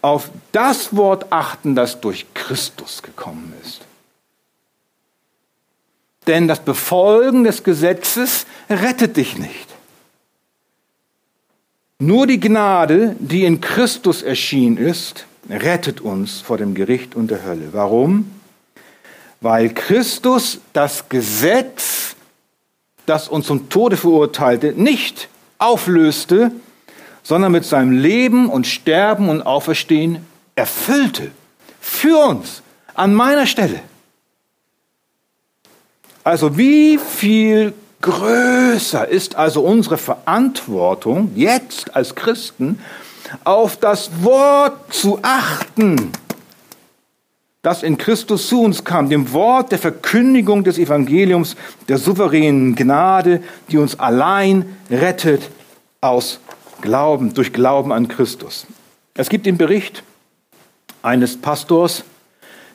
auf 0.00 0.30
das 0.52 0.94
Wort 0.94 1.26
achten, 1.30 1.74
das 1.74 2.00
durch 2.00 2.26
Christus 2.34 3.02
gekommen 3.02 3.52
ist? 3.64 3.85
Denn 6.26 6.48
das 6.48 6.60
Befolgen 6.60 7.44
des 7.44 7.62
Gesetzes 7.62 8.46
rettet 8.68 9.16
dich 9.16 9.38
nicht. 9.38 9.66
Nur 11.98 12.26
die 12.26 12.40
Gnade, 12.40 13.16
die 13.18 13.44
in 13.44 13.60
Christus 13.60 14.22
erschienen 14.22 14.76
ist, 14.76 15.26
rettet 15.48 16.00
uns 16.00 16.40
vor 16.40 16.58
dem 16.58 16.74
Gericht 16.74 17.14
und 17.14 17.30
der 17.30 17.44
Hölle. 17.44 17.68
Warum? 17.72 18.30
Weil 19.40 19.72
Christus 19.72 20.60
das 20.72 21.08
Gesetz, 21.08 22.16
das 23.06 23.28
uns 23.28 23.46
zum 23.46 23.68
Tode 23.68 23.96
verurteilte, 23.96 24.72
nicht 24.72 25.28
auflöste, 25.58 26.52
sondern 27.22 27.52
mit 27.52 27.64
seinem 27.64 27.92
Leben 27.92 28.48
und 28.48 28.66
Sterben 28.66 29.28
und 29.28 29.42
Auferstehen 29.42 30.26
erfüllte. 30.54 31.30
Für 31.80 32.26
uns, 32.26 32.62
an 32.94 33.14
meiner 33.14 33.46
Stelle. 33.46 33.80
Also 36.26 36.58
wie 36.58 36.98
viel 36.98 37.72
größer 38.00 39.06
ist 39.06 39.36
also 39.36 39.60
unsere 39.60 39.96
Verantwortung 39.96 41.30
jetzt 41.36 41.94
als 41.94 42.16
Christen, 42.16 42.80
auf 43.44 43.76
das 43.76 44.10
Wort 44.24 44.92
zu 44.92 45.20
achten, 45.22 46.10
das 47.62 47.84
in 47.84 47.96
Christus 47.96 48.48
zu 48.48 48.60
uns 48.60 48.82
kam, 48.82 49.08
dem 49.08 49.32
Wort 49.32 49.70
der 49.70 49.78
Verkündigung 49.78 50.64
des 50.64 50.78
Evangeliums, 50.78 51.54
der 51.86 51.96
souveränen 51.96 52.74
Gnade, 52.74 53.40
die 53.70 53.78
uns 53.78 53.96
allein 54.00 54.76
rettet 54.90 55.48
aus 56.00 56.40
Glauben, 56.80 57.34
durch 57.34 57.52
Glauben 57.52 57.92
an 57.92 58.08
Christus. 58.08 58.66
Es 59.14 59.28
gibt 59.28 59.46
den 59.46 59.58
Bericht 59.58 60.02
eines 61.02 61.36
Pastors, 61.40 62.02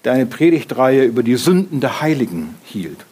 der 0.05 0.13
eine 0.13 0.25
Predigtreihe 0.25 1.03
über 1.03 1.21
die 1.21 1.35
Sünden 1.35 1.81
der 1.81 1.99
Heiligen 1.99 2.55
hielt. 2.63 3.05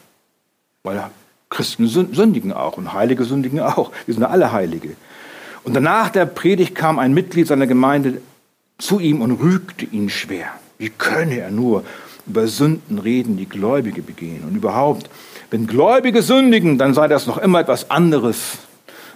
Weil 0.83 1.09
Christen 1.49 1.87
sündigen 1.87 2.53
auch 2.53 2.77
und 2.77 2.93
Heilige 2.93 3.25
sündigen 3.25 3.59
auch. 3.59 3.91
Wir 4.05 4.13
sind 4.13 4.23
alle 4.23 4.51
Heilige. 4.51 4.95
Und 5.63 5.73
danach 5.73 6.09
der 6.09 6.25
Predigt 6.25 6.75
kam 6.75 6.99
ein 6.99 7.13
Mitglied 7.13 7.47
seiner 7.47 7.67
Gemeinde 7.67 8.21
zu 8.77 8.99
ihm 8.99 9.21
und 9.21 9.31
rügte 9.31 9.85
ihn 9.85 10.09
schwer. 10.09 10.47
Wie 10.77 10.89
könne 10.89 11.39
er 11.39 11.51
nur 11.51 11.83
über 12.25 12.47
Sünden 12.47 12.99
reden, 12.99 13.35
die 13.35 13.49
Gläubige 13.49 14.01
begehen? 14.01 14.43
Und 14.43 14.55
überhaupt, 14.55 15.09
wenn 15.51 15.67
Gläubige 15.67 16.21
sündigen, 16.21 16.77
dann 16.77 16.93
sei 16.93 17.07
das 17.07 17.27
noch 17.27 17.37
immer 17.37 17.59
etwas 17.59 17.91
anderes, 17.91 18.59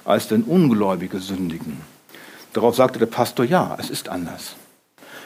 als 0.03 0.30
wenn 0.32 0.43
Ungläubige 0.43 1.20
sündigen. 1.20 1.78
Darauf 2.51 2.76
sagte 2.76 2.99
der 2.99 3.05
Pastor, 3.05 3.45
ja, 3.45 3.78
es 3.80 3.89
ist 3.89 4.09
anders. 4.09 4.55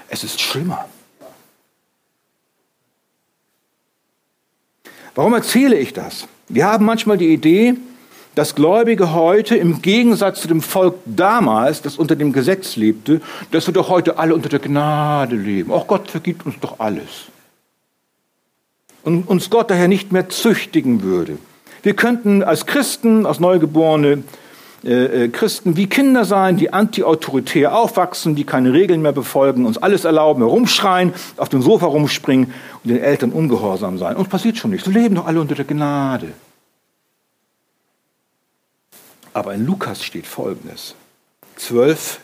Es 0.09 0.23
ist 0.23 0.39
schlimmer. 0.39 0.85
Warum 5.17 5.33
erzähle 5.33 5.79
ich 5.79 5.93
das? 5.93 6.27
Wir 6.47 6.67
haben 6.67 6.85
manchmal 6.85 7.17
die 7.17 7.33
Idee, 7.33 7.73
dass 8.35 8.53
Gläubige 8.53 9.13
heute 9.15 9.55
im 9.55 9.81
Gegensatz 9.81 10.41
zu 10.41 10.47
dem 10.47 10.61
Volk 10.61 10.93
damals, 11.07 11.81
das 11.81 11.97
unter 11.97 12.15
dem 12.15 12.33
Gesetz 12.33 12.75
lebte, 12.75 13.19
dass 13.49 13.65
wir 13.65 13.73
doch 13.73 13.89
heute 13.89 14.19
alle 14.19 14.35
unter 14.35 14.47
der 14.47 14.59
Gnade 14.59 15.35
leben. 15.35 15.71
Auch 15.71 15.87
Gott 15.87 16.11
vergibt 16.11 16.45
uns 16.45 16.59
doch 16.61 16.79
alles. 16.79 17.31
Und 19.01 19.27
uns 19.27 19.49
Gott 19.49 19.71
daher 19.71 19.87
nicht 19.87 20.11
mehr 20.11 20.29
züchtigen 20.29 21.01
würde. 21.01 21.39
Wir 21.81 21.95
könnten 21.95 22.43
als 22.43 22.67
Christen, 22.67 23.25
als 23.25 23.39
Neugeborene, 23.39 24.21
äh, 24.87 25.25
äh, 25.25 25.27
Christen 25.27 25.75
wie 25.75 25.87
Kinder 25.87 26.23
sein, 26.23 26.55
die 26.55 26.71
antiautoritär 26.71 27.75
aufwachsen, 27.75 28.35
die 28.35 28.45
keine 28.45 28.71
Regeln 28.71 29.01
mehr 29.01 29.11
befolgen, 29.11 29.65
uns 29.65 29.77
alles 29.77 30.05
erlauben, 30.05 30.41
herumschreien, 30.41 31.13
auf 31.35 31.49
dem 31.49 31.61
Sofa 31.61 31.87
rumspringen 31.87 32.53
und 32.83 32.89
den 32.89 32.99
Eltern 32.99 33.33
ungehorsam 33.33 33.97
sein. 33.97 34.15
Uns 34.15 34.29
passiert 34.29 34.55
schon 34.55 34.71
nichts. 34.71 34.87
Wir 34.87 35.01
leben 35.01 35.15
doch 35.15 35.27
alle 35.27 35.41
unter 35.41 35.55
der 35.55 35.65
Gnade. 35.65 36.29
Aber 39.33 39.53
in 39.53 39.65
Lukas 39.65 40.05
steht 40.05 40.25
Folgendes. 40.25 40.95
12, 41.57 42.21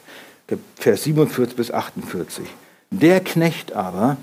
Vers 0.78 1.04
47 1.04 1.58
bis 1.58 1.70
48. 1.70 2.46
Der 2.92 3.20
Knecht 3.20 3.74
aber, 3.74 4.16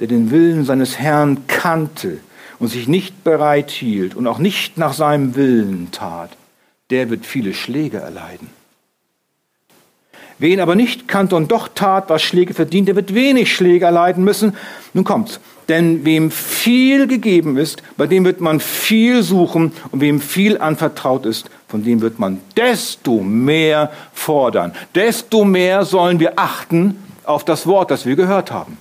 der 0.00 0.08
den 0.08 0.30
Willen 0.30 0.66
seines 0.66 0.98
Herrn 0.98 1.46
kannte 1.46 2.18
und 2.58 2.68
sich 2.68 2.86
nicht 2.86 3.24
bereit 3.24 3.70
hielt 3.70 4.14
und 4.14 4.26
auch 4.26 4.38
nicht 4.38 4.76
nach 4.76 4.92
seinem 4.92 5.36
Willen 5.36 5.88
tat, 5.90 6.36
der 6.90 7.10
wird 7.10 7.26
viele 7.26 7.54
Schläge 7.54 7.98
erleiden. 7.98 8.48
Wen 10.38 10.60
aber 10.60 10.76
nicht 10.76 11.08
kannte 11.08 11.34
und 11.34 11.50
doch 11.50 11.68
tat, 11.74 12.08
was 12.08 12.22
Schläge 12.22 12.54
verdient, 12.54 12.88
der 12.88 12.96
wird 12.96 13.12
wenig 13.12 13.52
Schläge 13.52 13.86
erleiden 13.86 14.22
müssen. 14.22 14.56
Nun 14.94 15.04
kommt's. 15.04 15.40
Denn 15.68 16.04
wem 16.04 16.30
viel 16.30 17.06
gegeben 17.06 17.58
ist, 17.58 17.82
bei 17.96 18.06
dem 18.06 18.24
wird 18.24 18.40
man 18.40 18.60
viel 18.60 19.22
suchen 19.22 19.72
und 19.90 20.00
wem 20.00 20.20
viel 20.20 20.58
anvertraut 20.58 21.26
ist, 21.26 21.50
von 21.66 21.84
dem 21.84 22.00
wird 22.00 22.18
man 22.18 22.40
desto 22.56 23.20
mehr 23.20 23.92
fordern. 24.14 24.72
Desto 24.94 25.44
mehr 25.44 25.84
sollen 25.84 26.20
wir 26.20 26.38
achten 26.38 27.02
auf 27.24 27.44
das 27.44 27.66
Wort, 27.66 27.90
das 27.90 28.06
wir 28.06 28.16
gehört 28.16 28.50
haben. 28.50 28.78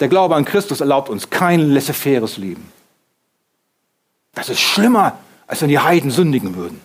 Der 0.00 0.08
Glaube 0.08 0.34
an 0.34 0.44
Christus 0.44 0.80
erlaubt 0.80 1.08
uns 1.08 1.30
kein 1.30 1.70
laissez-faires 1.70 2.36
Leben. 2.38 2.77
Das 4.38 4.48
ist 4.48 4.60
schlimmer, 4.60 5.18
als 5.48 5.62
wenn 5.62 5.68
die 5.68 5.80
Heiden 5.80 6.12
sündigen 6.12 6.54
würden. 6.54 6.80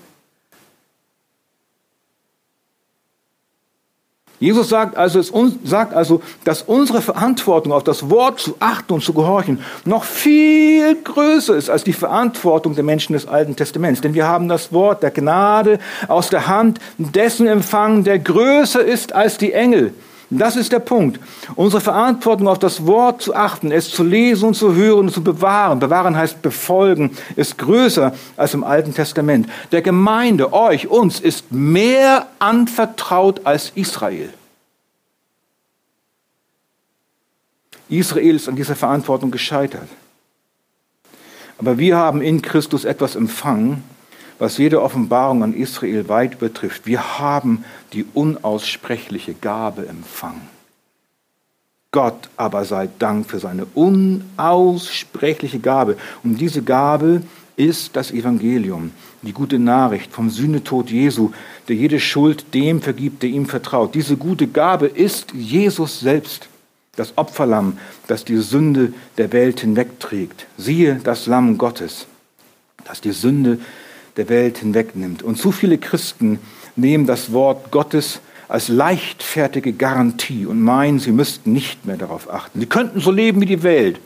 Jesus 4.39 4.69
sagt 4.69 4.97
also, 4.97 5.21
sagt 5.63 5.93
also, 5.93 6.23
dass 6.45 6.63
unsere 6.63 7.03
Verantwortung 7.03 7.71
auf 7.71 7.83
das 7.83 8.09
Wort 8.09 8.39
zu 8.39 8.55
achten 8.59 8.93
und 8.93 9.03
zu 9.03 9.13
gehorchen 9.13 9.59
noch 9.85 10.03
viel 10.03 10.95
größer 10.95 11.55
ist 11.55 11.69
als 11.69 11.83
die 11.83 11.93
Verantwortung 11.93 12.73
der 12.73 12.83
Menschen 12.83 13.13
des 13.13 13.27
Alten 13.27 13.55
Testaments. 13.55 14.01
Denn 14.01 14.15
wir 14.15 14.27
haben 14.27 14.49
das 14.49 14.73
Wort 14.73 15.03
der 15.03 15.11
Gnade 15.11 15.77
aus 16.07 16.31
der 16.31 16.47
Hand 16.47 16.79
dessen 16.97 17.45
empfangen, 17.45 18.03
der 18.03 18.17
größer 18.17 18.83
ist 18.83 19.13
als 19.13 19.37
die 19.37 19.53
Engel. 19.53 19.93
Das 20.37 20.55
ist 20.55 20.71
der 20.71 20.79
Punkt. 20.79 21.19
Unsere 21.55 21.81
Verantwortung 21.81 22.47
auf 22.47 22.59
das 22.59 22.85
Wort 22.85 23.21
zu 23.21 23.35
achten, 23.35 23.71
es 23.71 23.89
zu 23.89 24.03
lesen 24.03 24.49
und 24.49 24.53
zu 24.55 24.73
hören 24.73 25.07
und 25.07 25.11
zu 25.11 25.23
bewahren, 25.23 25.79
bewahren 25.79 26.15
heißt 26.15 26.41
befolgen, 26.41 27.11
ist 27.35 27.57
größer 27.57 28.13
als 28.35 28.53
im 28.53 28.63
Alten 28.63 28.93
Testament. 28.93 29.47
Der 29.71 29.81
Gemeinde, 29.81 30.53
euch, 30.53 30.87
uns 30.87 31.19
ist 31.19 31.51
mehr 31.51 32.27
anvertraut 32.39 33.41
als 33.45 33.71
Israel. 33.75 34.33
Israel 37.89 38.35
ist 38.35 38.49
an 38.49 38.55
dieser 38.55 38.75
Verantwortung 38.75 39.29
gescheitert. 39.29 39.87
Aber 41.57 41.77
wir 41.77 41.97
haben 41.97 42.21
in 42.21 42.41
Christus 42.41 42.85
etwas 42.85 43.15
empfangen, 43.15 43.83
was 44.39 44.57
jede 44.57 44.81
Offenbarung 44.81 45.43
an 45.43 45.53
Israel 45.53 46.09
weit 46.09 46.35
übertrifft. 46.35 46.85
Wir 46.85 47.19
haben 47.19 47.63
die 47.93 48.05
unaussprechliche 48.13 49.33
Gabe 49.33 49.87
empfangen. 49.87 50.53
Gott 51.91 52.29
aber 52.37 52.65
sei 52.65 52.89
Dank 52.99 53.29
für 53.29 53.39
seine 53.39 53.65
unaussprechliche 53.75 55.59
Gabe. 55.59 55.95
Und 56.23 56.41
diese 56.41 56.63
Gabe 56.63 57.21
ist 57.55 57.95
das 57.95 58.11
Evangelium, 58.11 58.91
die 59.21 59.31
gute 59.31 59.59
Nachricht 59.59 60.11
vom 60.11 60.31
Sühnetod 60.31 60.89
Jesu, 60.89 61.31
der 61.67 61.75
jede 61.75 61.99
Schuld 61.99 62.53
dem 62.55 62.81
vergibt, 62.81 63.21
der 63.21 63.29
ihm 63.29 63.45
vertraut. 63.45 63.93
Diese 63.93 64.17
gute 64.17 64.47
Gabe 64.47 64.87
ist 64.87 65.33
Jesus 65.33 65.99
selbst, 65.99 66.49
das 66.95 67.17
Opferlamm, 67.17 67.77
das 68.07 68.25
die 68.25 68.37
Sünde 68.37 68.93
der 69.17 69.31
Welt 69.31 69.59
hinwegträgt. 69.59 70.47
Siehe 70.57 70.99
das 71.03 71.27
Lamm 71.27 71.57
Gottes, 71.57 72.07
das 72.85 73.01
die 73.01 73.11
Sünde 73.11 73.59
der 74.17 74.29
Welt 74.29 74.59
hinwegnimmt. 74.59 75.23
Und 75.23 75.37
zu 75.37 75.51
viele 75.51 75.77
Christen 75.77 76.39
nehmen 76.75 77.05
das 77.05 77.33
Wort 77.33 77.71
Gottes 77.71 78.19
als 78.47 78.67
leichtfertige 78.67 79.73
Garantie 79.73 80.45
und 80.45 80.61
meinen, 80.61 80.99
sie 80.99 81.11
müssten 81.11 81.53
nicht 81.53 81.85
mehr 81.85 81.97
darauf 81.97 82.31
achten. 82.31 82.59
Sie 82.59 82.65
könnten 82.65 82.99
so 82.99 83.11
leben 83.11 83.41
wie 83.41 83.45
die 83.45 83.63
Welt. 83.63 83.99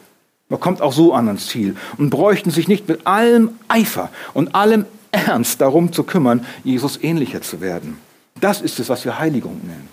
Man 0.49 0.59
kommt 0.59 0.81
auch 0.81 0.93
so 0.93 1.13
an 1.13 1.27
ans 1.27 1.47
Ziel 1.47 1.75
und 1.97 2.09
bräuchten 2.09 2.51
sich 2.51 2.67
nicht 2.67 2.87
mit 2.87 3.05
allem 3.05 3.51
Eifer 3.67 4.09
und 4.33 4.55
allem 4.55 4.85
Ernst 5.11 5.59
darum 5.61 5.91
zu 5.91 6.03
kümmern, 6.03 6.45
Jesus 6.63 7.01
ähnlicher 7.01 7.41
zu 7.41 7.59
werden. 7.59 7.97
Das 8.39 8.61
ist 8.61 8.79
es, 8.79 8.87
was 8.89 9.03
wir 9.03 9.19
Heiligung 9.19 9.59
nennen. 9.63 9.89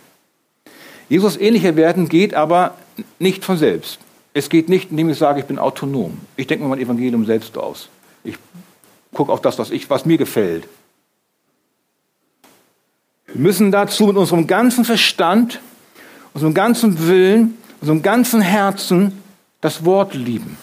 Jesus 1.08 1.36
ähnlicher 1.36 1.76
werden 1.76 2.08
geht 2.08 2.34
aber 2.34 2.74
nicht 3.18 3.44
von 3.44 3.58
selbst. 3.58 3.98
Es 4.32 4.48
geht 4.48 4.68
nicht, 4.68 4.90
indem 4.90 5.10
ich 5.10 5.18
sage, 5.18 5.40
ich 5.40 5.46
bin 5.46 5.58
autonom. 5.58 6.18
Ich 6.36 6.46
denke 6.46 6.64
mir 6.64 6.70
mein 6.70 6.80
Evangelium 6.80 7.24
selbst 7.24 7.56
aus. 7.56 7.88
Ich 8.24 8.36
gucke 9.14 9.32
auf 9.32 9.40
das, 9.40 9.58
was, 9.58 9.70
ich, 9.70 9.88
was 9.88 10.04
mir 10.04 10.18
gefällt. 10.18 10.68
Wir 13.26 13.40
müssen 13.40 13.72
dazu 13.72 14.06
mit 14.06 14.16
unserem 14.16 14.46
ganzen 14.46 14.84
Verstand, 14.84 15.60
unserem 16.34 16.54
ganzen 16.54 17.06
Willen, 17.06 17.56
unserem 17.80 18.02
ganzen 18.02 18.40
Herzen 18.40 19.22
das 19.60 19.84
Wort 19.84 20.14
lieben. 20.14 20.56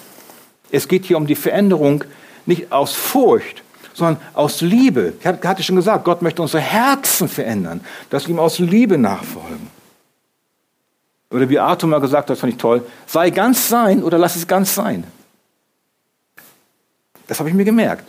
Es 0.71 0.87
geht 0.87 1.05
hier 1.05 1.17
um 1.17 1.27
die 1.27 1.35
Veränderung 1.35 2.03
nicht 2.45 2.71
aus 2.71 2.93
Furcht, 2.93 3.63
sondern 3.93 4.21
aus 4.33 4.61
Liebe. 4.61 5.13
Ich 5.19 5.25
hatte 5.25 5.63
schon 5.63 5.75
gesagt, 5.75 6.05
Gott 6.05 6.21
möchte 6.21 6.41
unsere 6.41 6.61
Herzen 6.61 7.27
verändern, 7.27 7.81
dass 8.09 8.27
wir 8.27 8.35
ihm 8.35 8.39
aus 8.39 8.59
Liebe 8.59 8.97
nachfolgen. 8.97 9.67
Oder 11.29 11.49
wie 11.49 11.59
Arthur 11.59 11.89
mal 11.89 11.99
gesagt 11.99 12.29
hat, 12.29 12.37
fand 12.37 12.53
ich 12.53 12.59
toll, 12.59 12.85
sei 13.05 13.29
ganz 13.29 13.69
sein 13.69 14.03
oder 14.03 14.17
lass 14.17 14.35
es 14.35 14.47
ganz 14.47 14.75
sein. 14.75 15.05
Das 17.27 17.39
habe 17.39 17.49
ich 17.49 17.55
mir 17.55 17.63
gemerkt. 17.63 18.05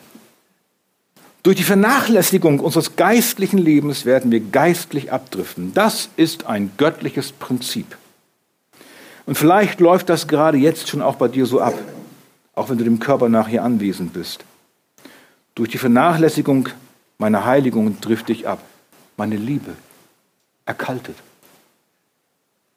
Durch 1.42 1.56
die 1.56 1.64
Vernachlässigung 1.64 2.60
unseres 2.60 2.94
geistlichen 2.94 3.58
Lebens 3.58 4.04
werden 4.04 4.30
wir 4.30 4.40
geistlich 4.40 5.10
abdriften. 5.10 5.74
Das 5.74 6.08
ist 6.16 6.46
ein 6.46 6.70
göttliches 6.76 7.32
Prinzip. 7.32 7.96
Und 9.26 9.36
vielleicht 9.36 9.80
läuft 9.80 10.08
das 10.08 10.28
gerade 10.28 10.58
jetzt 10.58 10.88
schon 10.88 11.02
auch 11.02 11.16
bei 11.16 11.28
dir 11.28 11.46
so 11.46 11.60
ab, 11.60 11.74
auch 12.54 12.70
wenn 12.70 12.78
du 12.78 12.84
dem 12.84 13.00
Körper 13.00 13.28
nachher 13.28 13.64
anwesend 13.64 14.12
bist. 14.12 14.44
Durch 15.54 15.68
die 15.68 15.78
Vernachlässigung 15.78 16.68
meiner 17.18 17.44
Heiligung 17.44 18.00
drifte 18.00 18.32
ich 18.32 18.46
ab. 18.46 18.62
Meine 19.16 19.36
Liebe 19.36 19.74
erkaltet. 20.64 21.16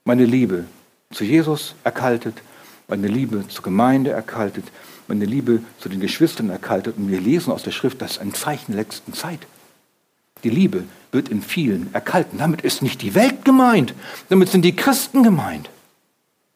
Meine 0.04 0.26
Liebe 0.26 0.66
zu 1.12 1.24
Jesus 1.24 1.76
erkaltet, 1.84 2.42
meine 2.88 3.08
Liebe 3.08 3.48
zur 3.48 3.64
Gemeinde 3.64 4.12
erkaltet, 4.12 4.66
meine 5.08 5.26
Liebe 5.26 5.62
zu 5.80 5.90
den 5.90 6.00
Geschwistern 6.00 6.50
erkaltet. 6.50 6.98
Und 6.98 7.10
wir 7.10 7.22
lesen 7.22 7.52
aus 7.52 7.64
der 7.64 7.72
Schrift, 7.72 8.02
das 8.02 8.14
ist 8.14 8.20
ein 8.20 8.34
Zeichen 8.34 8.74
der 8.74 8.82
letzten 8.82 9.14
Zeit. 9.14 9.40
Die 10.44 10.50
Liebe 10.50 10.84
wird 11.12 11.30
in 11.30 11.42
vielen 11.42 11.94
erkalten. 11.94 12.40
Damit 12.40 12.62
ist 12.62 12.82
nicht 12.82 13.02
die 13.02 13.16
Welt 13.16 13.46
gemeint, 13.46 13.94
damit 14.30 14.50
sind 14.50 14.64
die 14.64 14.76
Christen 14.76 15.24
gemeint. 15.24 15.70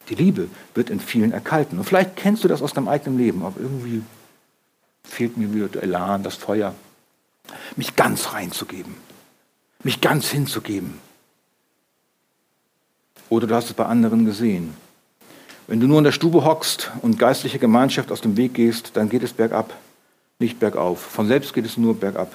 Die 0.08 0.14
Liebe 0.14 0.48
wird 0.74 0.90
in 0.90 1.00
vielen 1.00 1.32
erkalten. 1.32 1.78
Und 1.78 1.84
vielleicht 1.84 2.16
kennst 2.16 2.44
du 2.44 2.48
das 2.48 2.62
aus 2.62 2.72
deinem 2.72 2.88
eigenen 2.88 3.18
Leben, 3.18 3.44
aber 3.44 3.60
irgendwie 3.60 4.02
fehlt 5.04 5.36
mir 5.36 5.54
wieder 5.54 5.68
der 5.68 5.82
Elan, 5.82 6.22
das 6.22 6.34
Feuer, 6.34 6.74
mich 7.76 7.96
ganz 7.96 8.32
reinzugeben, 8.32 8.94
mich 9.82 10.00
ganz 10.00 10.28
hinzugeben. 10.30 10.98
Oder 13.28 13.46
du 13.46 13.54
hast 13.54 13.66
es 13.66 13.74
bei 13.74 13.86
anderen 13.86 14.24
gesehen. 14.24 14.74
Wenn 15.70 15.78
du 15.78 15.86
nur 15.86 15.98
in 15.98 16.04
der 16.04 16.10
Stube 16.10 16.44
hockst 16.44 16.90
und 17.00 17.16
geistliche 17.16 17.60
Gemeinschaft 17.60 18.10
aus 18.10 18.20
dem 18.20 18.36
Weg 18.36 18.54
gehst, 18.54 18.90
dann 18.94 19.08
geht 19.08 19.22
es 19.22 19.32
bergab, 19.32 19.72
nicht 20.40 20.58
bergauf. 20.58 20.98
Von 21.00 21.28
selbst 21.28 21.54
geht 21.54 21.64
es 21.64 21.76
nur 21.76 21.94
bergab. 21.94 22.32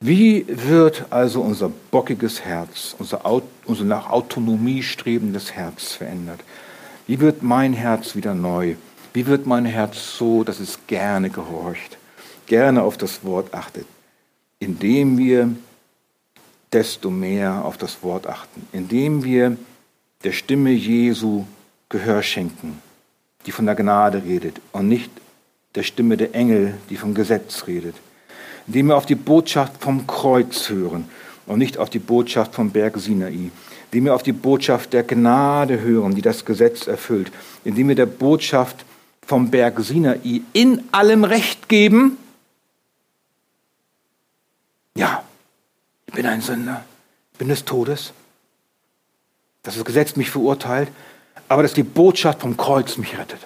Wie 0.00 0.44
wird 0.46 1.06
also 1.08 1.40
unser 1.40 1.72
bockiges 1.90 2.42
Herz, 2.42 2.94
unser, 2.98 3.22
unser 3.64 3.84
nach 3.84 4.10
Autonomie 4.10 4.82
strebendes 4.82 5.52
Herz 5.52 5.92
verändert? 5.92 6.40
Wie 7.06 7.20
wird 7.20 7.42
mein 7.42 7.72
Herz 7.72 8.14
wieder 8.14 8.34
neu? 8.34 8.74
Wie 9.14 9.26
wird 9.26 9.46
mein 9.46 9.64
Herz 9.64 10.18
so, 10.18 10.44
dass 10.44 10.60
es 10.60 10.80
gerne 10.86 11.30
gehorcht, 11.30 11.96
gerne 12.44 12.82
auf 12.82 12.98
das 12.98 13.24
Wort 13.24 13.54
achtet? 13.54 13.86
Indem 14.58 15.16
wir 15.16 15.56
desto 16.70 17.08
mehr 17.08 17.64
auf 17.64 17.78
das 17.78 18.02
Wort 18.02 18.26
achten, 18.26 18.68
indem 18.72 19.24
wir 19.24 19.56
der 20.22 20.32
Stimme 20.32 20.72
Jesu 20.72 21.46
Gehör 21.94 22.24
schenken, 22.24 22.82
die 23.46 23.52
von 23.52 23.66
der 23.66 23.76
Gnade 23.76 24.24
redet 24.24 24.60
und 24.72 24.88
nicht 24.88 25.12
der 25.76 25.84
Stimme 25.84 26.16
der 26.16 26.34
Engel, 26.34 26.74
die 26.90 26.96
vom 26.96 27.14
Gesetz 27.14 27.68
redet. 27.68 27.94
Indem 28.66 28.88
wir 28.88 28.96
auf 28.96 29.06
die 29.06 29.14
Botschaft 29.14 29.80
vom 29.80 30.04
Kreuz 30.04 30.68
hören 30.68 31.08
und 31.46 31.60
nicht 31.60 31.78
auf 31.78 31.90
die 31.90 32.00
Botschaft 32.00 32.52
vom 32.52 32.70
Berg 32.70 32.98
Sinai. 32.98 33.52
Indem 33.92 34.06
wir 34.06 34.14
auf 34.16 34.24
die 34.24 34.32
Botschaft 34.32 34.92
der 34.92 35.04
Gnade 35.04 35.82
hören, 35.82 36.16
die 36.16 36.20
das 36.20 36.44
Gesetz 36.44 36.88
erfüllt. 36.88 37.30
Indem 37.62 37.86
wir 37.86 37.94
der 37.94 38.06
Botschaft 38.06 38.84
vom 39.24 39.52
Berg 39.52 39.78
Sinai 39.78 40.42
in 40.52 40.82
allem 40.90 41.22
Recht 41.22 41.68
geben. 41.68 42.16
Ja, 44.96 45.22
ich 46.06 46.14
bin 46.14 46.26
ein 46.26 46.40
Sünder, 46.40 46.84
ich 47.34 47.38
bin 47.38 47.50
des 47.50 47.64
Todes, 47.64 48.12
dass 49.62 49.76
das 49.76 49.84
Gesetz 49.84 50.16
mich 50.16 50.30
verurteilt, 50.30 50.88
aber 51.54 51.62
dass 51.62 51.72
die 51.72 51.84
Botschaft 51.84 52.40
vom 52.40 52.56
Kreuz 52.56 52.98
mich 52.98 53.16
rettet. 53.16 53.38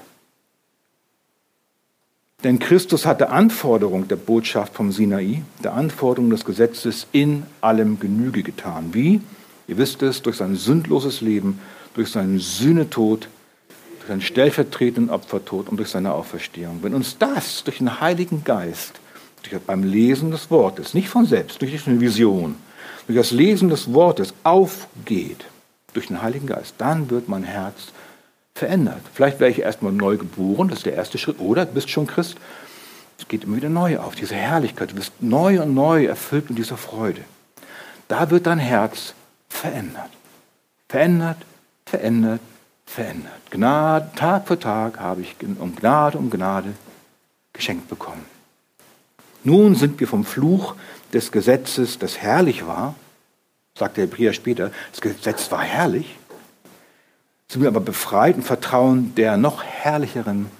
Denn 2.42 2.59
Christus 2.59 3.04
hat 3.04 3.20
der 3.20 3.32
Anforderung 3.32 4.09
der 4.09 4.16
Botschaft 4.16 4.72
vom 4.72 4.92
Sinai, 4.92 5.42
der 5.62 5.74
Anforderung 5.74 6.30
des 6.30 6.46
Gesetzes 6.46 7.06
in 7.12 7.42
allem 7.61 8.00
Genüge 8.00 8.42
getan. 8.42 8.94
Wie? 8.94 9.20
Ihr 9.66 9.76
wisst 9.76 10.00
es, 10.02 10.22
durch 10.22 10.38
sein 10.38 10.56
sündloses 10.56 11.20
Leben, 11.20 11.61
durch 11.92 12.11
seinen 12.11 12.38
Sühnetod, 12.38 13.28
durch 13.98 14.09
seinen 14.09 14.22
stellvertretenden 14.22 15.11
Opfertod 15.11 15.68
und 15.68 15.76
durch 15.76 15.90
seine 15.90 16.14
Auferstehung. 16.14 16.78
Wenn 16.80 16.94
uns 16.94 17.18
das 17.18 17.62
durch 17.62 17.76
den 17.76 18.00
Heiligen 18.00 18.42
Geist, 18.42 19.00
durch, 19.42 19.61
beim 19.61 19.82
Lesen 19.82 20.30
des 20.30 20.50
Wortes, 20.50 20.94
nicht 20.94 21.11
von 21.11 21.26
selbst, 21.26 21.61
durch 21.61 21.86
eine 21.86 22.00
Vision, 22.00 22.56
durch 23.06 23.18
das 23.18 23.32
Lesen 23.32 23.68
des 23.68 23.92
Wortes 23.92 24.32
aufgeht, 24.44 25.44
durch 25.99 26.07
den 26.07 26.22
Heiligen 26.22 26.46
Geist, 26.46 26.74
dann 26.78 27.11
wird 27.11 27.28
mein 27.28 27.42
Herz 27.42 27.92
verändert. 28.55 29.01
Vielleicht 29.12 29.40
wäre 29.40 29.51
ich 29.51 29.61
erstmal 29.61 29.92
neu 29.92 30.16
geboren, 30.16 30.68
das 30.68 30.78
ist 30.78 30.86
der 30.86 30.94
erste 30.94 31.18
Schritt, 31.18 31.40
oder 31.40 31.66
du 31.66 31.72
bist 31.72 31.90
schon 31.90 32.07
Christ. 32.07 32.36
Es 33.18 33.26
geht 33.26 33.42
immer 33.42 33.57
wieder 33.57 33.68
neu 33.68 33.99
auf, 33.99 34.14
diese 34.14 34.36
Herrlichkeit. 34.36 34.92
Du 34.92 34.94
bist 34.94 35.12
neu 35.20 35.61
und 35.61 35.74
neu 35.74 36.05
erfüllt 36.05 36.51
mit 36.51 36.59
dieser 36.59 36.76
Freude. 36.76 37.22
Da 38.07 38.30
wird 38.30 38.46
dein 38.46 38.61
Herz 38.61 39.14
verändert. 39.49 40.11
Verändert, 40.88 41.38
verändert, 41.84 42.40
verändert. 42.86 43.32
Gnade, 43.51 44.09
Tag 44.14 44.46
für 44.46 44.59
Tag 44.59 45.01
habe 45.01 45.22
ich 45.22 45.34
um 45.59 45.74
Gnade 45.74 46.16
um 46.16 46.30
Gnade 46.30 46.74
geschenkt 47.53 47.88
bekommen. 47.88 48.24
Nun 49.42 49.74
sind 49.74 49.99
wir 49.99 50.07
vom 50.07 50.24
Fluch 50.24 50.76
des 51.12 51.32
Gesetzes, 51.32 51.99
das 51.99 52.18
herrlich 52.18 52.68
war, 52.68 52.94
sagt 53.79 53.97
der 53.97 54.05
Hebräer 54.05 54.33
später, 54.33 54.72
das 54.91 55.01
Gesetz 55.01 55.51
war 55.51 55.62
herrlich, 55.62 56.16
sind 57.49 57.62
wir 57.62 57.68
aber 57.68 57.81
befreit 57.81 58.37
und 58.37 58.43
vertrauen 58.43 59.14
der 59.14 59.37
noch 59.37 59.62
herrlicheren 59.62 60.51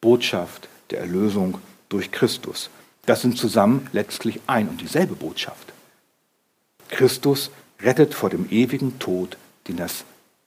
Botschaft 0.00 0.68
der 0.90 1.00
Erlösung 1.00 1.58
durch 1.88 2.10
Christus. 2.10 2.70
Das 3.06 3.22
sind 3.22 3.38
zusammen 3.38 3.86
letztlich 3.92 4.40
ein 4.46 4.68
und 4.68 4.80
dieselbe 4.80 5.14
Botschaft. 5.14 5.72
Christus 6.90 7.50
rettet 7.80 8.14
vor 8.14 8.28
dem 8.30 8.50
ewigen 8.50 8.98
Tod 8.98 9.38
den 9.68 9.76
das 9.76 10.04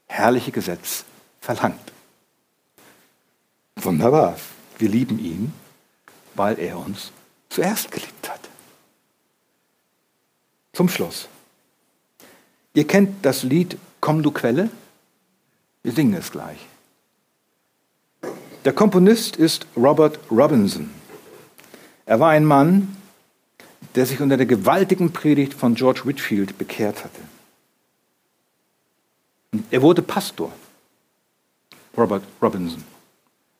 herrliche 0.07 0.51
Gesetz 0.51 1.05
verlangt. 1.39 1.91
Wunderbar. 3.76 4.38
Wir 4.78 4.89
lieben 4.89 5.20
ihn, 5.20 5.53
weil 6.36 6.59
er 6.59 6.78
uns 6.78 7.12
zuerst 7.49 7.91
geliebt 7.91 8.30
hat. 8.30 8.49
Zum 10.74 10.89
Schluss. 10.89 11.28
Ihr 12.74 12.88
kennt 12.88 13.26
das 13.26 13.43
Lied 13.43 13.78
Komm 14.01 14.24
du 14.24 14.32
Quelle? 14.32 14.69
Wir 15.84 15.91
singen 15.91 16.15
es 16.15 16.32
gleich. 16.32 16.57
Der 18.65 18.74
Komponist 18.74 19.36
ist 19.36 19.67
Robert 19.78 20.19
Robinson. 20.30 20.89
Er 22.05 22.19
war 22.19 22.32
ein 22.32 22.45
Mann, 22.45 22.95
der 23.95 24.05
sich 24.05 24.22
unter 24.22 24.38
der 24.38 24.45
gewaltigen 24.45 25.11
Predigt 25.11 25.53
von 25.53 25.76
George 25.76 26.01
Whitfield 26.05 26.57
bekehrt 26.57 27.03
hatte. 27.03 27.22
Er 29.69 29.82
wurde 29.82 30.01
Pastor, 30.01 30.51
Robert 31.97 32.24
Robinson. 32.41 32.84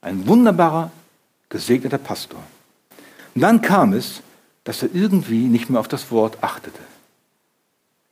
Ein 0.02 0.26
wunderbarer, 0.28 0.92
gesegneter 1.50 1.98
Pastor. 1.98 2.42
Und 3.36 3.42
dann 3.42 3.62
kam 3.62 3.94
es, 3.94 4.22
dass 4.64 4.84
er 4.84 4.90
irgendwie 4.94 5.48
nicht 5.48 5.70
mehr 5.70 5.80
auf 5.80 5.88
das 5.88 6.12
Wort 6.12 6.42
achtete. 6.42 6.80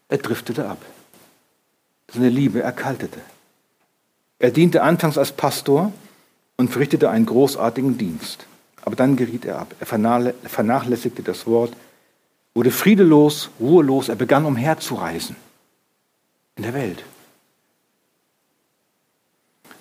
Er 0.09 0.17
driftete 0.17 0.67
ab. 0.67 0.79
Seine 2.11 2.29
Liebe 2.29 2.61
erkaltete. 2.61 3.19
Er 4.39 4.51
diente 4.51 4.81
anfangs 4.81 5.17
als 5.17 5.31
Pastor 5.31 5.93
und 6.57 6.69
verrichtete 6.69 7.09
einen 7.09 7.25
großartigen 7.25 7.97
Dienst. 7.97 8.45
Aber 8.81 8.95
dann 8.95 9.15
geriet 9.15 9.45
er 9.45 9.59
ab. 9.59 9.75
Er 9.79 9.85
vernachlässigte 9.85 11.21
das 11.21 11.45
Wort, 11.45 11.73
wurde 12.55 12.71
friedelos, 12.71 13.51
ruhelos. 13.59 14.09
Er 14.09 14.15
begann 14.15 14.45
umherzureisen 14.45 15.35
in 16.55 16.63
der 16.63 16.73
Welt. 16.73 17.03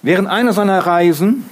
Während 0.02 0.28
einer 0.28 0.52
seiner 0.52 0.78
Reisen, 0.78 1.48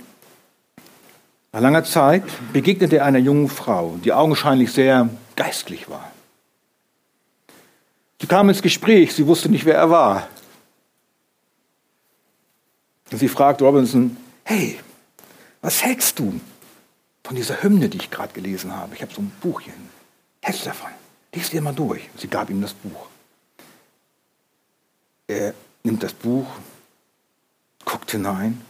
nach 1.52 1.60
langer 1.60 1.84
Zeit, 1.84 2.24
begegnete 2.52 2.98
er 2.98 3.06
einer 3.06 3.18
jungen 3.18 3.48
Frau, 3.48 3.96
die 4.04 4.12
augenscheinlich 4.12 4.72
sehr 4.72 5.08
geistlich 5.34 5.88
war. 5.88 6.12
Sie 8.20 8.26
kam 8.26 8.48
ins 8.48 8.62
Gespräch, 8.62 9.14
sie 9.14 9.26
wusste 9.26 9.48
nicht, 9.48 9.64
wer 9.64 9.76
er 9.76 9.90
war. 9.90 10.28
Sie 13.10 13.28
fragt 13.28 13.62
Robinson, 13.62 14.16
hey, 14.44 14.80
was 15.60 15.82
hältst 15.84 16.18
du 16.18 16.40
von 17.22 17.36
dieser 17.36 17.62
Hymne, 17.62 17.88
die 17.88 17.98
ich 17.98 18.10
gerade 18.10 18.32
gelesen 18.32 18.74
habe? 18.74 18.94
Ich 18.94 19.02
habe 19.02 19.12
so 19.12 19.20
ein 19.20 19.32
Buch 19.40 19.60
hier. 19.60 19.74
Hältst 20.42 20.62
du 20.62 20.66
davon? 20.66 20.90
Lies 21.34 21.50
dir 21.50 21.60
mal 21.60 21.74
durch. 21.74 22.08
Sie 22.16 22.28
gab 22.28 22.50
ihm 22.50 22.62
das 22.62 22.72
Buch. 22.72 23.08
Er 25.26 25.54
nimmt 25.82 26.02
das 26.02 26.14
Buch, 26.14 26.46
guckt 27.84 28.10
hinein 28.10 28.60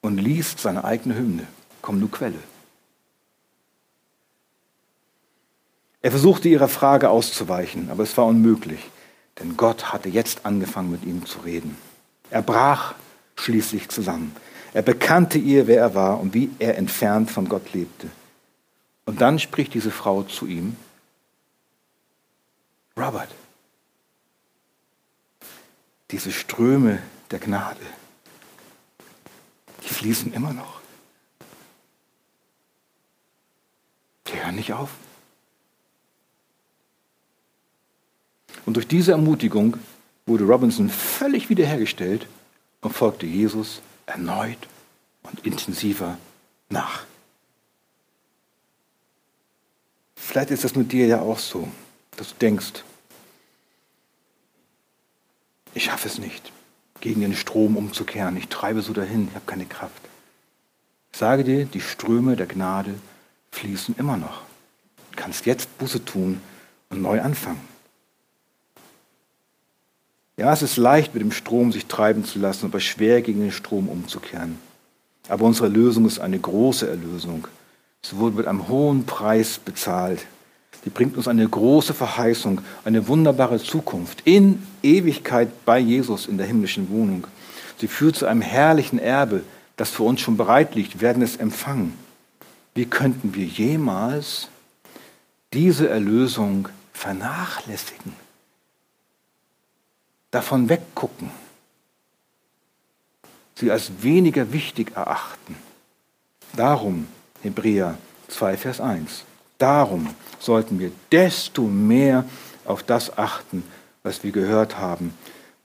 und 0.00 0.18
liest 0.18 0.60
seine 0.60 0.84
eigene 0.84 1.16
Hymne. 1.16 1.46
Komm, 1.80 2.00
du 2.00 2.08
Quelle. 2.08 2.38
Er 6.02 6.10
versuchte 6.10 6.48
ihrer 6.48 6.68
Frage 6.68 7.10
auszuweichen, 7.10 7.88
aber 7.90 8.02
es 8.02 8.16
war 8.16 8.26
unmöglich, 8.26 8.90
denn 9.38 9.56
Gott 9.56 9.92
hatte 9.92 10.08
jetzt 10.08 10.44
angefangen 10.44 10.90
mit 10.90 11.04
ihm 11.04 11.24
zu 11.24 11.38
reden. 11.40 11.78
Er 12.28 12.42
brach 12.42 12.94
schließlich 13.36 13.88
zusammen. 13.88 14.34
Er 14.74 14.82
bekannte 14.82 15.38
ihr, 15.38 15.68
wer 15.68 15.80
er 15.80 15.94
war 15.94 16.20
und 16.20 16.34
wie 16.34 16.50
er 16.58 16.76
entfernt 16.76 17.30
von 17.30 17.48
Gott 17.48 17.72
lebte. 17.72 18.10
Und 19.04 19.20
dann 19.20 19.38
spricht 19.38 19.74
diese 19.74 19.90
Frau 19.90 20.24
zu 20.24 20.46
ihm, 20.46 20.76
Robert, 22.96 23.30
diese 26.10 26.32
Ströme 26.32 26.98
der 27.30 27.38
Gnade, 27.38 27.80
die 29.84 29.94
fließen 29.94 30.32
immer 30.32 30.52
noch. 30.52 30.80
Die 34.26 34.42
hören 34.42 34.56
nicht 34.56 34.72
auf. 34.72 34.90
Und 38.66 38.76
durch 38.76 38.86
diese 38.86 39.12
Ermutigung 39.12 39.76
wurde 40.26 40.44
Robinson 40.44 40.88
völlig 40.88 41.48
wiederhergestellt 41.48 42.26
und 42.80 42.92
folgte 42.92 43.26
Jesus 43.26 43.80
erneut 44.06 44.68
und 45.22 45.44
intensiver 45.44 46.18
nach. 46.68 47.04
Vielleicht 50.16 50.50
ist 50.50 50.64
das 50.64 50.76
mit 50.76 50.92
dir 50.92 51.06
ja 51.06 51.20
auch 51.20 51.38
so, 51.38 51.68
dass 52.16 52.30
du 52.30 52.34
denkst, 52.36 52.84
ich 55.74 55.84
schaffe 55.84 56.08
es 56.08 56.18
nicht, 56.18 56.52
gegen 57.00 57.22
den 57.22 57.34
Strom 57.34 57.76
umzukehren. 57.76 58.36
Ich 58.36 58.48
treibe 58.48 58.82
so 58.82 58.92
dahin, 58.92 59.28
ich 59.28 59.34
habe 59.34 59.46
keine 59.46 59.66
Kraft. 59.66 60.02
Ich 61.12 61.18
sage 61.18 61.44
dir, 61.44 61.64
die 61.64 61.80
Ströme 61.80 62.36
der 62.36 62.46
Gnade 62.46 62.94
fließen 63.50 63.96
immer 63.98 64.16
noch. 64.16 64.42
Du 65.10 65.16
kannst 65.16 65.46
jetzt 65.46 65.76
Buße 65.78 66.04
tun 66.04 66.40
und 66.88 67.02
neu 67.02 67.20
anfangen. 67.20 67.71
Ja, 70.42 70.52
es 70.52 70.62
ist 70.62 70.76
leicht, 70.76 71.14
mit 71.14 71.22
dem 71.22 71.30
Strom 71.30 71.70
sich 71.70 71.86
treiben 71.86 72.24
zu 72.24 72.40
lassen, 72.40 72.66
aber 72.66 72.80
schwer 72.80 73.22
gegen 73.22 73.42
den 73.42 73.52
Strom 73.52 73.88
umzukehren. 73.88 74.58
Aber 75.28 75.44
unsere 75.44 75.68
Lösung 75.68 76.04
ist 76.04 76.18
eine 76.18 76.36
große 76.36 76.90
Erlösung. 76.90 77.46
Sie 78.04 78.16
wurde 78.16 78.38
mit 78.38 78.48
einem 78.48 78.66
hohen 78.66 79.06
Preis 79.06 79.60
bezahlt. 79.64 80.26
Die 80.84 80.90
bringt 80.90 81.16
uns 81.16 81.28
eine 81.28 81.48
große 81.48 81.94
Verheißung, 81.94 82.60
eine 82.84 83.06
wunderbare 83.06 83.60
Zukunft 83.60 84.22
in 84.24 84.66
Ewigkeit 84.82 85.64
bei 85.64 85.78
Jesus 85.78 86.26
in 86.26 86.38
der 86.38 86.46
himmlischen 86.48 86.90
Wohnung. 86.90 87.28
Sie 87.78 87.86
führt 87.86 88.16
zu 88.16 88.26
einem 88.26 88.42
herrlichen 88.42 88.98
Erbe, 88.98 89.42
das 89.76 89.90
für 89.90 90.02
uns 90.02 90.22
schon 90.22 90.36
bereit 90.36 90.74
liegt. 90.74 90.94
Wir 90.94 91.02
werden 91.02 91.22
es 91.22 91.36
empfangen. 91.36 91.96
Wie 92.74 92.86
könnten 92.86 93.36
wir 93.36 93.44
jemals 93.44 94.48
diese 95.52 95.88
Erlösung 95.88 96.68
vernachlässigen? 96.92 98.21
Davon 100.32 100.68
weggucken, 100.68 101.30
sie 103.54 103.70
als 103.70 104.02
weniger 104.02 104.52
wichtig 104.52 104.96
erachten. 104.96 105.56
Darum, 106.56 107.06
Hebräer 107.42 107.96
2, 108.28 108.56
Vers 108.56 108.80
1, 108.80 109.24
darum 109.58 110.12
sollten 110.40 110.80
wir 110.80 110.90
desto 111.12 111.62
mehr 111.62 112.24
auf 112.64 112.82
das 112.82 113.16
achten, 113.16 113.62
was 114.02 114.24
wir 114.24 114.32
gehört 114.32 114.78
haben, 114.78 115.14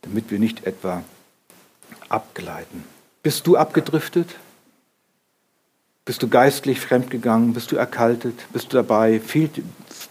damit 0.01 0.29
wir 0.29 0.37
nicht 0.37 0.67
etwa 0.67 1.03
abgleiten. 2.09 2.83
Bist 3.23 3.47
du 3.47 3.57
abgedriftet? 3.57 4.35
Bist 6.05 6.21
du 6.21 6.27
geistlich 6.27 6.79
fremdgegangen? 6.79 7.53
Bist 7.53 7.71
du 7.71 7.77
erkaltet? 7.77 8.45
Bist 8.53 8.71
du 8.71 8.77
dabei? 8.77 9.19
Fehlt, 9.19 9.61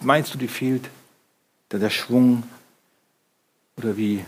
meinst 0.01 0.35
du, 0.35 0.39
dir 0.39 0.49
fehlt 0.49 0.89
der 1.73 1.91
Schwung? 1.91 2.43
Oder 3.77 3.97
wie 3.97 4.25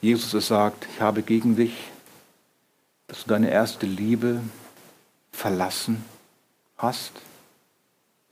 Jesus 0.00 0.34
es 0.34 0.48
sagt, 0.48 0.86
ich 0.94 1.00
habe 1.00 1.22
gegen 1.22 1.56
dich, 1.56 1.74
dass 3.08 3.24
du 3.24 3.30
deine 3.30 3.50
erste 3.50 3.86
Liebe 3.86 4.40
verlassen 5.32 6.04
hast. 6.76 7.12
Das 7.14 7.20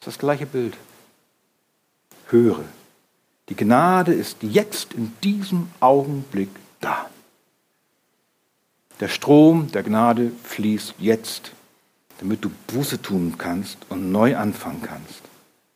ist 0.00 0.06
das 0.06 0.18
gleiche 0.18 0.46
Bild. 0.46 0.76
Höre, 2.28 2.64
die 3.48 3.56
Gnade 3.56 4.12
ist 4.12 4.42
jetzt 4.42 4.94
in 4.94 5.12
diesem 5.22 5.70
Augenblick 5.80 6.50
da. 6.80 7.08
Der 9.00 9.08
Strom 9.08 9.70
der 9.72 9.82
Gnade 9.82 10.32
fließt 10.42 10.94
jetzt, 10.98 11.52
damit 12.18 12.44
du 12.44 12.50
Buße 12.68 13.02
tun 13.02 13.34
kannst 13.38 13.78
und 13.88 14.10
neu 14.10 14.36
anfangen 14.36 14.82
kannst. 14.82 15.22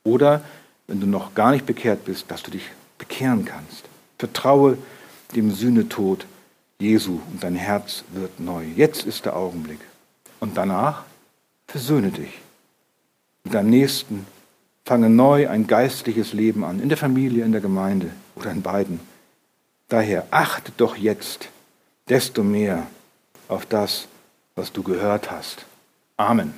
Oder, 0.05 0.43
wenn 0.87 1.01
du 1.01 1.07
noch 1.07 1.35
gar 1.35 1.51
nicht 1.53 1.67
bekehrt 1.67 2.05
bist, 2.05 2.31
dass 2.31 2.43
du 2.43 2.51
dich 2.51 2.65
bekehren 2.99 3.45
kannst. 3.45 3.85
Vertraue 4.19 4.79
dem 5.35 5.51
Sühnetod 5.53 6.27
Jesu 6.81 7.21
und 7.31 7.43
dein 7.43 7.57
Herz 7.57 8.05
wird 8.13 8.41
neu. 8.41 8.65
Jetzt 8.65 9.05
ist 9.05 9.27
der 9.27 9.37
Augenblick. 9.37 9.81
Und 10.41 10.57
danach 10.57 11.05
versöhne 11.67 12.11
dich 12.11 12.41
mit 13.45 13.55
deinem 13.55 13.71
Nächsten. 13.71 14.27
Fange 14.85 15.11
neu 15.11 15.49
ein 15.49 15.67
geistliches 15.67 16.33
Leben 16.33 16.65
an, 16.65 16.81
in 16.81 16.89
der 16.89 16.99
Familie, 16.99 17.45
in 17.45 17.53
der 17.53 17.61
Gemeinde 17.61 18.11
oder 18.35 18.51
in 18.51 18.63
beiden. 18.63 19.01
Daher 19.89 20.27
achte 20.31 20.73
doch 20.77 20.97
jetzt 20.97 21.49
desto 22.09 22.43
mehr 22.43 22.87
auf 23.49 23.67
das, 23.67 24.09
was 24.55 24.73
du 24.73 24.83
gehört 24.83 25.31
hast. 25.31 25.67
Amen. 26.17 26.55